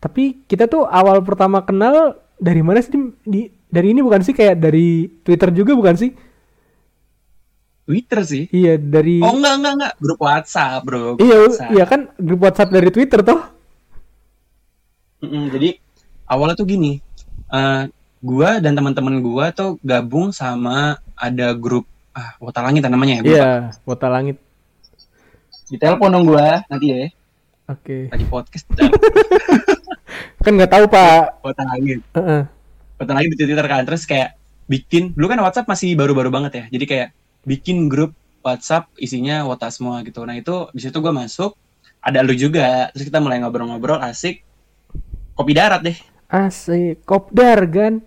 tapi 0.00 0.24
kita 0.48 0.64
tuh 0.66 0.88
awal 0.88 1.20
pertama 1.20 1.60
kenal 1.62 2.16
dari 2.40 2.64
mana 2.64 2.80
sih? 2.80 2.90
Di, 3.22 3.50
dari 3.68 3.92
ini 3.92 4.00
bukan 4.00 4.24
sih 4.24 4.32
kayak 4.32 4.56
dari 4.58 5.06
Twitter 5.22 5.50
juga 5.52 5.76
bukan 5.76 5.94
sih? 5.94 6.10
Twitter 7.84 8.22
sih 8.22 8.44
Iya, 8.54 8.78
dari. 8.78 9.18
oh 9.18 9.34
enggak 9.34 9.54
enggak 9.58 9.72
enggak 9.74 9.92
grup 9.98 10.20
WhatsApp 10.22 10.80
bro 10.86 11.18
grup 11.18 11.26
iya, 11.26 11.36
WhatsApp. 11.42 11.70
iya 11.74 11.84
kan 11.90 12.00
grup 12.22 12.40
WhatsApp 12.46 12.70
dari 12.70 12.88
Twitter 12.94 13.20
toh. 13.26 13.40
Jadi 15.20 15.68
awalnya 16.24 16.54
tuh 16.56 16.70
gini, 16.70 17.02
eh 17.50 17.82
gua 18.22 18.62
dan 18.62 18.72
teman-teman 18.78 19.18
gua 19.20 19.50
tuh 19.50 19.76
gabung 19.82 20.30
sama 20.30 21.02
ada 21.18 21.52
grup 21.52 21.84
ah 22.14 22.38
Wota 22.38 22.62
Langit 22.62 22.86
namanya 22.86 23.20
ya. 23.20 23.22
Iya, 23.26 23.50
Wota 23.84 24.06
Langit. 24.08 24.38
Di 25.70 25.78
telepon 25.78 26.10
dong 26.10 26.26
gua 26.26 26.66
nanti 26.66 26.86
ya. 26.90 27.06
Oke. 27.70 28.10
Lagi 28.10 28.26
podcast 28.26 28.66
Kan 30.44 30.58
nggak 30.58 30.74
tahu 30.74 30.84
Pak. 30.90 31.46
Wota 31.46 31.62
Langit. 31.62 32.02
Heeh. 32.18 32.42
Wota 32.98 33.12
Langit 33.14 33.38
di 33.38 33.46
Twitter 33.46 33.66
kan 33.70 33.86
terus 33.86 34.02
kayak 34.02 34.34
bikin 34.66 35.14
dulu 35.14 35.30
kan 35.30 35.38
WhatsApp 35.38 35.70
masih 35.70 35.94
baru-baru 35.94 36.34
banget 36.34 36.52
ya. 36.58 36.64
Jadi 36.74 36.84
kayak 36.90 37.08
bikin 37.46 37.86
grup 37.86 38.10
WhatsApp 38.42 38.90
isinya 38.98 39.46
Wota 39.46 39.70
semua 39.70 40.02
gitu. 40.02 40.26
Nah, 40.26 40.34
itu 40.34 40.66
di 40.74 40.82
situ 40.82 40.98
gua 40.98 41.14
masuk 41.14 41.54
ada 42.02 42.18
lu 42.26 42.34
juga. 42.34 42.90
Terus 42.90 43.06
kita 43.06 43.22
mulai 43.22 43.38
ngobrol-ngobrol 43.38 44.02
asik. 44.02 44.42
Kopi 45.38 45.54
darat 45.54 45.86
deh. 45.86 45.94
Asik, 46.26 47.06
kopdar 47.06 47.62
kan. 47.70 48.02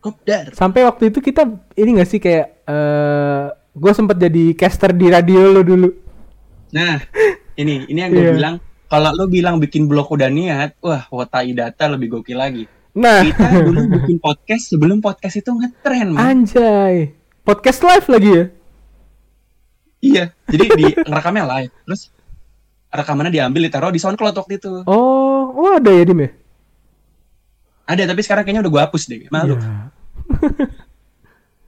Kopdar. 0.00 0.56
Sampai 0.56 0.88
waktu 0.88 1.12
itu 1.12 1.20
kita 1.20 1.44
ini 1.76 2.00
nggak 2.00 2.08
sih 2.08 2.20
kayak 2.22 2.46
eh 2.64 3.44
gue 3.76 3.92
sempet 3.92 4.16
jadi 4.16 4.56
caster 4.56 4.96
di 4.96 5.12
radio 5.12 5.52
lo 5.52 5.60
dulu. 5.60 6.05
Nah, 6.68 6.98
ini 7.54 7.86
ini 7.86 7.98
yang 7.98 8.10
gue 8.10 8.22
Iya. 8.22 8.34
bilang. 8.34 8.56
Kalau 8.86 9.10
lo 9.10 9.26
bilang 9.26 9.58
bikin 9.58 9.84
blog 9.84 10.06
udah 10.08 10.26
niat, 10.26 10.78
wah 10.78 11.10
Wota 11.10 11.42
Idata 11.42 11.90
lebih 11.90 12.06
gokil 12.12 12.34
lagi. 12.34 12.64
Nah, 12.94 13.18
Kita 13.20 13.60
dulu 13.60 13.82
bikin 13.92 14.16
podcast 14.16 14.70
sebelum 14.70 14.98
podcast 15.00 15.36
itu 15.36 15.50
ngetren, 15.50 16.14
man. 16.14 16.22
anjay. 16.22 17.10
Podcast 17.42 17.82
live 17.82 18.06
lagi 18.06 18.30
ya? 18.32 18.44
Iya. 20.00 20.24
Jadi 20.46 20.64
di 20.72 20.84
ngerekamnya 20.96 21.44
live, 21.44 21.72
terus 21.82 22.14
rekamannya 22.88 23.34
diambil 23.34 23.66
ditaruh 23.66 23.90
di 23.90 23.98
SoundCloud 23.98 24.36
waktu 24.36 24.54
itu. 24.56 24.72
Oh, 24.86 25.50
oh 25.50 25.70
ada 25.74 25.90
ya 25.90 26.06
Dim 26.06 26.22
ya? 26.22 26.30
Ada 27.84 28.02
tapi 28.06 28.22
sekarang 28.22 28.42
kayaknya 28.42 28.62
udah 28.62 28.72
gue 28.72 28.82
hapus 28.86 29.02
deh. 29.06 29.26
Malu. 29.28 29.58
Iya. 29.58 29.90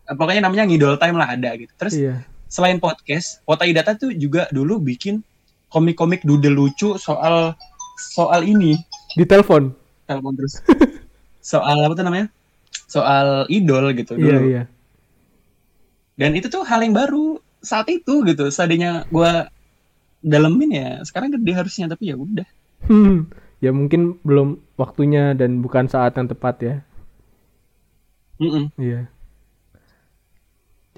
Pokoknya 0.18 0.40
namanya 0.40 0.64
ngidol 0.64 0.96
time 0.96 1.18
lah 1.18 1.28
ada 1.28 1.50
gitu. 1.52 1.72
Terus 1.74 1.94
Iya. 1.94 2.14
Selain 2.48 2.80
podcast, 2.80 3.44
Wota 3.44 3.68
Idata 3.68 3.94
tuh 3.94 4.10
juga 4.16 4.48
dulu 4.50 4.80
bikin 4.80 5.20
komik-komik 5.68 6.24
doodle 6.24 6.56
lucu 6.56 6.96
soal 6.96 7.52
soal 8.16 8.42
ini. 8.42 8.74
Di 9.14 9.28
telepon. 9.28 9.70
Telepon 10.08 10.32
terus. 10.34 10.64
soal 11.44 11.76
apa 11.84 11.92
tuh 11.92 12.04
namanya? 12.08 12.26
Soal 12.88 13.44
idol 13.52 13.92
gitu 13.92 14.16
dulu. 14.16 14.28
Iya, 14.32 14.38
iya. 14.48 14.62
Dan 16.18 16.34
itu 16.34 16.48
tuh 16.50 16.64
hal 16.64 16.82
yang 16.82 16.96
baru 16.96 17.38
saat 17.60 17.86
itu 17.92 18.24
gitu. 18.24 18.48
Seadanya 18.48 19.04
gua 19.12 19.52
dalemin 20.24 20.74
ya, 20.74 20.90
sekarang 21.06 21.30
gede 21.36 21.52
harusnya 21.54 21.86
tapi 21.86 22.10
ya 22.10 22.16
udah. 22.18 22.48
Hmm. 22.88 23.30
Ya 23.62 23.70
mungkin 23.74 24.18
belum 24.22 24.58
waktunya 24.78 25.34
dan 25.34 25.60
bukan 25.62 25.86
saat 25.86 26.16
yang 26.16 26.26
tepat 26.26 26.56
ya. 26.64 26.74
Iya. 28.78 29.10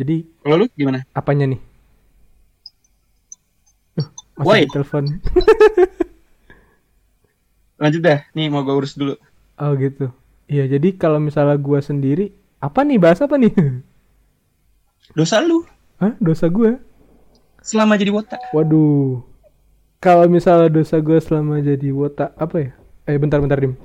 Jadi 0.00 0.24
Kalau 0.40 0.64
lu 0.64 0.66
gimana? 0.72 1.04
apanya 1.12 1.44
nih? 1.44 1.60
Uh, 4.00 4.08
masih 4.40 4.72
telepon. 4.72 5.04
Lanjut 7.80 8.00
dah. 8.00 8.24
Nih 8.32 8.48
mau 8.48 8.64
gua 8.64 8.80
urus 8.80 8.96
dulu. 8.96 9.20
Oh 9.60 9.76
gitu. 9.76 10.08
Iya, 10.48 10.72
jadi 10.72 10.96
kalau 10.96 11.20
misalnya 11.20 11.60
gua 11.60 11.84
sendiri, 11.84 12.32
apa 12.64 12.80
nih 12.80 12.96
bahasa 12.96 13.28
apa 13.28 13.36
nih? 13.36 13.52
Dosa 15.16 15.44
lu 15.44 15.68
Hah? 16.00 16.16
Dosa 16.16 16.48
gua? 16.48 16.80
selama 17.60 18.00
jadi 18.00 18.08
wota. 18.08 18.40
Waduh. 18.56 19.20
Kalau 20.00 20.24
misalnya 20.32 20.72
dosa 20.72 20.96
gua 20.96 21.20
selama 21.20 21.60
jadi 21.60 21.92
wota, 21.92 22.32
apa 22.40 22.56
ya? 22.56 22.70
Eh, 23.04 23.20
bentar-bentar, 23.20 23.60
Dim. 23.60 23.76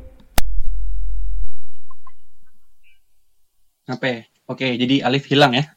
Apa 3.84 4.05
ya? 4.07 4.20
Oke, 4.47 4.80
jadi 4.80 5.03
Alif 5.03 5.28
hilang 5.28 5.59
ya. 5.59 5.74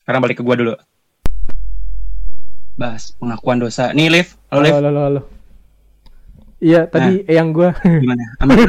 Sekarang 0.00 0.20
balik 0.24 0.40
ke 0.40 0.44
gua 0.44 0.56
dulu. 0.56 0.74
Bahas 2.80 3.12
pengakuan 3.20 3.60
dosa. 3.60 3.92
Nih, 3.92 4.08
Liv. 4.08 4.32
Halo, 4.48 4.60
Liv. 4.64 4.72
Halo, 4.72 4.88
halo, 4.88 5.00
halo. 5.04 5.20
Iya, 6.60 6.84
tadi 6.88 7.24
yang 7.24 7.56
gua 7.56 7.72
Gimana? 7.80 8.24
Aman? 8.44 8.68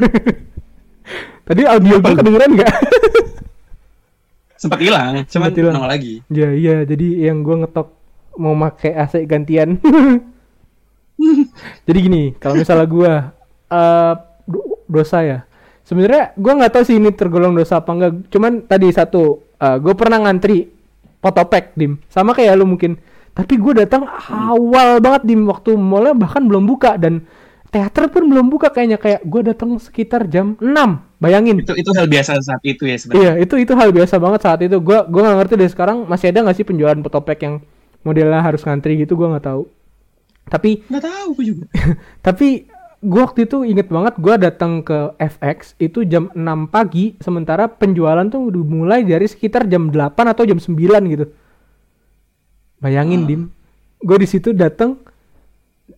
tadi 1.48 1.62
audio 1.68 2.00
gua 2.00 2.16
kedengeran 2.16 2.52
nggak? 2.56 2.76
Sempat 4.62 4.80
hilang, 4.80 5.26
cuman 5.26 5.50
Sempet 5.52 5.58
hilang. 5.60 5.88
lagi. 5.88 6.22
Ya, 6.28 6.52
iya, 6.52 6.84
jadi 6.84 7.32
yang 7.32 7.44
gua 7.44 7.64
ngetok 7.64 7.88
mau 8.40 8.56
make 8.56 8.92
AC 8.92 9.24
gantian. 9.28 9.76
jadi 11.88 12.00
gini, 12.00 12.24
kalau 12.40 12.60
misalnya 12.60 12.88
gua 12.88 13.12
eh 13.72 14.14
do- 14.48 14.84
dosa 14.88 15.24
ya. 15.24 15.40
Sebenarnya 15.84 16.32
gua 16.40 16.64
nggak 16.64 16.72
tahu 16.72 16.84
sih 16.88 16.96
ini 16.96 17.12
tergolong 17.12 17.56
dosa 17.56 17.80
apa 17.84 17.92
enggak. 17.92 18.12
Cuman 18.32 18.64
tadi 18.64 18.88
satu, 18.92 19.40
eh 19.60 19.78
gue 19.84 19.94
pernah 20.00 20.20
ngantri 20.24 20.68
fotopack 21.22 21.78
dim, 21.78 22.02
sama 22.10 22.34
kayak 22.34 22.58
lu 22.58 22.66
mungkin. 22.66 22.98
Tapi 23.32 23.56
gue 23.56 23.86
datang 23.86 24.04
awal 24.28 25.00
banget 25.00 25.24
dim 25.24 25.48
waktu 25.48 25.80
mallnya 25.80 26.12
bahkan 26.18 26.44
belum 26.44 26.68
buka 26.68 27.00
dan 27.00 27.24
teater 27.72 28.12
pun 28.12 28.28
belum 28.28 28.52
buka 28.52 28.68
kayaknya 28.68 29.00
kayak 29.00 29.24
gue 29.24 29.42
datang 29.48 29.80
sekitar 29.80 30.28
jam 30.28 30.60
6 30.60 30.68
bayangin 31.24 31.64
Itu 31.64 31.72
itu 31.78 31.92
hal 31.96 32.12
biasa 32.12 32.42
saat 32.44 32.60
itu 32.68 32.84
ya 32.84 32.98
sebenarnya. 33.00 33.22
Iya, 33.22 33.34
itu 33.48 33.56
itu 33.62 33.74
hal 33.78 33.90
biasa 33.96 34.16
banget 34.18 34.42
saat 34.44 34.60
itu. 34.66 34.76
Gua 34.82 35.06
gua 35.08 35.22
nggak 35.30 35.38
ngerti 35.40 35.54
deh 35.56 35.70
sekarang 35.72 35.98
masih 36.10 36.34
ada 36.34 36.44
nggak 36.44 36.58
sih 36.58 36.66
penjualan 36.68 37.00
fotopack 37.00 37.40
yang 37.46 37.56
modelnya 38.04 38.42
harus 38.42 38.66
ngantri 38.66 39.00
gitu 39.00 39.14
gua 39.14 39.38
nggak 39.38 39.46
tahu. 39.46 39.64
Tapi 40.50 40.84
Nggak 40.90 41.06
tahu 41.06 41.32
juga. 41.40 41.66
tapi 42.28 42.66
gua 43.02 43.26
waktu 43.26 43.50
itu 43.50 43.66
inget 43.66 43.90
banget 43.90 44.14
gua 44.22 44.38
datang 44.38 44.86
ke 44.86 45.14
FX 45.18 45.74
itu 45.82 46.06
jam 46.06 46.30
6 46.32 46.70
pagi 46.70 47.18
sementara 47.18 47.66
penjualan 47.66 48.24
tuh 48.30 48.54
udah 48.54 48.64
mulai 48.64 49.02
dari 49.02 49.26
sekitar 49.26 49.66
jam 49.66 49.90
8 49.90 50.14
atau 50.32 50.46
jam 50.46 50.62
9 50.62 50.78
gitu. 51.10 51.26
Bayangin 52.78 53.26
Ah. 53.26 53.28
Dim. 53.30 53.42
Gue 54.02 54.18
di 54.18 54.26
situ 54.26 54.50
datang 54.54 54.98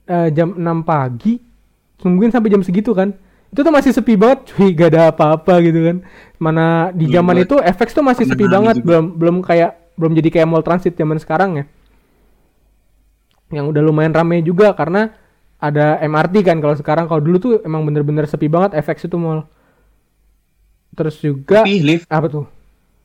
eh, 0.03 0.27
jam 0.35 0.51
6 0.55 0.83
pagi 0.83 1.39
nungguin 2.03 2.31
sampai 2.31 2.51
jam 2.51 2.59
segitu 2.59 2.91
kan. 2.91 3.15
Itu 3.53 3.61
tuh 3.61 3.69
masih 3.69 3.93
sepi 3.93 4.17
banget, 4.17 4.49
cuy, 4.49 4.73
gak 4.73 4.89
ada 4.91 5.13
apa-apa 5.13 5.61
gitu 5.61 5.79
kan. 5.85 5.97
Mana 6.41 6.89
di 6.91 7.05
Belum 7.05 7.15
zaman 7.21 7.35
itu 7.45 7.55
FX 7.61 7.93
tuh 7.93 8.03
masih 8.03 8.25
sepi 8.25 8.49
banget, 8.49 8.81
juga. 8.81 8.85
belum 8.99 9.05
belum 9.15 9.35
kayak 9.45 9.71
belum 9.93 10.11
jadi 10.17 10.29
kayak 10.33 10.47
mall 10.49 10.65
transit 10.65 10.97
zaman 10.97 11.21
sekarang 11.21 11.61
ya. 11.61 11.65
Yang 13.53 13.65
udah 13.77 13.81
lumayan 13.85 14.11
rame 14.11 14.41
juga 14.41 14.73
karena 14.73 15.13
ada 15.63 15.95
MRT 15.97 16.43
kan 16.43 16.59
kalau 16.59 16.75
sekarang 16.75 17.05
kalau 17.07 17.23
dulu 17.23 17.37
tuh 17.39 17.53
emang 17.63 17.87
bener-bener 17.87 18.27
sepi 18.27 18.51
banget 18.51 18.75
FX 18.77 19.07
itu 19.07 19.15
mall. 19.15 19.47
Terus 20.93 21.15
juga 21.17 21.63
Tapi 21.63 21.79
lift 21.79 22.05
apa 22.07 22.27
tuh? 22.27 22.45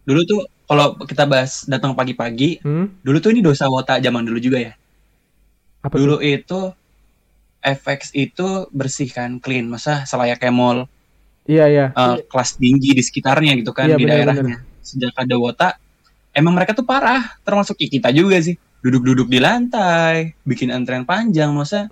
dulu 0.03 0.25
tuh 0.25 0.41
kalau 0.65 0.97
kita 1.05 1.25
bahas 1.25 1.69
datang 1.69 1.93
pagi-pagi, 1.93 2.61
Hmm? 2.61 2.97
dulu 3.01 3.21
tuh 3.21 3.29
ini 3.29 3.41
dosa 3.41 3.69
wota 3.69 3.97
zaman 3.97 4.25
dulu 4.25 4.41
juga 4.41 4.59
ya. 4.59 4.73
Apa 5.81 5.95
dulu 5.95 6.17
tuh? 6.17 6.25
itu 6.25 6.61
FX 7.61 8.01
itu 8.13 8.49
bersihkan 8.71 9.37
clean, 9.39 9.69
masa 9.69 10.03
selayaknya 10.05 10.49
mall 10.49 10.79
Iya 11.45 11.65
iya. 11.69 11.87
eh, 11.91 12.17
kelas 12.25 12.57
tinggi 12.57 12.93
di 12.93 13.01
sekitarnya 13.01 13.57
gitu 13.57 13.73
kan 13.73 13.89
Iya, 13.89 13.97
di 13.97 14.05
benar, 14.05 14.17
daerahnya. 14.33 14.57
Sejak 14.81 15.13
ada 15.15 15.37
wota, 15.37 15.69
emang 16.33 16.53
mereka 16.53 16.73
tuh 16.73 16.85
parah, 16.85 17.37
termasuk 17.41 17.77
kita 17.77 18.09
juga 18.09 18.37
sih. 18.41 18.57
Duduk-duduk 18.81 19.29
di 19.29 19.41
lantai, 19.41 20.37
bikin 20.43 20.69
antrean 20.69 21.05
panjang, 21.05 21.53
masa 21.53 21.89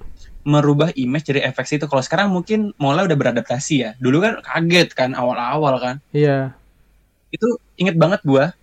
merubah 0.46 0.94
image 0.94 1.26
dari 1.26 1.42
FX 1.42 1.82
itu. 1.82 1.84
Kalau 1.90 1.98
sekarang 2.06 2.30
mungkin 2.30 2.70
mallnya 2.78 3.10
udah 3.10 3.18
beradaptasi 3.18 3.74
ya. 3.82 3.90
Dulu 3.98 4.22
kan 4.22 4.34
kaget 4.46 4.94
kan 4.94 5.10
awal-awal 5.18 5.74
kan. 5.82 5.96
Iya. 6.14 6.54
Itu 7.34 7.58
inget 7.74 7.98
banget 7.98 8.22
gua 8.22 8.54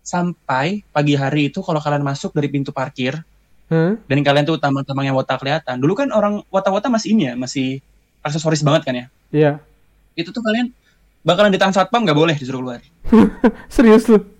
sampai 0.00 0.82
pagi 0.90 1.14
hari 1.14 1.52
itu 1.52 1.60
kalau 1.60 1.78
kalian 1.78 2.02
masuk 2.02 2.34
dari 2.34 2.50
pintu 2.50 2.74
parkir 2.74 3.22
Hah? 3.70 3.94
dan 3.94 4.18
kalian 4.24 4.42
tuh 4.48 4.56
taman-taman 4.56 5.12
yang 5.12 5.14
wota 5.14 5.36
kelihatan. 5.36 5.76
Dulu 5.78 5.92
kan 5.92 6.08
orang 6.10 6.40
wota-wota 6.48 6.88
masih 6.88 7.12
ini 7.12 7.28
ya, 7.28 7.34
masih 7.36 7.84
aksesoris 8.24 8.64
banget 8.64 8.82
kan 8.88 8.94
ya. 8.96 9.06
Iya. 9.30 9.52
Itu 10.16 10.32
tuh 10.32 10.40
kalian 10.40 10.72
bakalan 11.20 11.52
ditahan 11.52 11.76
satpam 11.76 12.08
nggak 12.08 12.16
boleh 12.16 12.34
disuruh 12.34 12.64
keluar. 12.64 12.80
Serius 13.72 14.08
lu? 14.08 14.31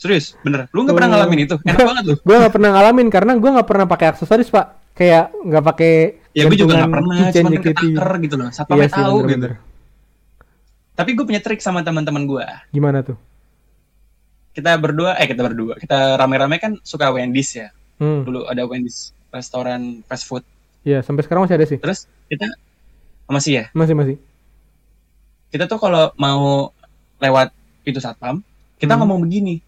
Serius, 0.00 0.32
bener. 0.40 0.64
Lu 0.72 0.80
nggak 0.82 0.96
pernah 0.96 1.08
Oh. 1.08 1.14
ngalamin 1.20 1.38
itu? 1.44 1.56
Enak 1.60 1.84
banget 1.84 2.04
lu. 2.08 2.14
Gue 2.26 2.36
nggak 2.40 2.54
pernah 2.56 2.70
ngalamin 2.72 3.08
karena 3.12 3.32
gue 3.36 3.50
nggak 3.52 3.68
pernah 3.68 3.84
pakai 3.84 4.06
aksesoris 4.10 4.48
pak. 4.48 4.66
Kayak 4.96 5.24
nggak 5.36 5.64
pakai. 5.66 5.92
Ya 6.32 6.48
gue 6.48 6.56
juga 6.56 6.72
nggak 6.74 6.88
pernah, 6.90 7.16
cuma 7.28 7.48
kan 7.50 7.52
ketaker 7.60 8.08
gitu 8.18 8.34
loh. 8.34 8.48
Iya 8.48 8.56
Satpamnya 8.56 8.88
sih 8.88 8.96
tahu 8.96 9.12
gitu. 9.12 9.24
bener-bener. 9.28 9.52
Tapi 10.94 11.10
gue 11.12 11.24
punya 11.24 11.40
trik 11.40 11.60
sama 11.60 11.80
teman-teman 11.80 12.24
gue. 12.24 12.44
Gimana 12.70 13.00
tuh? 13.00 13.16
Kita 14.50 14.74
berdua, 14.76 15.14
eh 15.14 15.26
kita 15.26 15.42
berdua, 15.42 15.74
kita 15.76 16.16
rame-rame 16.16 16.56
kan 16.56 16.72
suka 16.80 17.12
Wendy's 17.12 17.52
ya. 17.52 17.68
Hmm. 17.96 18.24
Dulu 18.24 18.48
ada 18.48 18.64
Wendy's 18.64 19.12
restoran 19.28 20.00
fast 20.04 20.24
food. 20.24 20.42
Iya 20.80 21.04
sampai 21.04 21.22
sekarang 21.22 21.44
masih 21.44 21.56
ada 21.56 21.66
sih. 21.66 21.76
Terus 21.76 22.08
kita 22.26 22.48
masih 23.26 23.52
ya. 23.52 23.64
Masih 23.70 23.92
masih. 23.92 24.16
Kita 25.48 25.66
tuh 25.66 25.76
kalau 25.76 26.08
mau 26.14 26.72
lewat 27.18 27.52
pintu 27.80 28.00
satpam, 28.00 28.40
kita 28.76 28.94
Hmm. 28.94 29.04
ngomong 29.04 29.20
begini. 29.22 29.60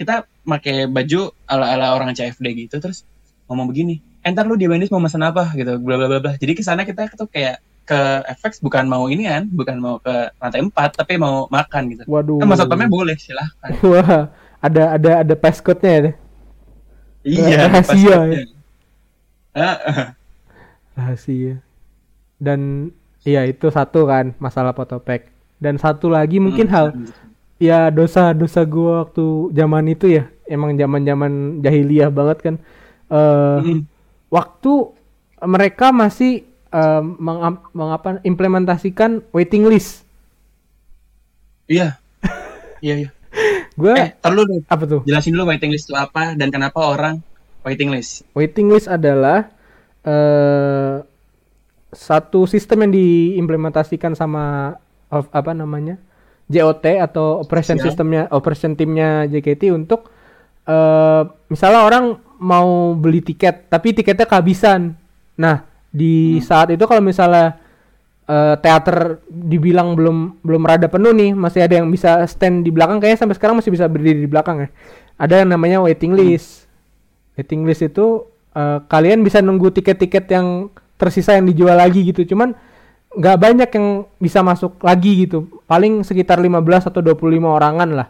Kita 0.00 0.14
pakai 0.42 0.88
baju 0.88 1.28
ala-ala 1.44 1.92
orang 1.92 2.16
CFD 2.16 2.46
gitu, 2.56 2.80
terus 2.80 3.04
ngomong 3.44 3.68
begini. 3.68 4.00
Entar 4.24 4.48
lu 4.48 4.56
di 4.56 4.64
Wendy's 4.64 4.88
mau 4.88 4.96
pesan 4.98 5.20
apa 5.20 5.52
gitu, 5.52 5.76
bla 5.76 6.00
bla 6.00 6.08
bla 6.08 6.18
bla. 6.18 6.32
Jadi 6.40 6.56
ke 6.56 6.64
sana 6.64 6.88
kita 6.88 7.12
tuh 7.12 7.28
kayak 7.28 7.60
ke 7.84 8.00
FX 8.40 8.64
bukan 8.64 8.88
mau 8.88 9.04
ini 9.06 9.28
kan, 9.28 9.44
bukan 9.50 9.76
mau 9.76 10.00
ke 10.00 10.32
lantai 10.38 10.64
4 10.64 10.72
tapi 10.72 11.20
mau 11.20 11.44
makan 11.52 11.82
gitu. 11.92 12.02
Waduh. 12.08 12.40
Kan 12.40 12.48
mas 12.48 12.56
satpamnya 12.56 12.88
boleh 12.88 13.16
silahkan. 13.20 13.70
Wah 13.92 14.32
ada 14.60 14.82
ada 14.96 15.10
ada 15.20 15.34
passcode-nya 15.36 15.90
ya. 15.92 16.00
deh. 16.08 16.14
Iya, 17.20 17.56
Rahasia. 17.68 18.16
Ah, 19.52 19.76
ah. 19.84 20.08
Rahasia. 20.96 21.60
Dan 22.40 22.92
iya 23.20 23.44
itu 23.44 23.68
satu 23.68 24.08
kan 24.08 24.32
masalah 24.40 24.72
fotopack. 24.72 25.28
Dan 25.60 25.76
satu 25.76 26.08
lagi 26.08 26.40
mungkin 26.40 26.64
Hmm. 26.68 26.72
hal 26.72 26.86
ya 27.60 27.92
dosa-dosa 27.92 28.64
gua 28.64 29.04
waktu 29.04 29.52
zaman 29.52 29.84
itu 29.86 30.08
ya 30.08 30.24
emang 30.48 30.74
zaman-zaman 30.74 31.60
jahiliyah 31.60 32.10
banget 32.10 32.38
kan. 32.42 32.54
Eh 33.06 33.58
Hmm. 33.60 33.80
waktu 34.32 34.72
mereka 35.44 35.92
masih 35.92 36.42
eh, 36.70 37.02
mengam- 37.18 37.66
mengapa 37.70 38.22
implementasikan 38.22 39.20
waiting 39.30 39.66
list. 39.66 40.06
Iya. 41.66 41.98
Iya, 42.80 42.94
iya. 43.06 43.10
Gue 43.80 43.94
Eh, 43.94 44.10
dulu 44.22 44.62
apa 44.66 44.84
tuh? 44.86 45.00
Jelasin 45.06 45.34
dulu 45.34 45.50
waiting 45.50 45.70
list 45.70 45.86
itu 45.86 45.94
apa 45.94 46.34
dan 46.34 46.50
kenapa 46.50 46.78
orang 46.80 47.22
waiting 47.62 47.90
list. 47.90 48.22
Waiting 48.34 48.70
list 48.70 48.86
adalah 48.86 49.50
eh 50.00 51.02
satu 51.90 52.46
sistem 52.46 52.86
yang 52.86 52.92
diimplementasikan 52.94 54.14
sama 54.14 54.74
of, 55.10 55.26
apa 55.34 55.50
namanya 55.50 55.98
JOT 56.50 56.84
atau 56.98 57.46
operation 57.46 57.78
Siap. 57.78 57.86
sistemnya 57.86 58.26
operation 58.34 58.74
timnya 58.74 59.30
JKT 59.30 59.70
untuk 59.70 60.10
eh 60.66 61.22
misalnya 61.46 61.86
orang 61.86 62.04
mau 62.42 62.92
beli 62.98 63.22
tiket 63.22 63.70
tapi 63.70 63.94
tiketnya 63.94 64.26
kehabisan. 64.26 64.98
Nah 65.38 65.62
di 65.94 66.42
saat 66.42 66.74
itu 66.74 66.82
kalau 66.90 66.98
misalnya 66.98 67.54
eh, 68.26 68.54
teater 68.58 69.22
dibilang 69.30 69.94
belum 69.94 70.42
belum 70.42 70.62
rada 70.66 70.90
penuh 70.90 71.14
nih 71.14 71.30
masih 71.38 71.62
ada 71.62 71.78
yang 71.78 71.86
bisa 71.86 72.26
stand 72.26 72.66
di 72.66 72.74
belakang 72.74 72.98
kayaknya 72.98 73.22
sampai 73.22 73.36
sekarang 73.38 73.56
masih 73.62 73.70
bisa 73.70 73.86
berdiri 73.86 74.26
di 74.26 74.28
belakang 74.30 74.66
ya. 74.66 74.68
Ada 75.20 75.46
yang 75.46 75.54
namanya 75.54 75.78
waiting 75.86 76.18
list. 76.18 76.66
Waiting 77.38 77.62
list 77.62 77.86
itu 77.86 78.26
eh, 78.58 78.78
kalian 78.90 79.22
bisa 79.22 79.38
nunggu 79.38 79.70
tiket-tiket 79.70 80.26
yang 80.34 80.66
tersisa 80.98 81.38
yang 81.38 81.46
dijual 81.46 81.78
lagi 81.78 82.02
gitu. 82.02 82.26
Cuman 82.26 82.58
nggak 83.10 83.36
banyak 83.42 83.70
yang 83.74 83.86
bisa 84.22 84.40
masuk 84.40 84.78
lagi 84.82 85.26
gitu. 85.26 85.50
Paling 85.66 86.06
sekitar 86.06 86.38
15 86.38 86.90
atau 86.90 87.00
25 87.02 87.42
orangan 87.42 87.90
lah 87.90 88.08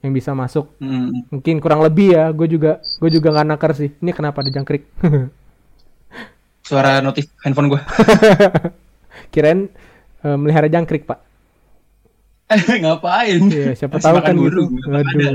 yang 0.00 0.12
bisa 0.16 0.32
masuk. 0.32 0.68
Hmm. 0.80 1.12
Mungkin 1.28 1.60
kurang 1.60 1.84
lebih 1.84 2.16
ya. 2.16 2.32
Gue 2.32 2.48
juga 2.48 2.80
gue 2.80 3.10
juga 3.12 3.32
nggak 3.32 3.46
nakar 3.48 3.72
sih. 3.76 3.92
Ini 4.00 4.10
kenapa 4.12 4.44
ada 4.44 4.52
jangkrik? 4.52 4.84
Suara 6.70 7.02
notif 7.02 7.32
handphone 7.42 7.66
gua. 7.72 7.80
Kirain 9.32 9.66
eh, 10.22 10.36
melihara 10.38 10.68
jangkrik 10.70 11.08
pak. 11.08 11.18
Ngapain? 12.82 13.42
Iya 13.50 13.74
siapa 13.78 13.98
Masih 13.98 14.06
tahu 14.06 14.16
kan 14.22 14.34
gitu. 14.34 14.42
burung, 14.42 14.70
nggak 14.78 15.02
ada. 15.02 15.28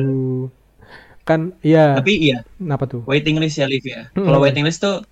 Kan 1.26 1.42
iya. 1.60 1.98
Tapi 1.98 2.14
iya, 2.32 2.46
Kenapa 2.60 2.86
tuh? 2.86 3.02
waiting 3.10 3.42
list 3.42 3.58
ya 3.60 3.68
Liv 3.68 3.84
ya. 3.84 4.08
Hmm. 4.14 4.30
Kalau 4.30 4.40
waiting 4.44 4.64
list 4.68 4.84
tuh 4.84 5.04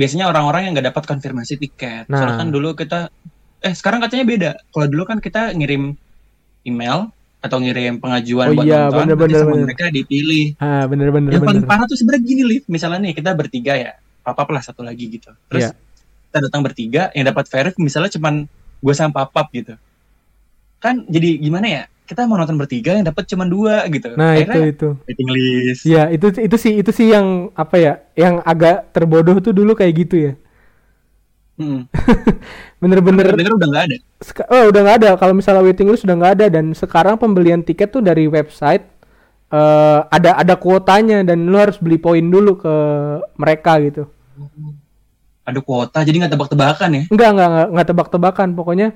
biasanya 0.00 0.32
orang-orang 0.32 0.64
yang 0.64 0.72
nggak 0.72 0.96
dapat 0.96 1.04
konfirmasi 1.04 1.60
tiket. 1.60 2.08
Nah. 2.08 2.16
Soalnya 2.16 2.36
kan 2.40 2.48
dulu 2.48 2.72
kita 2.72 3.12
eh 3.60 3.74
sekarang 3.76 4.00
katanya 4.00 4.24
beda. 4.24 4.50
Kalau 4.72 4.86
dulu 4.88 5.04
kan 5.04 5.20
kita 5.20 5.52
ngirim 5.52 5.92
email 6.64 7.12
atau 7.40 7.56
ngirim 7.60 8.00
pengajuan 8.00 8.52
Oh 8.52 8.56
buat 8.56 8.64
iya, 8.68 8.88
nonton, 8.88 8.96
bener, 9.04 9.16
bener, 9.16 9.40
sama 9.44 9.52
bener. 9.52 9.64
mereka 9.68 9.84
dipilih. 9.92 10.46
Ah 10.60 10.84
bener 10.88 11.08
bener 11.12 11.30
Yang 11.36 11.44
paling 11.44 11.64
parah 11.68 11.84
tuh 11.84 11.96
sebenarnya 12.00 12.24
gini 12.24 12.42
Liv, 12.48 12.64
misalnya 12.68 13.00
nih 13.04 13.12
kita 13.16 13.30
bertiga 13.36 13.76
ya, 13.76 13.92
papap 14.24 14.48
lah 14.48 14.64
satu 14.64 14.80
lagi 14.80 15.04
gitu. 15.08 15.32
Terus 15.52 15.68
Iya. 15.68 15.76
kita 16.32 16.38
datang 16.48 16.60
bertiga, 16.64 17.02
yang 17.12 17.24
dapat 17.28 17.44
verif 17.48 17.74
misalnya 17.76 18.12
cuman 18.12 18.44
gue 18.80 18.94
sama 18.96 19.12
papap 19.12 19.52
gitu. 19.52 19.74
Kan 20.80 21.04
jadi 21.08 21.36
gimana 21.40 21.66
ya? 21.68 21.82
Kita 22.10 22.26
mau 22.26 22.34
nonton 22.34 22.58
bertiga 22.58 22.98
yang 22.98 23.06
dapat 23.06 23.22
cuman 23.30 23.46
dua 23.46 23.86
gitu. 23.86 24.10
Nah 24.18 24.34
itu 24.34 24.50
Akhirnya 24.50 24.66
itu. 24.66 24.88
waiting 25.06 25.28
list. 25.30 25.82
Iya 25.86 26.10
itu 26.10 26.26
itu 26.42 26.56
sih 26.58 26.72
itu 26.82 26.90
sih 26.90 27.06
yang 27.14 27.26
apa 27.54 27.76
ya? 27.78 27.92
Yang 28.18 28.34
agak 28.42 28.90
terbodoh 28.90 29.38
tuh 29.38 29.54
dulu 29.54 29.78
kayak 29.78 29.94
gitu 29.94 30.16
ya. 30.18 30.32
Hmm. 31.54 31.86
Bener-bener 32.82 33.30
Dengar 33.36 33.54
udah 33.54 33.68
nggak 33.68 33.84
ada. 33.86 33.96
Oh 34.50 34.64
udah 34.72 34.80
nggak 34.80 34.96
ada 35.04 35.10
kalau 35.14 35.34
misalnya 35.36 35.62
waiting 35.62 35.86
list 35.86 36.02
sudah 36.02 36.16
nggak 36.18 36.32
ada 36.40 36.46
dan 36.50 36.72
sekarang 36.74 37.14
pembelian 37.14 37.62
tiket 37.62 37.94
tuh 37.94 38.02
dari 38.02 38.26
website 38.26 38.82
eh 39.50 40.00
ada 40.08 40.38
ada 40.38 40.54
kuotanya 40.54 41.26
dan 41.26 41.42
lu 41.46 41.58
harus 41.58 41.78
beli 41.78 41.98
poin 41.98 42.22
dulu 42.22 42.54
ke 42.56 42.74
mereka 43.34 43.78
gitu 43.82 44.06
Ada 45.42 45.58
kuota, 45.64 45.98
jadi 46.06 46.16
nggak 46.22 46.32
tebak-tebakan 46.36 46.90
ya. 46.94 47.02
enggak 47.10 47.28
enggak 47.34 47.48
enggak, 47.50 47.68
enggak 47.74 47.86
tebak-tebakan 47.90 48.48
pokoknya 48.54 48.88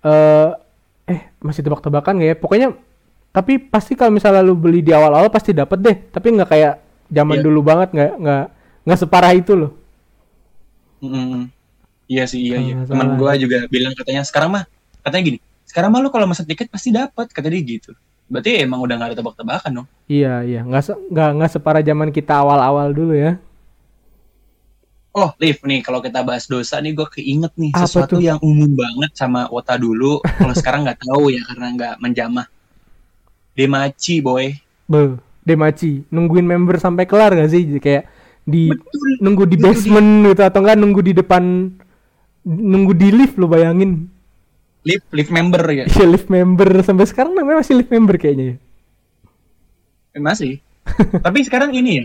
eh 0.00 0.48
eh 1.08 1.20
masih 1.40 1.64
tebak-tebakan 1.64 2.20
nggak 2.20 2.30
ya 2.30 2.36
pokoknya 2.36 2.68
tapi 3.28 3.56
pasti 3.58 3.96
kalau 3.96 4.12
misalnya 4.12 4.40
lu 4.40 4.52
beli 4.52 4.80
di 4.80 4.92
awal-awal 4.92 5.28
pasti 5.28 5.52
dapet 5.52 5.78
deh 5.80 5.96
tapi 6.12 6.32
nggak 6.32 6.48
kayak 6.48 6.74
zaman 7.08 7.40
Iya. 7.40 7.44
dulu 7.44 7.60
banget 7.64 7.88
nggak 7.96 8.10
nggak 8.20 8.44
nggak 8.84 8.98
separah 9.00 9.32
itu 9.32 9.52
loh 9.56 9.72
Mm-mm. 10.98 11.46
Iya 12.08 12.24
sih, 12.24 12.40
iya 12.40 12.58
iya. 12.58 12.74
Teman 12.88 13.20
gua 13.20 13.36
juga 13.36 13.68
bilang 13.68 13.92
katanya 13.92 14.24
sekarang 14.24 14.50
mah 14.50 14.64
katanya 15.04 15.22
gini. 15.28 15.38
Sekarang 15.68 15.92
mah 15.92 16.00
lu 16.00 16.08
kalau 16.08 16.24
mesen 16.24 16.48
tiket 16.48 16.72
pasti 16.72 16.88
dapat, 16.88 17.28
kata 17.28 17.52
dia 17.52 17.60
gitu. 17.60 17.92
Berarti 18.26 18.64
emang 18.64 18.80
udah 18.80 18.96
nggak 18.96 19.08
ada 19.12 19.16
tebak-tebakan 19.20 19.70
dong. 19.72 19.86
iya 20.08 20.40
iya 20.42 20.60
nggak 20.64 20.82
se- 20.82 21.00
nggak 21.12 21.30
nggak 21.36 21.50
separah 21.52 21.82
zaman 21.84 22.08
kita 22.08 22.32
awal-awal 22.34 22.88
dulu 22.90 23.12
ya 23.12 23.36
Oh, 25.16 25.32
Liv 25.40 25.58
nih 25.64 25.80
kalau 25.80 26.04
kita 26.04 26.20
bahas 26.22 26.44
dosa 26.46 26.78
nih 26.78 26.92
gue 26.94 27.08
keinget 27.08 27.50
nih 27.56 27.72
Apa 27.72 27.88
sesuatu 27.88 28.20
tuh? 28.20 28.22
yang 28.22 28.38
umum 28.44 28.70
banget 28.76 29.12
sama 29.16 29.48
Wota 29.48 29.74
dulu. 29.80 30.20
Kalau 30.22 30.54
sekarang 30.54 30.84
nggak 30.84 31.00
tahu 31.00 31.32
ya 31.32 31.42
karena 31.48 31.66
nggak 31.74 31.94
menjamah. 31.98 32.46
Demaci 33.56 34.22
boy. 34.22 34.54
Be, 34.86 35.18
Demaci, 35.42 36.04
nungguin 36.12 36.44
member 36.44 36.76
sampai 36.76 37.08
kelar 37.08 37.32
gak 37.34 37.50
sih? 37.50 37.64
Jadi 37.64 37.80
Kayak 37.80 38.04
di 38.48 38.72
Betul. 38.72 39.20
nunggu 39.20 39.44
di 39.44 39.56
basement 39.60 40.32
gitu 40.32 40.40
atau 40.40 40.60
enggak 40.64 40.78
nunggu 40.80 41.00
di 41.04 41.12
depan 41.12 41.44
nunggu 42.48 42.92
di 42.96 43.08
lift 43.12 43.36
lo 43.36 43.48
bayangin. 43.48 44.08
Liv, 44.86 45.02
liv 45.12 45.28
member 45.28 45.60
ya. 45.68 45.84
Iya 45.84 46.06
lift 46.08 46.28
member 46.32 46.68
sampai 46.80 47.04
sekarang 47.04 47.36
namanya 47.36 47.60
masih 47.60 47.76
lift 47.76 47.92
member 47.92 48.16
kayaknya 48.16 48.56
ya. 48.56 48.56
Masih. 50.20 50.60
Tapi 51.20 51.44
sekarang 51.44 51.76
ini 51.76 52.04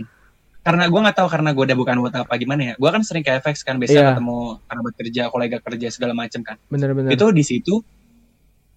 Karena 0.64 0.88
gue 0.88 0.96
nggak 0.96 1.16
tahu 1.20 1.28
karena 1.28 1.52
gue 1.52 1.64
udah 1.68 1.76
bukan 1.76 1.96
Wota 2.00 2.24
apa 2.24 2.34
gimana 2.40 2.72
ya. 2.72 2.74
Gue 2.80 2.88
kan 2.88 3.04
sering 3.04 3.20
ke 3.20 3.36
FX 3.36 3.60
kan 3.62 3.76
biasa 3.76 3.92
Iya. 3.92 4.06
ketemu 4.16 4.38
kerabat 4.64 4.94
kerja, 4.96 5.22
kolega 5.28 5.58
kerja 5.60 5.88
segala 5.92 6.16
macem 6.16 6.40
kan. 6.40 6.56
Bener-bener. 6.72 7.12
itu 7.12 7.26
di 7.30 7.44
situ 7.44 7.74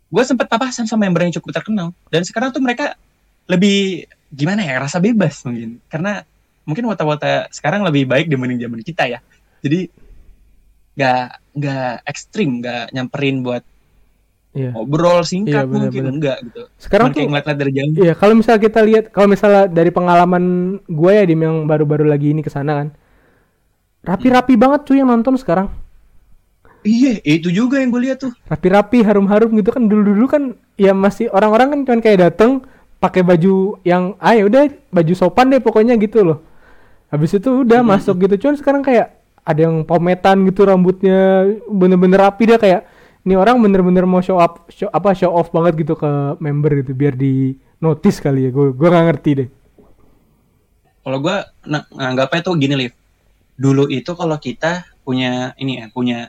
gue 0.08 0.24
sempet 0.24 0.48
papasan 0.48 0.88
sama 0.88 1.04
member 1.08 1.28
yang 1.28 1.36
cukup 1.36 1.52
terkenal 1.60 1.92
dan 2.08 2.24
sekarang 2.24 2.56
tuh 2.56 2.64
mereka 2.64 2.96
lebih 3.44 4.08
gimana 4.32 4.64
ya 4.64 4.80
rasa 4.80 5.04
bebas 5.04 5.44
mungkin 5.44 5.84
karena 5.92 6.24
mungkin 6.64 6.88
wata-wata 6.88 7.52
sekarang 7.52 7.84
lebih 7.84 8.08
baik 8.08 8.32
dibanding 8.32 8.60
zaman 8.60 8.80
kita 8.88 9.04
ya 9.08 9.20
jadi 9.60 9.92
nggak 10.96 11.28
nggak 11.60 11.94
ekstrim 12.08 12.64
nggak 12.64 12.96
nyamperin 12.96 13.44
buat 13.44 13.64
Iya. 14.58 14.72
ngobrol 14.74 15.22
singkat 15.22 15.64
Iya, 15.64 15.70
bener, 15.70 15.82
mungkin 15.88 16.02
bener. 16.02 16.14
enggak 16.18 16.38
gitu 16.44 16.62
Sekarang 16.76 17.06
kayak 17.08 17.16
tuh 17.16 17.22
ngeliat-ngeliat 17.30 17.60
dari 17.62 17.72
jauh 17.72 17.92
Iya, 18.02 18.14
kalau 18.18 18.34
misalnya 18.34 18.62
kita 18.62 18.80
lihat, 18.82 19.04
kalau 19.14 19.28
misalnya 19.30 19.62
dari 19.70 19.92
pengalaman 19.94 20.44
gue 20.84 21.12
ya, 21.14 21.24
Dim, 21.24 21.42
yang 21.42 21.58
baru-baru 21.64 22.04
lagi 22.04 22.34
ini 22.34 22.42
ke 22.42 22.50
sana 22.50 22.74
kan, 22.76 22.88
rapi-rapi 24.02 24.54
banget 24.56 24.82
cuy 24.84 24.98
yang 24.98 25.10
nonton 25.10 25.38
sekarang. 25.38 25.70
iya 26.82 27.20
itu 27.22 27.52
juga 27.52 27.84
yang 27.84 27.92
gue 27.92 28.02
lihat 28.08 28.24
tuh 28.24 28.32
Rapi-rapi, 28.48 29.04
harum-harum 29.04 29.52
gitu 29.56 29.70
kan. 29.70 29.84
Dulu-dulu 29.86 30.26
kan, 30.26 30.44
ya 30.80 30.96
masih 30.96 31.28
orang-orang 31.30 31.68
kan 31.74 31.80
cuman 31.84 32.00
kayak 32.00 32.20
dateng 32.32 32.64
pakai 32.98 33.22
baju 33.22 33.78
yang, 33.84 34.16
ah 34.18 34.34
ya 34.34 34.48
udah 34.48 34.64
baju 34.90 35.14
sopan 35.14 35.52
deh 35.52 35.60
pokoknya 35.60 36.00
gitu 36.00 36.24
loh. 36.24 36.40
Habis 37.08 37.38
itu 37.38 37.64
udah 37.64 37.84
masuk 37.84 38.24
gitu. 38.24 38.48
Cuman 38.48 38.56
sekarang 38.56 38.82
kayak 38.82 39.14
ada 39.44 39.60
yang 39.64 39.84
pometan 39.84 40.44
gitu 40.44 40.64
rambutnya, 40.64 41.48
bener-bener 41.68 42.20
rapi 42.20 42.44
dia 42.48 42.60
kayak 42.60 42.82
ini 43.28 43.36
orang 43.36 43.60
bener-bener 43.60 44.08
mau 44.08 44.24
show 44.24 44.40
up, 44.40 44.72
show, 44.72 44.88
apa 44.88 45.12
show 45.12 45.36
off 45.36 45.52
banget 45.52 45.84
gitu 45.84 46.00
ke 46.00 46.40
member 46.40 46.80
gitu 46.80 46.96
biar 46.96 47.12
di 47.12 47.60
notice 47.84 48.24
kali 48.24 48.48
ya. 48.48 48.50
Gue 48.56 48.72
gue 48.72 48.88
nggak 48.88 49.06
ngerti 49.12 49.32
deh. 49.44 49.50
kalau 51.08 51.24
gue 51.24 51.38
nganggapnya 51.96 52.42
tuh 52.44 52.60
gini 52.60 52.76
Liv 52.76 52.92
dulu 53.56 53.88
itu 53.88 54.12
kalau 54.12 54.36
kita 54.44 54.84
punya 55.08 55.56
ini 55.56 55.80
ya 55.80 55.88
punya 55.88 56.28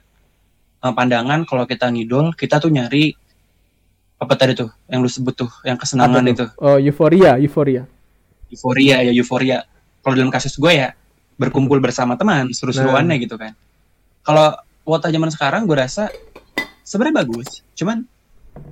eh, 0.78 0.92
pandangan 0.94 1.42
kalau 1.50 1.66
kita 1.66 1.90
ngidol 1.90 2.30
kita 2.38 2.62
tuh 2.62 2.70
nyari 2.70 3.10
apa 4.22 4.34
tadi 4.38 4.54
tuh 4.54 4.70
yang 4.86 5.02
lu 5.02 5.10
sebut 5.10 5.34
tuh 5.34 5.50
yang 5.66 5.74
kesenangan 5.78 6.22
itu? 6.30 6.46
Oh, 6.62 6.78
euforia, 6.78 7.42
euforia. 7.42 7.90
euforia 8.54 9.02
ya 9.02 9.10
euforia 9.10 9.66
kalau 9.98 10.14
dalam 10.14 10.30
kasus 10.30 10.54
gue 10.54 10.70
ya 10.70 10.94
berkumpul 11.34 11.82
bersama 11.82 12.14
teman 12.14 12.46
seru-seruannya 12.54 13.18
gitu 13.18 13.34
kan 13.34 13.58
kalau 14.22 14.54
wota 14.86 15.10
zaman 15.10 15.34
sekarang 15.34 15.66
gue 15.66 15.74
rasa 15.74 16.06
sebenarnya 16.88 17.28
bagus 17.28 17.60
cuman 17.76 18.08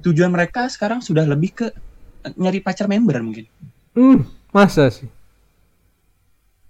tujuan 0.01 0.33
mereka 0.33 0.73
sekarang 0.73 1.05
sudah 1.05 1.29
lebih 1.29 1.53
ke 1.53 1.67
eh, 2.25 2.33
nyari 2.41 2.65
pacar 2.65 2.89
member 2.89 3.21
mungkin. 3.21 3.45
Hmm, 3.93 4.25
masa 4.51 4.89
sih? 4.89 5.09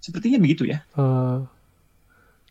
sepertinya 0.07 0.39
begitu 0.39 0.63
ya. 0.63 0.79
Eh, 0.95 1.37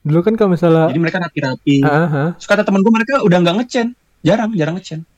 dulu 0.05 0.21
kan 0.21 0.37
kalau 0.37 0.53
misalnya 0.53 0.93
jadi 0.93 1.01
mereka 1.01 1.19
rapi-rapi. 1.25 1.81
Ah. 1.89 2.37
Terus 2.37 2.49
kata 2.53 2.63
temen 2.69 2.85
gue 2.85 2.93
mereka 2.93 3.25
udah 3.25 3.39
nggak 3.41 3.57
ngecen. 3.65 3.97
Jarang 4.21 4.53
jarang 4.53 4.77
ngecen. 4.77 5.09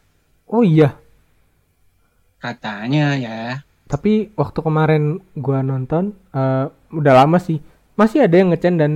Oh 0.47 0.63
iya, 0.63 0.95
katanya 2.39 3.19
ya. 3.19 3.67
Tapi 3.89 4.33
waktu 4.37 4.59
kemarin 4.65 5.21
gua 5.37 5.61
nonton 5.61 6.15
eh, 6.33 6.71
udah 6.95 7.13
lama 7.25 7.37
sih. 7.43 7.59
Masih 7.99 8.25
ada 8.25 8.39
yang 8.39 8.55
ngecen 8.55 8.79
dan 8.79 8.93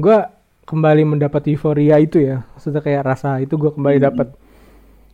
gua 0.00 0.32
kembali 0.70 1.02
mendapat 1.04 1.50
euforia 1.50 1.98
itu 1.98 2.22
ya. 2.22 2.46
Maksudnya 2.54 2.78
kayak 2.80 3.02
rasa 3.02 3.42
itu 3.42 3.58
gua 3.58 3.74
kembali 3.74 3.98
Hmm. 3.98 4.06
dapat. 4.06 4.28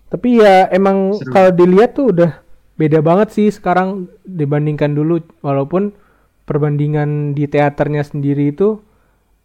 Tapi 0.07 0.39
ya 0.39 0.69
emang 0.71 1.17
kalau 1.33 1.51
dilihat 1.51 1.97
tuh 1.97 2.13
udah 2.13 2.45
beda 2.77 3.01
banget 3.01 3.33
sih 3.33 3.49
sekarang 3.49 4.07
dibandingkan 4.23 4.93
dulu 4.93 5.19
walaupun 5.41 5.97
perbandingan 6.45 7.33
di 7.33 7.49
teaternya 7.49 8.05
sendiri 8.05 8.53
itu 8.53 8.79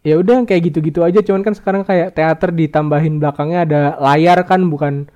ya 0.02 0.18
udah 0.18 0.44
kayak 0.44 0.70
gitu-gitu 0.70 1.02
aja 1.02 1.18
cuman 1.18 1.42
kan 1.42 1.54
sekarang 1.56 1.82
kayak 1.82 2.12
teater 2.12 2.50
ditambahin 2.52 3.18
belakangnya 3.18 3.60
ada 3.64 3.80
layar 3.98 4.38
kan 4.44 4.62
bukan 4.68 5.08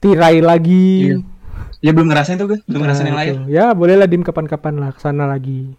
tirai 0.00 0.42
lagi. 0.42 1.14
Iya. 1.14 1.16
ya 1.80 1.90
belum 1.96 2.12
ngerasain 2.12 2.36
tuh 2.36 2.46
gue 2.50 2.58
belum 2.66 2.80
ngerasain 2.84 3.08
yang 3.08 3.16
Nah, 3.16 3.22
lain 3.24 3.32
itu. 3.32 3.40
Ya 3.48 3.64
bolehlah 3.72 4.04
dim 4.04 4.20
kapan-kapan 4.20 4.76
lah 4.76 4.90
ke 4.92 5.00
sana 5.00 5.24
lagi. 5.24 5.72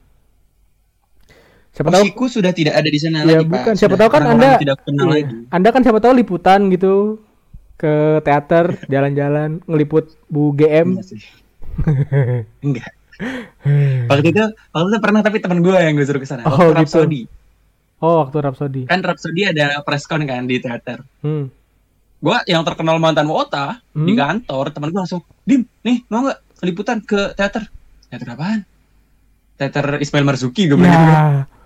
Siapa 1.71 1.87
tahu 1.87 2.03
sudah 2.27 2.51
tidak 2.51 2.75
ada 2.75 2.85
di 2.85 2.99
sana 2.99 3.23
ya 3.23 3.39
lagi 3.39 3.41
Pak. 3.41 3.47
bukan 3.47 3.73
siapa 3.73 3.95
Sudah 3.95 3.99
tahu 4.01 4.09
kan 4.11 4.23
anda 4.27 4.49
tidak 4.59 4.77
kenal 4.83 5.07
iya. 5.07 5.13
lagi 5.17 5.35
anda 5.47 5.69
kan 5.69 5.81
siapa 5.81 5.99
tahu 5.99 6.13
liputan 6.13 6.59
gitu 6.67 6.93
ke 7.75 7.93
teater 8.21 8.65
jalan-jalan 8.85 9.49
ngeliput 9.65 10.13
Bu 10.27 10.51
GM 10.51 10.93
Enggak 10.93 11.07
sih. 11.07 11.21
enggak 12.61 12.91
waktu 14.05 14.27
itu 14.29 14.43
waktu 14.69 14.87
itu 14.89 14.99
pernah 14.99 15.21
tapi 15.21 15.37
teman 15.37 15.59
gue 15.59 15.71
yang 15.71 15.93
gue 15.93 16.03
suruh 16.03 16.17
ke 16.17 16.25
sana 16.25 16.43
Oh, 16.43 16.51
waktu 16.51 16.65
gitu. 16.65 16.77
Rhapsody 16.77 17.21
oh 17.99 18.15
waktu 18.21 18.37
Rhapsody 18.37 18.81
kan 18.85 18.99
Rhapsody 18.99 19.41
ada 19.45 19.79
preskon 19.81 20.25
kan 20.25 20.43
di 20.43 20.57
teater 20.57 20.99
hmm. 21.21 21.45
gue 22.19 22.37
yang 22.45 22.61
terkenal 22.61 22.97
mantan 22.97 23.25
wota 23.25 23.79
Hmm. 23.91 24.05
di 24.05 24.13
kantor 24.13 24.65
teman 24.69 24.89
gue 24.89 24.99
langsung 24.99 25.21
dim 25.41 25.63
nih 25.81 26.03
mau 26.07 26.23
nggak 26.23 26.39
liputan 26.61 26.99
ke 26.99 27.31
teater 27.31 27.67
teater 28.07 28.27
apaan 28.29 28.61
teater 29.55 29.97
Ismail 29.97 30.23
Marzuki 30.23 30.65
gue 30.65 30.75
bilang 30.75 30.91
gitu. 30.91 31.15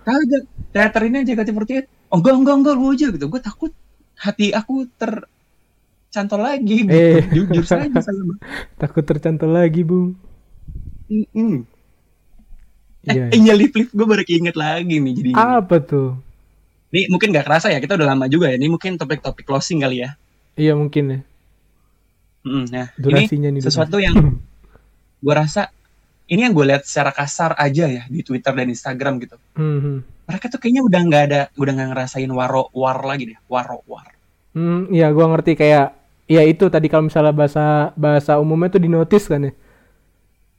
Kagak 0.05 0.43
teater 0.69 1.01
ini 1.09 1.17
aja 1.25 1.33
JKT48 1.33 1.73
oh 2.13 2.17
enggak 2.21 2.35
enggak 2.37 2.55
enggak 2.61 2.75
lu 2.77 2.87
aja 2.93 3.07
gitu. 3.09 3.25
Gue 3.25 3.41
takut 3.41 3.71
hati 4.15 4.53
aku 4.53 4.87
tercantol 4.95 6.39
lagi 6.39 6.87
gitu 6.87 6.95
Eh. 6.95 7.25
jujur 7.33 7.65
saja 7.67 7.89
Bang. 7.91 8.39
takut 8.81 9.03
tercantol 9.03 9.51
lagi 9.51 9.83
bung 9.83 10.15
Mm-mm. 11.05 11.67
eh, 13.05 13.13
iya 13.13 13.25
iya. 13.29 13.53
Lip 13.53 13.75
lip 13.75 13.89
gue 13.91 14.05
baru 14.07 14.23
keinget 14.25 14.55
lagi 14.55 14.97
nih 14.97 15.13
jadi 15.13 15.29
apa 15.35 15.77
tuh? 15.83 16.17
Ini 16.89 17.11
mungkin 17.11 17.35
nggak 17.35 17.45
kerasa 17.45 17.67
ya 17.69 17.77
kita 17.77 17.99
udah 17.99 18.07
lama 18.15 18.25
juga 18.25 18.49
ya. 18.49 18.55
Ini 18.55 18.71
mungkin 18.71 18.95
topik-topik 18.95 19.43
closing 19.43 19.83
kali 19.83 20.01
ya. 20.07 20.15
Iya 20.55 20.73
mungkin 20.73 21.03
ya. 21.11 21.19
Mm, 22.45 22.65
nah 22.71 22.87
durasinya 22.95 23.49
ini 23.51 23.57
nih 23.59 23.63
sesuatu 23.65 23.97
yang 23.99 24.15
gue 25.25 25.33
rasa 25.35 25.69
ini 26.25 26.41
yang 26.45 26.53
gue 26.53 26.65
lihat 26.65 26.83
secara 26.83 27.11
kasar 27.13 27.53
aja 27.55 27.85
ya 27.85 28.03
di 28.07 28.21
Twitter 28.21 28.53
dan 28.53 28.67
Instagram 28.67 29.21
gitu 29.21 29.35
Hmm, 29.55 29.79
hmm. 29.79 29.97
mereka 30.25 30.45
tuh 30.49 30.59
kayaknya 30.59 30.81
udah 30.83 31.01
nggak 31.05 31.23
ada 31.31 31.41
udah 31.55 31.71
nggak 31.73 31.89
ngerasain 31.93 32.31
waro 32.31 32.69
war 32.73 32.99
lagi 33.05 33.33
deh 33.33 33.39
waro 33.45 33.81
war 33.85 34.07
Hmm, 34.55 34.87
iya 34.87 35.11
gua 35.11 35.35
ngerti 35.35 35.51
kayak 35.53 35.91
ya 36.25 36.41
itu 36.41 36.71
tadi 36.71 36.87
kalau 36.87 37.11
misalnya 37.11 37.35
bahasa 37.35 37.91
bahasa 37.93 38.39
umumnya 38.39 38.71
tuh 38.71 38.81
di 38.81 38.89
notice 38.89 39.27
kan 39.27 39.43
ya 39.43 39.53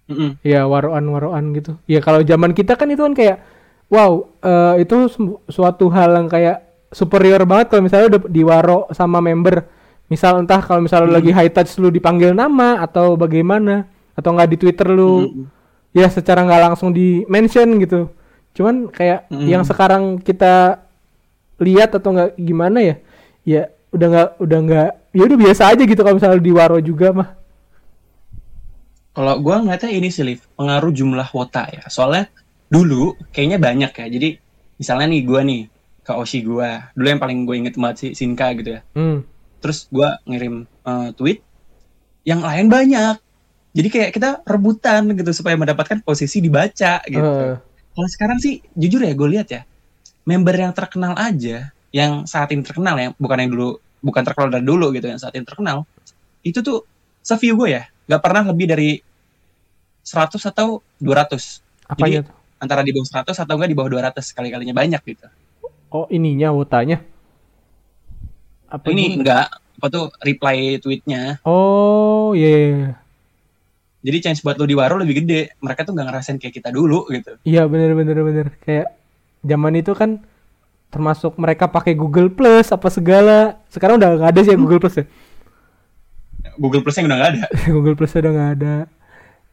Mm-mm. 0.06 0.38
Ya 0.46 0.62
waroan-waroan 0.70 1.50
gitu. 1.50 1.74
Ya 1.90 1.98
kalau 1.98 2.22
zaman 2.22 2.54
kita 2.54 2.78
kan 2.78 2.86
itu 2.86 3.02
kan 3.02 3.10
kayak 3.10 3.42
wow 3.90 4.22
eh, 4.38 4.86
itu 4.86 5.10
su- 5.10 5.42
suatu 5.50 5.90
hal 5.90 6.14
yang 6.14 6.28
kayak 6.30 6.62
superior 6.94 7.42
banget 7.42 7.74
kalau 7.74 7.82
misalnya 7.82 8.06
udah 8.14 8.20
diwaro 8.30 8.78
sama 8.94 9.18
member. 9.18 9.66
Misal 10.06 10.38
entah 10.38 10.62
kalau 10.62 10.86
misalnya 10.86 11.10
lu 11.10 11.14
lagi 11.18 11.34
high 11.34 11.50
touch 11.50 11.74
lu 11.82 11.90
dipanggil 11.90 12.30
nama 12.30 12.78
atau 12.78 13.18
bagaimana 13.18 13.90
atau 14.14 14.30
nggak 14.30 14.50
di 14.54 14.56
Twitter 14.62 14.86
lu 14.86 15.26
Mm-mm. 15.26 15.44
Ya 15.96 16.12
secara 16.12 16.44
nggak 16.44 16.62
langsung 16.68 16.92
di 16.92 17.24
mention 17.24 17.80
gitu. 17.80 18.12
Cuman 18.52 18.92
kayak 18.92 19.32
Mm. 19.32 19.48
yang 19.48 19.62
sekarang 19.64 20.20
kita 20.20 20.84
lihat 21.56 21.96
atau 21.96 22.12
nggak 22.12 22.36
gimana 22.36 22.84
ya? 22.84 22.96
Ya 23.48 23.62
udah 23.96 24.06
nggak 24.12 24.30
udah 24.44 24.58
nggak 24.60 24.90
ya 25.16 25.22
udah 25.24 25.38
biasa 25.40 25.62
aja 25.72 25.82
gitu 25.88 26.00
kalau 26.04 26.20
misalnya 26.20 26.36
diwaro 26.44 26.76
juga 26.84 27.16
mah. 27.16 27.28
Kalau 29.16 29.40
gua 29.40 29.64
ngeliatnya 29.64 29.88
ini 29.96 30.12
sih, 30.12 30.20
Liv, 30.20 30.44
pengaruh 30.60 30.92
jumlah 30.92 31.32
wota 31.32 31.64
ya. 31.72 31.88
Soalnya 31.88 32.28
dulu 32.68 33.16
kayaknya 33.32 33.56
banyak 33.56 33.92
ya. 33.96 34.06
Jadi 34.12 34.28
misalnya 34.76 35.08
nih 35.08 35.22
gua 35.24 35.40
nih 35.40 35.72
ke 36.04 36.12
Oshi 36.12 36.44
gua, 36.44 36.92
dulu 36.92 37.06
yang 37.08 37.18
paling 37.18 37.48
gue 37.48 37.56
inget 37.56 37.74
banget 37.80 37.96
sih 37.98 38.10
Sinka 38.12 38.52
gitu 38.60 38.76
ya. 38.76 38.80
Hmm. 38.92 39.24
Terus 39.64 39.88
gua 39.88 40.20
ngirim 40.28 40.68
eh, 40.68 41.08
tweet, 41.16 41.40
yang 42.28 42.44
lain 42.44 42.68
banyak. 42.68 43.16
Jadi 43.76 43.88
kayak 43.92 44.10
kita 44.16 44.40
rebutan 44.48 45.04
gitu 45.12 45.36
supaya 45.36 45.52
mendapatkan 45.52 46.00
posisi 46.00 46.40
dibaca 46.40 47.04
gitu. 47.04 47.20
Eh, 47.20 47.56
Kalau 47.92 48.08
sekarang 48.08 48.40
sih 48.40 48.64
jujur 48.72 49.04
ya 49.04 49.12
gue 49.12 49.28
lihat 49.36 49.48
ya, 49.52 49.68
member 50.24 50.56
yang 50.56 50.72
terkenal 50.72 51.12
aja, 51.12 51.72
yang 51.92 52.24
saat 52.24 52.48
ini 52.56 52.64
terkenal 52.64 52.96
ya, 52.96 53.12
bukan 53.20 53.36
yang 53.36 53.52
dulu, 53.52 53.76
bukan 54.00 54.24
terkenal 54.24 54.48
dari 54.48 54.64
dulu 54.64 54.92
gitu, 54.96 55.12
yang 55.12 55.20
saat 55.20 55.36
ini 55.36 55.44
terkenal, 55.44 55.84
itu 56.40 56.60
tuh 56.64 56.88
se-view 57.20 57.56
gue 57.56 57.76
ya, 57.76 57.82
nggak 58.08 58.20
pernah 58.24 58.42
lebih 58.48 58.66
dari 58.68 58.90
100 60.00 60.40
atau 60.48 60.80
200. 61.00 61.60
apanya 61.86 62.24
Jadi- 62.24 62.28
tuh? 62.32 62.36
Antara 62.56 62.80
di 62.80 62.88
bawah 62.96 63.04
100 63.04 63.36
atau 63.36 63.52
enggak 63.60 63.68
di 63.68 63.76
bawah 63.76 63.90
200 63.92 64.32
sekali-kalinya 64.32 64.72
banyak 64.72 65.00
gitu. 65.04 65.28
Oh 65.92 66.08
ininya 66.08 66.48
wotanya. 66.56 67.04
Apa 68.72 68.90
ini 68.90 69.12
gimana? 69.12 69.16
enggak 69.20 69.46
apa 69.76 69.86
tuh 69.92 70.04
reply 70.24 70.80
tweetnya. 70.80 71.36
Oh 71.44 72.32
iya. 72.32 72.48
iya, 72.48 72.58
iya. 72.64 72.90
Jadi 74.06 74.18
chance 74.22 74.40
buat 74.46 74.54
lu 74.54 74.70
di 74.70 74.78
waro 74.78 75.02
lebih 75.02 75.26
gede. 75.26 75.58
Mereka 75.58 75.82
tuh 75.82 75.98
nggak 75.98 76.06
ngerasain 76.06 76.38
kayak 76.38 76.54
kita 76.62 76.70
dulu 76.70 77.10
gitu. 77.10 77.42
Iya 77.42 77.66
bener 77.66 77.98
bener 77.98 78.22
bener 78.22 78.46
kayak 78.62 78.94
zaman 79.42 79.74
itu 79.82 79.90
kan 79.98 80.22
termasuk 80.94 81.34
mereka 81.42 81.66
pakai 81.66 81.98
Google 81.98 82.30
Plus 82.30 82.70
apa 82.70 82.86
segala. 82.86 83.58
Sekarang 83.66 83.98
udah 83.98 84.14
nggak 84.14 84.30
ada 84.30 84.40
sih 84.46 84.54
ya 84.54 84.58
Google 84.58 84.78
Plus 84.78 85.02
ya. 85.02 85.04
Google 86.56 86.82
Plus-nya 86.86 87.04
udah 87.10 87.18
nggak 87.18 87.32
ada. 87.34 87.44
Google 87.74 87.96
Plus 87.98 88.12
udah 88.14 88.32
nggak 88.32 88.52
ada. 88.62 88.74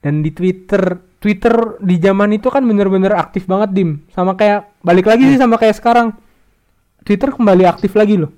Dan 0.04 0.20
di 0.20 0.32
Twitter, 0.36 0.99
Twitter 1.18 1.80
di 1.80 1.95
zaman 1.95 2.36
itu 2.36 2.51
kan 2.51 2.62
bener-bener 2.64 3.16
aktif 3.16 3.47
banget 3.47 3.72
dim. 3.72 4.04
Sama 4.12 4.36
kayak 4.36 4.70
balik 4.84 5.08
lagi 5.08 5.24
sih 5.32 5.39
sama 5.39 5.56
kayak 5.56 5.80
sekarang. 5.80 6.12
Twitter 7.04 7.32
kembali 7.32 7.64
aktif 7.68 7.95
lagi 7.95 8.20
loh. 8.20 8.32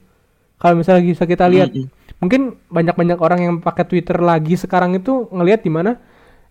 Kalau 0.57 0.79
misalnya 0.79 1.03
bisa 1.05 1.25
kita 1.27 1.45
lihat, 1.45 1.73
Mm-mm. 1.73 1.89
Mungkin 2.19 2.57
banyak-banyak 2.67 3.19
orang 3.19 3.39
yang 3.43 3.53
pakai 3.59 3.83
Twitter 3.85 4.17
lagi 4.17 4.55
sekarang 4.55 4.95
itu 4.95 5.27
ngelihat 5.29 5.61
di 5.61 5.71
mana 5.71 5.99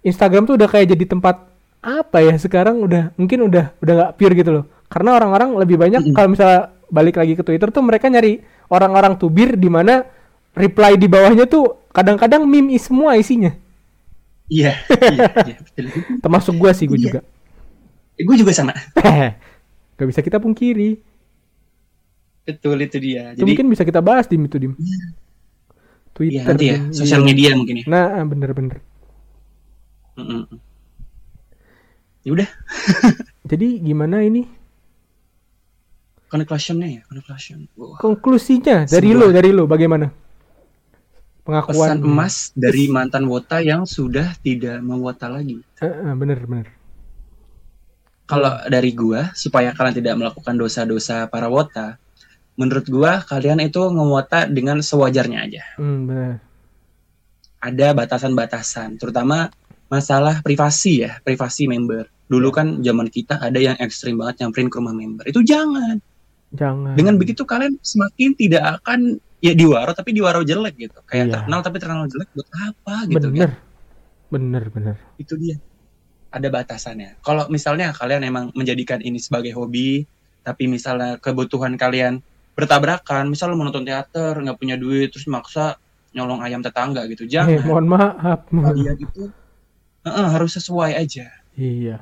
Instagram 0.05 0.45
tuh 0.45 0.55
udah 0.61 0.69
kayak 0.69 0.93
jadi 0.93 1.05
tempat 1.17 1.37
apa 1.85 2.19
ya 2.25 2.35
sekarang 2.41 2.81
udah 2.85 3.13
mungkin 3.21 3.45
udah 3.49 3.73
udah 3.81 3.93
nggak 3.93 4.13
pure 4.17 4.35
gitu 4.37 4.51
loh. 4.61 4.65
Karena 4.89 5.17
orang-orang 5.17 5.57
lebih 5.59 5.77
banyak 5.77 6.03
Mm-mm. 6.07 6.15
kalau 6.17 6.29
misalnya 6.33 6.71
balik 6.93 7.17
lagi 7.19 7.35
ke 7.35 7.43
Twitter 7.43 7.69
tuh 7.73 7.83
mereka 7.83 8.07
nyari 8.09 8.41
orang-orang 8.71 9.17
tubir 9.19 9.57
di 9.57 9.67
mana 9.69 10.05
reply 10.55 10.95
di 10.95 11.09
bawahnya 11.11 11.45
tuh 11.49 11.89
kadang-kadang 11.91 12.45
meme 12.47 12.77
semua 12.79 13.17
isinya. 13.17 13.53
Iya, 14.45 14.77
iya, 15.09 15.29
iya. 15.41 15.57
betul. 15.65 15.89
Termasuk 16.21 16.55
gua 16.61 16.73
sih, 16.77 16.85
gua 16.85 17.01
Iya. 17.01 17.05
juga. 17.09 17.21
Gue 18.15 18.37
juga 18.39 18.53
sama. 18.55 18.73
Gak 19.99 20.07
bisa 20.07 20.21
kita 20.23 20.39
pungkiri. 20.39 21.01
Betul 22.45 22.77
itu 22.85 22.97
dia. 23.01 23.33
Itu 23.33 23.43
Jadi 23.43 23.51
mungkin 23.57 23.67
bisa 23.73 23.83
kita 23.83 24.05
bahas 24.05 24.29
dim 24.29 24.45
itu 24.45 24.57
dim. 24.61 24.73
Iya. 24.77 25.05
Twitter. 26.15 26.41
ya 26.41 26.45
nanti 26.47 26.65
ya, 26.71 26.77
Dim. 26.79 26.95
sosial 26.95 27.21
Iya. 27.21 27.27
media 27.27 27.49
mungkin 27.53 27.75
ya. 27.77 27.85
Nah, 27.87 28.23
bener-bener. 28.25 28.79
Mm-mm. 30.15 30.47
Ya 32.23 32.31
udah, 32.33 32.49
Jadi 33.51 33.77
gimana 33.79 34.23
ini 34.23 34.47
conclusionnya 36.27 36.89
ya, 36.89 37.03
conclusion. 37.07 37.69
Wah. 37.77 37.99
konklusinya 38.01 38.87
dari 38.87 39.11
Sebuah- 39.11 39.21
lo, 39.21 39.27
dari 39.31 39.51
lo 39.51 39.65
bagaimana? 39.67 40.07
Pengakuan 41.45 42.01
Pesan 42.01 42.09
emas 42.09 42.35
dari 42.57 42.89
mantan 42.89 43.29
wota 43.29 43.61
yang 43.61 43.85
sudah 43.85 44.33
tidak 44.41 44.81
mewota 44.81 45.29
lagi. 45.29 45.61
Eh, 45.77 45.85
eh, 45.85 46.15
bener 46.17 46.41
bener. 46.49 46.73
Kalau 48.25 48.65
dari 48.65 48.97
gua 48.97 49.29
supaya 49.37 49.77
kalian 49.77 49.93
tidak 49.93 50.15
melakukan 50.17 50.57
dosa-dosa 50.57 51.29
para 51.29 51.53
wota, 51.53 52.01
menurut 52.55 52.87
gua 52.87 53.23
kalian 53.23 53.59
itu 53.61 53.81
ngewota 53.81 54.47
dengan 54.47 54.79
sewajarnya 54.79 55.39
aja. 55.43 55.63
Hmm, 55.77 56.07
bener. 56.07 56.39
Ada 57.59 57.97
batasan-batasan, 57.97 59.01
terutama 59.01 59.49
masalah 59.89 60.45
privasi 60.45 61.09
ya, 61.09 61.17
privasi 61.25 61.65
member. 61.65 62.07
Dulu 62.29 62.49
kan 62.53 62.81
zaman 62.81 63.09
kita 63.09 63.41
ada 63.41 63.57
yang 63.57 63.77
ekstrim 63.81 64.21
banget 64.21 64.45
nyamperin 64.45 64.69
ke 64.69 64.77
rumah 64.77 64.93
member. 64.93 65.25
Itu 65.25 65.41
jangan. 65.41 65.97
Jangan. 66.55 66.95
Dengan 66.95 67.17
begitu 67.17 67.43
kalian 67.43 67.81
semakin 67.81 68.31
tidak 68.37 68.63
akan 68.81 69.19
ya 69.41 69.53
diwaro 69.53 69.93
tapi 69.93 70.13
diwaro 70.13 70.41
jelek 70.45 70.75
gitu. 70.79 70.99
Kayak 71.05 71.25
Iya. 71.29 71.33
terkenal 71.41 71.61
tapi 71.61 71.77
terkenal 71.81 72.07
jelek 72.09 72.29
buat 72.33 72.49
apa 72.53 72.95
gitu. 73.09 73.29
bener. 73.29 73.51
kan. 73.51 73.53
Bener 74.33 74.65
bener. 74.73 74.97
Itu 75.21 75.35
dia. 75.37 75.57
Ada 76.35 76.49
batasannya. 76.51 77.21
Kalau 77.23 77.47
misalnya 77.49 77.95
kalian 77.95 78.23
emang 78.27 78.51
menjadikan 78.57 78.99
ini 79.01 79.23
sebagai 79.23 79.55
hobi, 79.55 80.03
tapi 80.43 80.67
misalnya 80.67 81.17
kebutuhan 81.21 81.79
kalian 81.79 82.21
bertabrakan, 82.55 83.27
misal 83.29 83.51
lu 83.51 83.59
mau 83.59 83.67
nonton 83.67 83.83
teater, 83.83 84.35
nggak 84.39 84.57
punya 84.59 84.79
duit, 84.79 85.11
terus 85.11 85.27
maksa 85.27 85.75
nyolong 86.15 86.41
ayam 86.41 86.63
tetangga 86.63 87.03
gitu. 87.11 87.27
Eh, 87.27 87.31
Jangan. 87.35 87.67
mohon 87.67 87.87
maaf. 87.91 88.47
Kalian 88.47 88.97
itu 88.99 89.27
eh, 90.07 90.29
harus 90.31 90.55
sesuai 90.55 90.95
aja. 90.95 91.27
iya. 91.59 91.99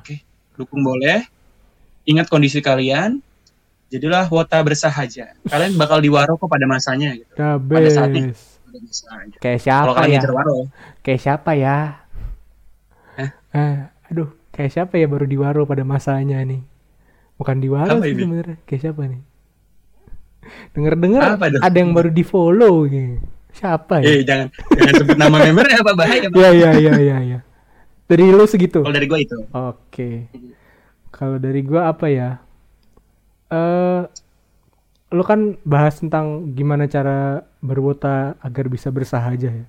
Dukung 0.53 0.85
boleh. 0.85 1.25
Ingat 2.05 2.29
kondisi 2.29 2.61
kalian. 2.61 3.17
Jadilah 3.89 4.25
wota 4.29 4.57
bersahaja. 4.61 5.33
Kalian 5.45 5.77
bakal 5.77 6.01
diwaro 6.01 6.37
kok 6.37 6.49
pada 6.49 6.65
masanya 6.65 7.13
gitu. 7.17 7.33
The 7.33 7.57
Pada. 7.57 7.89
Pada 7.89 8.77
masanya. 8.81 9.35
Kayak 9.37 9.59
Kalau 9.61 9.65
siapa 9.65 9.91
kalian 9.97 10.21
ya? 10.21 10.29
waro, 10.33 10.57
Kayak 11.05 11.21
siapa 11.21 11.51
ya? 11.53 11.77
Hah? 13.17 13.29
Eh, 13.53 13.77
aduh, 14.09 14.29
kayak 14.49 14.71
siapa 14.73 14.93
ya 14.97 15.05
baru 15.05 15.25
diwaro 15.29 15.65
pada 15.69 15.85
masanya 15.85 16.41
nih? 16.41 16.61
Bukan 17.37 17.57
diwaro 17.61 18.01
sih 18.01 18.13
sebenarnya. 18.17 18.57
Kayak 18.65 18.81
siapa 18.89 19.01
nih? 19.09 19.21
Dengar-dengar 20.73 21.37
ada 21.39 21.77
yang 21.77 21.91
baru 21.93 22.09
di 22.09 22.23
follow 22.25 22.87
gitu. 22.89 23.21
Siapa 23.53 24.01
ya? 24.01 24.05
eh 24.09 24.19
jangan 24.25 24.47
jangan 24.73 24.93
sebut 24.97 25.17
nama 25.17 25.35
membernya 25.37 25.77
apa 25.85 25.93
bahaya. 25.93 26.25
Iya 26.25 26.49
iya 26.49 26.69
iya 26.73 26.93
iya 26.97 27.17
iya. 27.21 27.39
Dari 28.09 28.33
lu 28.33 28.45
segitu. 28.49 28.81
Kalau 28.81 28.93
dari 28.93 29.05
gua 29.05 29.19
itu. 29.21 29.37
Oke. 29.53 30.09
Kalau 31.13 31.37
dari 31.37 31.61
gua 31.61 31.93
apa 31.93 32.09
ya? 32.09 32.41
Eh 33.53 34.01
lu 35.13 35.21
kan 35.21 35.61
bahas 35.61 36.01
tentang 36.01 36.57
gimana 36.57 36.89
cara 36.89 37.45
berwota 37.61 38.33
agar 38.41 38.65
bisa 38.65 38.89
bersahaja 38.89 39.53
ya. 39.53 39.67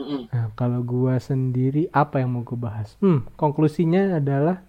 Nah, 0.00 0.50
kalau 0.58 0.80
gua 0.82 1.20
sendiri 1.20 1.92
apa 1.92 2.24
yang 2.24 2.32
mau 2.32 2.42
gua 2.42 2.72
bahas? 2.72 2.96
Hmm, 3.04 3.28
konklusinya 3.36 4.16
adalah 4.16 4.64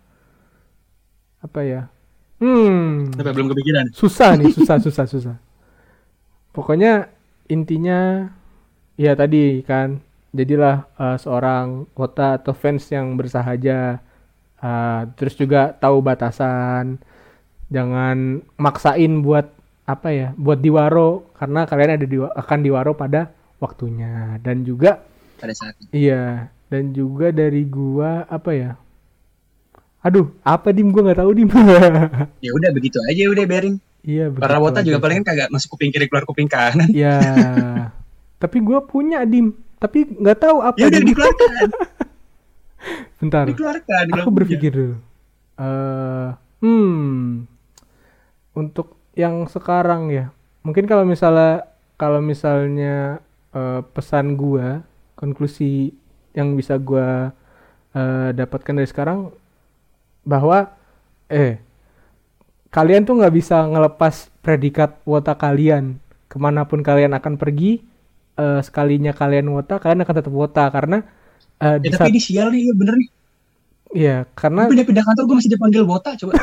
apa 1.39 1.63
ya? 1.63 1.81
Hmm, 2.35 3.15
Sampai 3.15 3.31
belum 3.31 3.47
kepikiran. 3.55 3.85
susah 3.95 4.35
nih, 4.35 4.51
susah, 4.51 4.77
susah, 4.83 5.05
susah. 5.07 5.35
Pokoknya 6.51 7.11
intinya 7.47 8.27
ya 8.95 9.11
tadi 9.15 9.59
kan, 9.63 9.99
jadilah 10.31 10.87
eh, 10.95 11.17
seorang 11.19 11.87
kota 11.91 12.39
atau 12.39 12.53
fans 12.55 12.87
yang 12.91 13.15
bersahaja. 13.19 13.99
Eh, 14.59 15.01
terus 15.19 15.35
juga 15.35 15.75
tahu 15.75 15.99
batasan, 16.01 16.97
jangan 17.71 18.41
maksain 18.57 19.21
buat 19.21 19.51
apa 19.85 20.09
ya, 20.11 20.29
buat 20.35 20.59
diwaro 20.59 21.29
karena 21.37 21.67
kalian 21.69 21.91
ada 22.01 22.05
di, 22.07 22.17
akan 22.17 22.59
diwaro 22.65 22.97
pada 22.97 23.29
waktunya 23.61 24.39
dan 24.41 24.65
juga 24.65 25.03
Pada 25.37 25.51
saat. 25.53 25.75
Iya, 25.91 26.47
dan 26.71 26.95
juga 26.95 27.29
dari 27.35 27.63
gua 27.67 28.23
apa 28.27 28.51
ya? 28.55 28.71
Aduh, 30.05 30.29
apa 30.45 30.69
dim 30.69 30.93
gua 30.93 31.01
nggak 31.09 31.19
tahu 31.25 31.31
dim. 31.33 31.49
Ya 32.45 32.53
udah 32.53 32.69
begitu 32.69 33.01
aja 33.09 33.25
udah 33.25 33.45
biarin. 33.49 33.81
iya, 34.05 34.29
Para 34.29 34.61
begitu 34.61 34.85
juga 34.85 35.01
paling 35.01 35.25
kagak 35.25 35.49
masuk 35.49 35.73
kuping 35.73 35.89
kiri 35.89 36.05
keluar 36.05 36.29
kuping 36.29 36.45
kanan. 36.45 36.85
Ya. 36.93 37.17
tapi 38.41 38.61
gua 38.61 38.85
punya 38.85 39.25
dim, 39.25 39.57
tapi 39.81 40.05
nggak 40.05 40.37
tahu 40.37 40.61
apa. 40.61 40.77
Ya 40.77 40.93
udah 40.93 41.01
dikeluarkan, 41.01 41.49
Bentar, 43.19 43.43
dikeluarkan. 43.49 44.05
aku 44.13 44.29
berpikir 44.29 44.69
dulu. 44.69 44.95
Eh, 45.57 46.29
hmm, 46.61 47.49
untuk 48.53 48.93
yang 49.17 49.49
sekarang 49.49 50.13
ya, 50.13 50.29
mungkin 50.61 50.85
kalau 50.85 51.01
misalnya 51.01 51.65
kalau 51.97 52.21
misalnya 52.21 53.25
eh, 53.57 53.81
pesan 53.89 54.37
gua, 54.37 54.85
konklusi 55.17 55.97
yang 56.37 56.53
bisa 56.53 56.77
gua 56.77 57.33
eh, 57.97 58.29
dapatkan 58.37 58.77
dari 58.77 58.85
sekarang 58.85 59.33
bahwa 60.25 60.73
eh 61.31 61.59
kalian 62.75 63.03
tuh 63.07 63.15
nggak 63.19 63.33
bisa 63.39 63.55
ngelepas 63.71 64.15
predikat 64.43 64.99
wota 65.07 65.33
kalian 65.37 65.95
ke 66.27 66.37
mana 66.41 66.67
pun 66.67 66.79
kalian 66.83 67.13
akan 67.15 67.33
pergi 67.41 67.79
eh, 68.39 68.59
sekalinya 68.67 69.11
kalian 69.15 69.47
wota 69.55 69.79
kalian 69.81 70.01
akan 70.03 70.15
tetap 70.19 70.33
wota 70.35 70.63
karena 70.75 70.97
eh, 71.63 71.77
di 71.83 71.87
Ya, 71.89 71.95
saat 71.95 72.07
tapi 72.07 72.11
ini 72.13 72.21
sial 72.25 72.47
nih, 72.53 72.61
ya 72.69 72.73
bener 72.79 72.95
nih. 73.01 73.09
ya 73.95 74.15
karena 74.35 74.61
Pindah-pindah 74.69 75.03
kantor 75.05 75.23
gue 75.29 75.35
masih 75.39 75.51
dipanggil 75.55 75.83
wota 75.85 76.09
coba. 76.19 76.33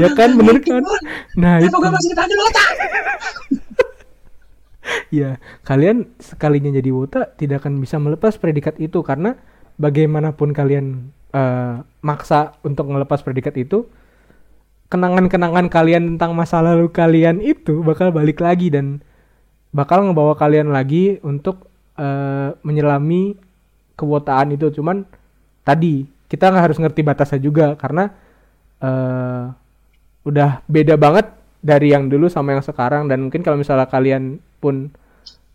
ya 0.00 0.08
kan 0.12 0.30
bener 0.38 0.56
kan 0.64 0.82
nah 1.36 1.56
itu 1.62 1.72
gue 1.76 1.90
masih 1.92 2.10
dipanggil 2.12 2.38
wota? 2.38 2.62
ya 5.14 5.38
kalian 5.62 6.10
sekalinya 6.18 6.70
jadi 6.74 6.90
wota 6.92 7.30
tidak 7.38 7.62
akan 7.64 7.78
bisa 7.82 7.96
melepas 8.02 8.36
predikat 8.40 8.76
itu 8.82 9.00
karena 9.04 9.38
bagaimanapun 9.78 10.52
kalian 10.52 11.12
eh, 11.32 11.74
maksa 12.04 12.56
untuk 12.62 12.88
melepas 12.92 13.20
predikat 13.24 13.56
itu 13.56 13.88
kenangan-kenangan 14.92 15.72
kalian 15.72 16.16
tentang 16.16 16.36
masa 16.36 16.60
lalu 16.60 16.92
kalian 16.92 17.40
itu 17.40 17.80
bakal 17.80 18.12
balik 18.12 18.44
lagi 18.44 18.68
dan 18.68 19.00
bakal 19.72 20.04
ngebawa 20.04 20.36
kalian 20.36 20.68
lagi 20.68 21.16
untuk 21.24 21.64
eh, 21.96 22.52
menyelami 22.60 23.32
kewotaan 23.96 24.52
itu. 24.52 24.68
Cuman 24.76 25.08
tadi 25.64 26.04
kita 26.28 26.52
nggak 26.52 26.64
harus 26.68 26.78
ngerti 26.80 27.00
batasnya 27.00 27.40
juga 27.40 27.72
karena 27.80 28.12
eh 28.82 29.44
udah 30.22 30.62
beda 30.70 30.94
banget 31.00 31.26
dari 31.62 31.94
yang 31.94 32.12
dulu 32.12 32.28
sama 32.28 32.52
yang 32.52 32.64
sekarang. 32.64 33.08
Dan 33.08 33.24
mungkin 33.28 33.40
kalau 33.40 33.56
misalnya 33.56 33.88
kalian 33.88 34.36
pun 34.60 34.92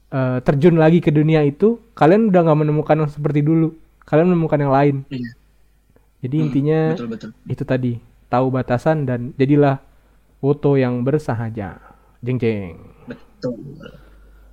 eh, 0.09 0.37
terjun 0.41 0.81
lagi 0.81 0.97
ke 0.97 1.13
dunia 1.13 1.45
itu 1.45 1.77
kalian 1.93 2.33
udah 2.33 2.41
nggak 2.41 2.59
menemukan 2.65 2.97
yang 3.05 3.11
seperti 3.13 3.45
dulu. 3.45 3.77
Kalian 4.09 4.33
menemukan 4.33 4.59
yang 4.59 4.73
lain. 4.73 4.95
Iya. 5.13 5.36
Jadi 6.19 6.35
Hmm, 6.35 6.45
intinya 6.49 6.79
Betul 6.93 7.07
betul. 7.09 7.29
itu 7.45 7.63
tadi 7.63 7.93
tahu 8.27 8.47
batasan 8.49 9.05
dan 9.05 9.31
jadilah 9.35 9.79
foto 10.37 10.75
yang 10.75 11.01
bersahaja. 11.01 11.77
Jeng 12.19 12.37
jeng. 12.37 12.75
Betul. 13.05 13.57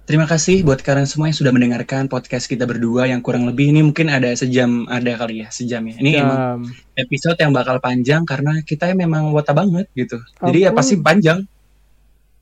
Terima 0.05 0.29
kasih 0.29 0.61
buat 0.61 0.85
kalian 0.85 1.09
semua 1.09 1.33
yang 1.33 1.37
sudah 1.37 1.49
mendengarkan 1.49 2.13
podcast 2.13 2.45
kita 2.45 2.69
berdua 2.69 3.09
yang 3.09 3.25
kurang 3.25 3.49
lebih 3.49 3.73
ini 3.73 3.81
mungkin 3.81 4.13
ada 4.13 4.29
sejam 4.37 4.85
ada 4.87 5.17
kali 5.17 5.41
ya 5.41 5.49
sejam 5.49 5.81
ya. 5.81 5.97
Ini 5.97 6.11
emang 6.21 6.37
Jam. 6.37 6.61
episode 7.01 7.41
yang 7.41 7.57
bakal 7.57 7.81
panjang 7.81 8.29
karena 8.29 8.61
kita 8.61 8.93
memang 8.93 9.33
wota 9.33 9.57
banget 9.57 9.89
gitu. 9.97 10.21
Jadi 10.45 10.59
ya 10.61 10.71
Ampun. 10.71 10.77
pasti 10.77 10.95
panjang. 11.01 11.41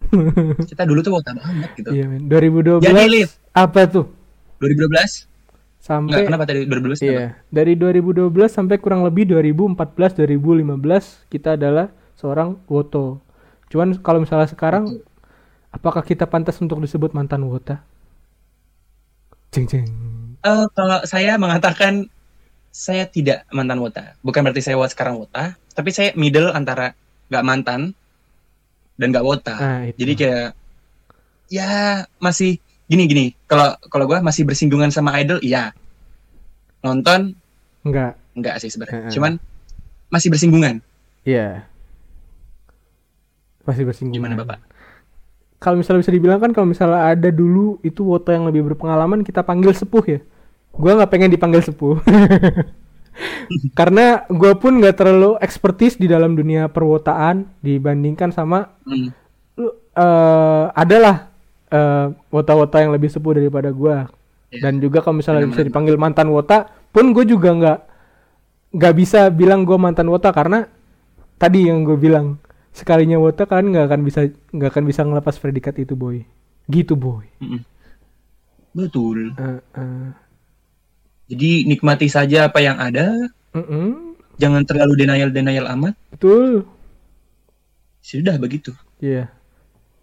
kita 0.75 0.83
dulu 0.83 1.01
tuh 1.01 1.15
wota 1.15 1.31
banget 1.33 1.71
gitu. 1.79 1.91
Iya 1.95 2.05
men. 2.11 2.27
2012 2.27 2.83
Jadi 2.83 3.31
apa 3.55 3.81
tuh? 3.87 4.11
2012 4.59 5.31
Sampai 5.83 6.31
kenapa 6.31 6.47
tadi 6.47 6.63
2012? 6.63 7.03
kenapa? 7.03 7.11
Iya, 7.11 7.27
dari 7.51 7.75
2012 7.75 8.31
sampai 8.47 8.79
kurang 8.79 9.03
lebih 9.03 9.27
2014 9.27 10.15
2015 10.15 11.27
kita 11.27 11.59
adalah 11.59 11.91
seorang 12.15 12.55
woto. 12.71 13.19
Cuman 13.67 13.99
kalau 13.99 14.23
misalnya 14.23 14.47
sekarang 14.47 15.03
apakah 15.75 16.07
kita 16.07 16.31
pantas 16.31 16.63
untuk 16.63 16.79
disebut 16.79 17.11
mantan 17.11 17.43
wota? 17.51 17.83
Jeng 19.51 19.67
jeng. 19.67 19.91
Eh, 20.47 20.67
kalau 20.71 21.03
saya 21.03 21.35
mengatakan 21.35 22.07
saya 22.71 23.11
tidak 23.11 23.43
mantan 23.51 23.83
wota. 23.83 24.15
Bukan 24.23 24.39
berarti 24.47 24.63
saya 24.63 24.79
sekarang 24.87 25.19
wota, 25.19 25.59
tapi 25.75 25.91
saya 25.91 26.15
middle 26.15 26.55
antara 26.55 26.95
nggak 27.27 27.43
mantan 27.43 27.81
dan 28.95 29.11
nggak 29.11 29.27
wota. 29.27 29.57
Nah, 29.59 29.83
itu. 29.91 29.99
Jadi 29.99 30.13
kayak 30.15 30.49
ya 31.51 31.71
masih 32.23 32.63
gini 32.87 33.03
gini. 33.07 33.25
Kalau 33.47 33.77
kalau 33.91 34.05
gue 34.09 34.19
masih 34.23 34.47
bersinggungan 34.47 34.91
sama 34.91 35.15
idol, 35.21 35.39
iya. 35.43 35.75
Nonton 36.83 37.35
enggak. 37.87 38.19
enggak 38.33 38.55
sih 38.63 38.71
sebenarnya. 38.73 39.09
Heeh. 39.09 39.13
Cuman 39.15 39.33
masih 40.13 40.29
bersinggungan. 40.29 40.85
Iya. 41.23 41.65
Pasti 43.63 43.83
bersinggungan. 43.87 44.19
Gimana 44.19 44.35
Bapak? 44.43 44.59
Kalau 45.63 45.79
misalnya 45.79 46.03
bisa 46.03 46.13
dibilang 46.13 46.43
kan 46.43 46.51
kalau 46.51 46.67
misalnya 46.67 47.15
ada 47.15 47.31
dulu 47.31 47.79
itu 47.87 48.03
wota 48.03 48.35
yang 48.35 48.51
lebih 48.51 48.67
berpengalaman 48.75 49.23
kita 49.23 49.47
panggil 49.47 49.71
sepuh 49.73 50.05
ya. 50.05 50.21
Gua 50.75 50.99
nggak 50.99 51.11
pengen 51.13 51.31
dipanggil 51.31 51.63
sepuh. 51.63 52.03
Karena 53.79 54.27
gua 54.27 54.59
pun 54.59 54.83
nggak 54.83 54.97
terlalu 54.99 55.39
ekspertis 55.39 55.97
di 55.97 56.11
dalam 56.11 56.35
dunia 56.35 56.67
perwotaan 56.67 57.47
dibandingkan 57.63 58.35
sama 58.35 58.75
lu 59.55 59.69
eh 59.93 60.67
adalah 60.73 61.32
eh 61.73 62.07
wota-wota 62.29 62.85
yang 62.85 62.93
lebih 62.93 63.09
sepuh 63.09 63.41
daripada 63.41 63.73
gua. 63.73 64.13
Iya. 64.53 64.69
Dan 64.69 64.85
juga 64.85 65.01
kalau 65.01 65.17
misalnya 65.25 65.49
bisa 65.49 65.65
Benar-benar. 65.65 65.69
dipanggil 65.73 65.97
mantan 65.97 66.29
wota, 66.29 66.69
pun 66.93 67.17
gue 67.17 67.25
juga 67.25 67.57
nggak 67.57 67.79
nggak 68.77 68.95
bisa 68.97 69.33
bilang 69.33 69.65
gua 69.65 69.81
mantan 69.81 70.13
wota 70.13 70.29
karena 70.29 70.69
tadi 71.41 71.73
yang 71.73 71.83
gue 71.89 71.97
bilang 71.97 72.37
sekalinya 72.73 73.17
wota 73.17 73.49
kalian 73.49 73.73
nggak 73.73 73.87
akan 73.89 74.01
bisa 74.05 74.21
nggak 74.53 74.71
akan 74.77 74.85
bisa 74.85 75.01
ngelepas 75.09 75.35
predikat 75.41 75.75
itu 75.81 75.97
boy. 75.97 76.21
Gitu 76.69 76.93
boy. 76.93 77.25
Mm-mm. 77.41 77.65
Betul. 78.77 79.33
Eh, 79.37 79.61
eh. 79.77 80.09
Jadi 81.33 81.51
nikmati 81.69 82.09
saja 82.13 82.53
apa 82.53 82.61
yang 82.61 82.77
ada. 82.77 83.17
Mm-mm. 83.57 84.17
Jangan 84.37 84.65
terlalu 84.69 85.01
denial 85.01 85.33
denial 85.33 85.69
amat. 85.77 85.97
Betul. 86.13 86.69
Sudah 88.05 88.37
begitu. 88.37 88.73
Iya. 89.01 89.33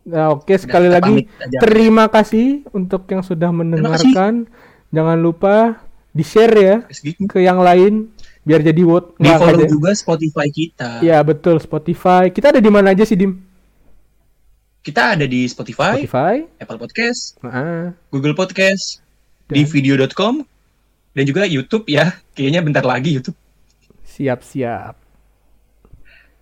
Nah, 0.10 0.34
oke 0.34 0.50
sekali 0.52 0.88
kita 0.88 0.96
lagi 0.96 1.16
terima 1.60 2.06
kasih 2.06 2.66
untuk 2.70 3.06
yang 3.06 3.22
sudah 3.22 3.50
mendengarkan. 3.50 4.50
Jangan 4.90 5.18
lupa 5.18 5.78
di-share 6.10 6.56
ya 6.56 6.76
Gitu. 6.90 7.30
ke 7.30 7.40
yang 7.40 7.62
lain 7.62 8.10
biar 8.42 8.60
jadi 8.60 8.82
vote 8.82 9.14
Di 9.16 9.30
follow 9.32 9.62
aja. 9.62 9.70
juga 9.70 9.92
Spotify 9.94 10.50
kita. 10.50 11.00
Ya 11.00 11.22
betul 11.22 11.58
Spotify. 11.58 12.28
Kita 12.28 12.50
ada 12.50 12.58
di 12.58 12.68
mana 12.68 12.90
aja 12.90 13.06
sih 13.06 13.14
Dim? 13.14 13.38
Kita 14.80 15.14
ada 15.14 15.24
di 15.24 15.46
Spotify, 15.46 16.02
Spotify. 16.02 16.48
Apple 16.58 16.80
Podcast, 16.80 17.38
Nah, 17.40 17.94
Google 18.10 18.34
Podcast, 18.34 19.04
di 19.46 19.62
Dan? 19.62 19.70
video.com, 19.70 20.42
dan 21.12 21.24
juga 21.24 21.44
YouTube 21.44 21.86
ya. 21.86 22.16
Kayaknya 22.32 22.62
bentar 22.62 22.82
lagi 22.82 23.14
YouTube. 23.14 23.38
siap-siap. 24.10 24.99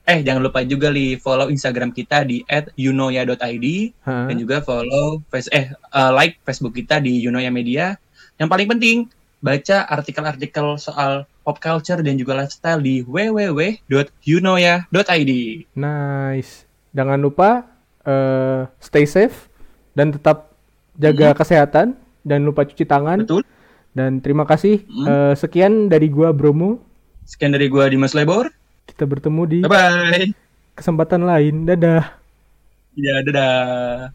Eh, 0.08 0.24
jangan 0.24 0.39
lupa 0.39 0.64
juga 0.64 0.88
li 0.88 1.20
follow 1.20 1.51
Instagram 1.51 1.91
kita 1.91 2.24
di 2.24 2.39
@yunoya.id 2.80 3.68
Hah? 4.08 4.32
dan 4.32 4.39
juga 4.39 4.64
follow 4.64 5.20
face 5.28 5.51
eh 5.51 5.76
eh, 5.76 6.12
like 6.16 6.39
Facebook 6.47 6.80
kita 6.80 7.03
di 7.03 7.20
Yunoya 7.20 7.51
Media. 7.51 7.99
Yang 8.39 8.47
paling 8.47 8.72
penting, 8.72 9.12
baca 9.43 9.84
artikel-artikel 9.84 10.80
soal 10.80 11.28
pop 11.43 11.60
culture 11.60 11.99
dan 11.99 12.16
juga 12.16 12.39
lifestyle 12.39 12.80
di 12.80 13.03
www.yunoya.id. 13.03 15.32
Nice. 15.76 16.64
Jangan 16.95 17.20
lupa 17.20 17.68
eh, 18.08 18.64
stay 18.80 19.03
safe 19.03 19.51
dan 19.91 20.16
tetap 20.16 20.55
jaga 20.95 21.36
kesehatan 21.36 21.99
dan 22.24 22.47
lupa 22.47 22.64
cuci 22.64 22.88
tangan. 22.88 23.28
Betul. 23.28 23.43
Dan 23.91 24.24
terima 24.24 24.47
kasih. 24.47 24.88
Hmm. 24.88 25.03
Eh, 25.03 25.36
sekian 25.36 25.91
dari 25.91 26.08
gua 26.08 26.32
Bromo. 26.32 26.80
Sekian 27.28 27.51
dari 27.51 27.68
gua 27.68 27.91
Dimas 27.91 28.16
Lebor. 28.16 28.55
Kita 28.88 29.03
bertemu 29.03 29.41
di 29.45 29.59
Bye 29.61 29.69
bye. 29.69 30.25
kesempatan 30.73 31.21
lain. 31.27 31.67
Dadah. 31.67 32.17
Ya, 32.97 33.21
dadah. 33.21 34.09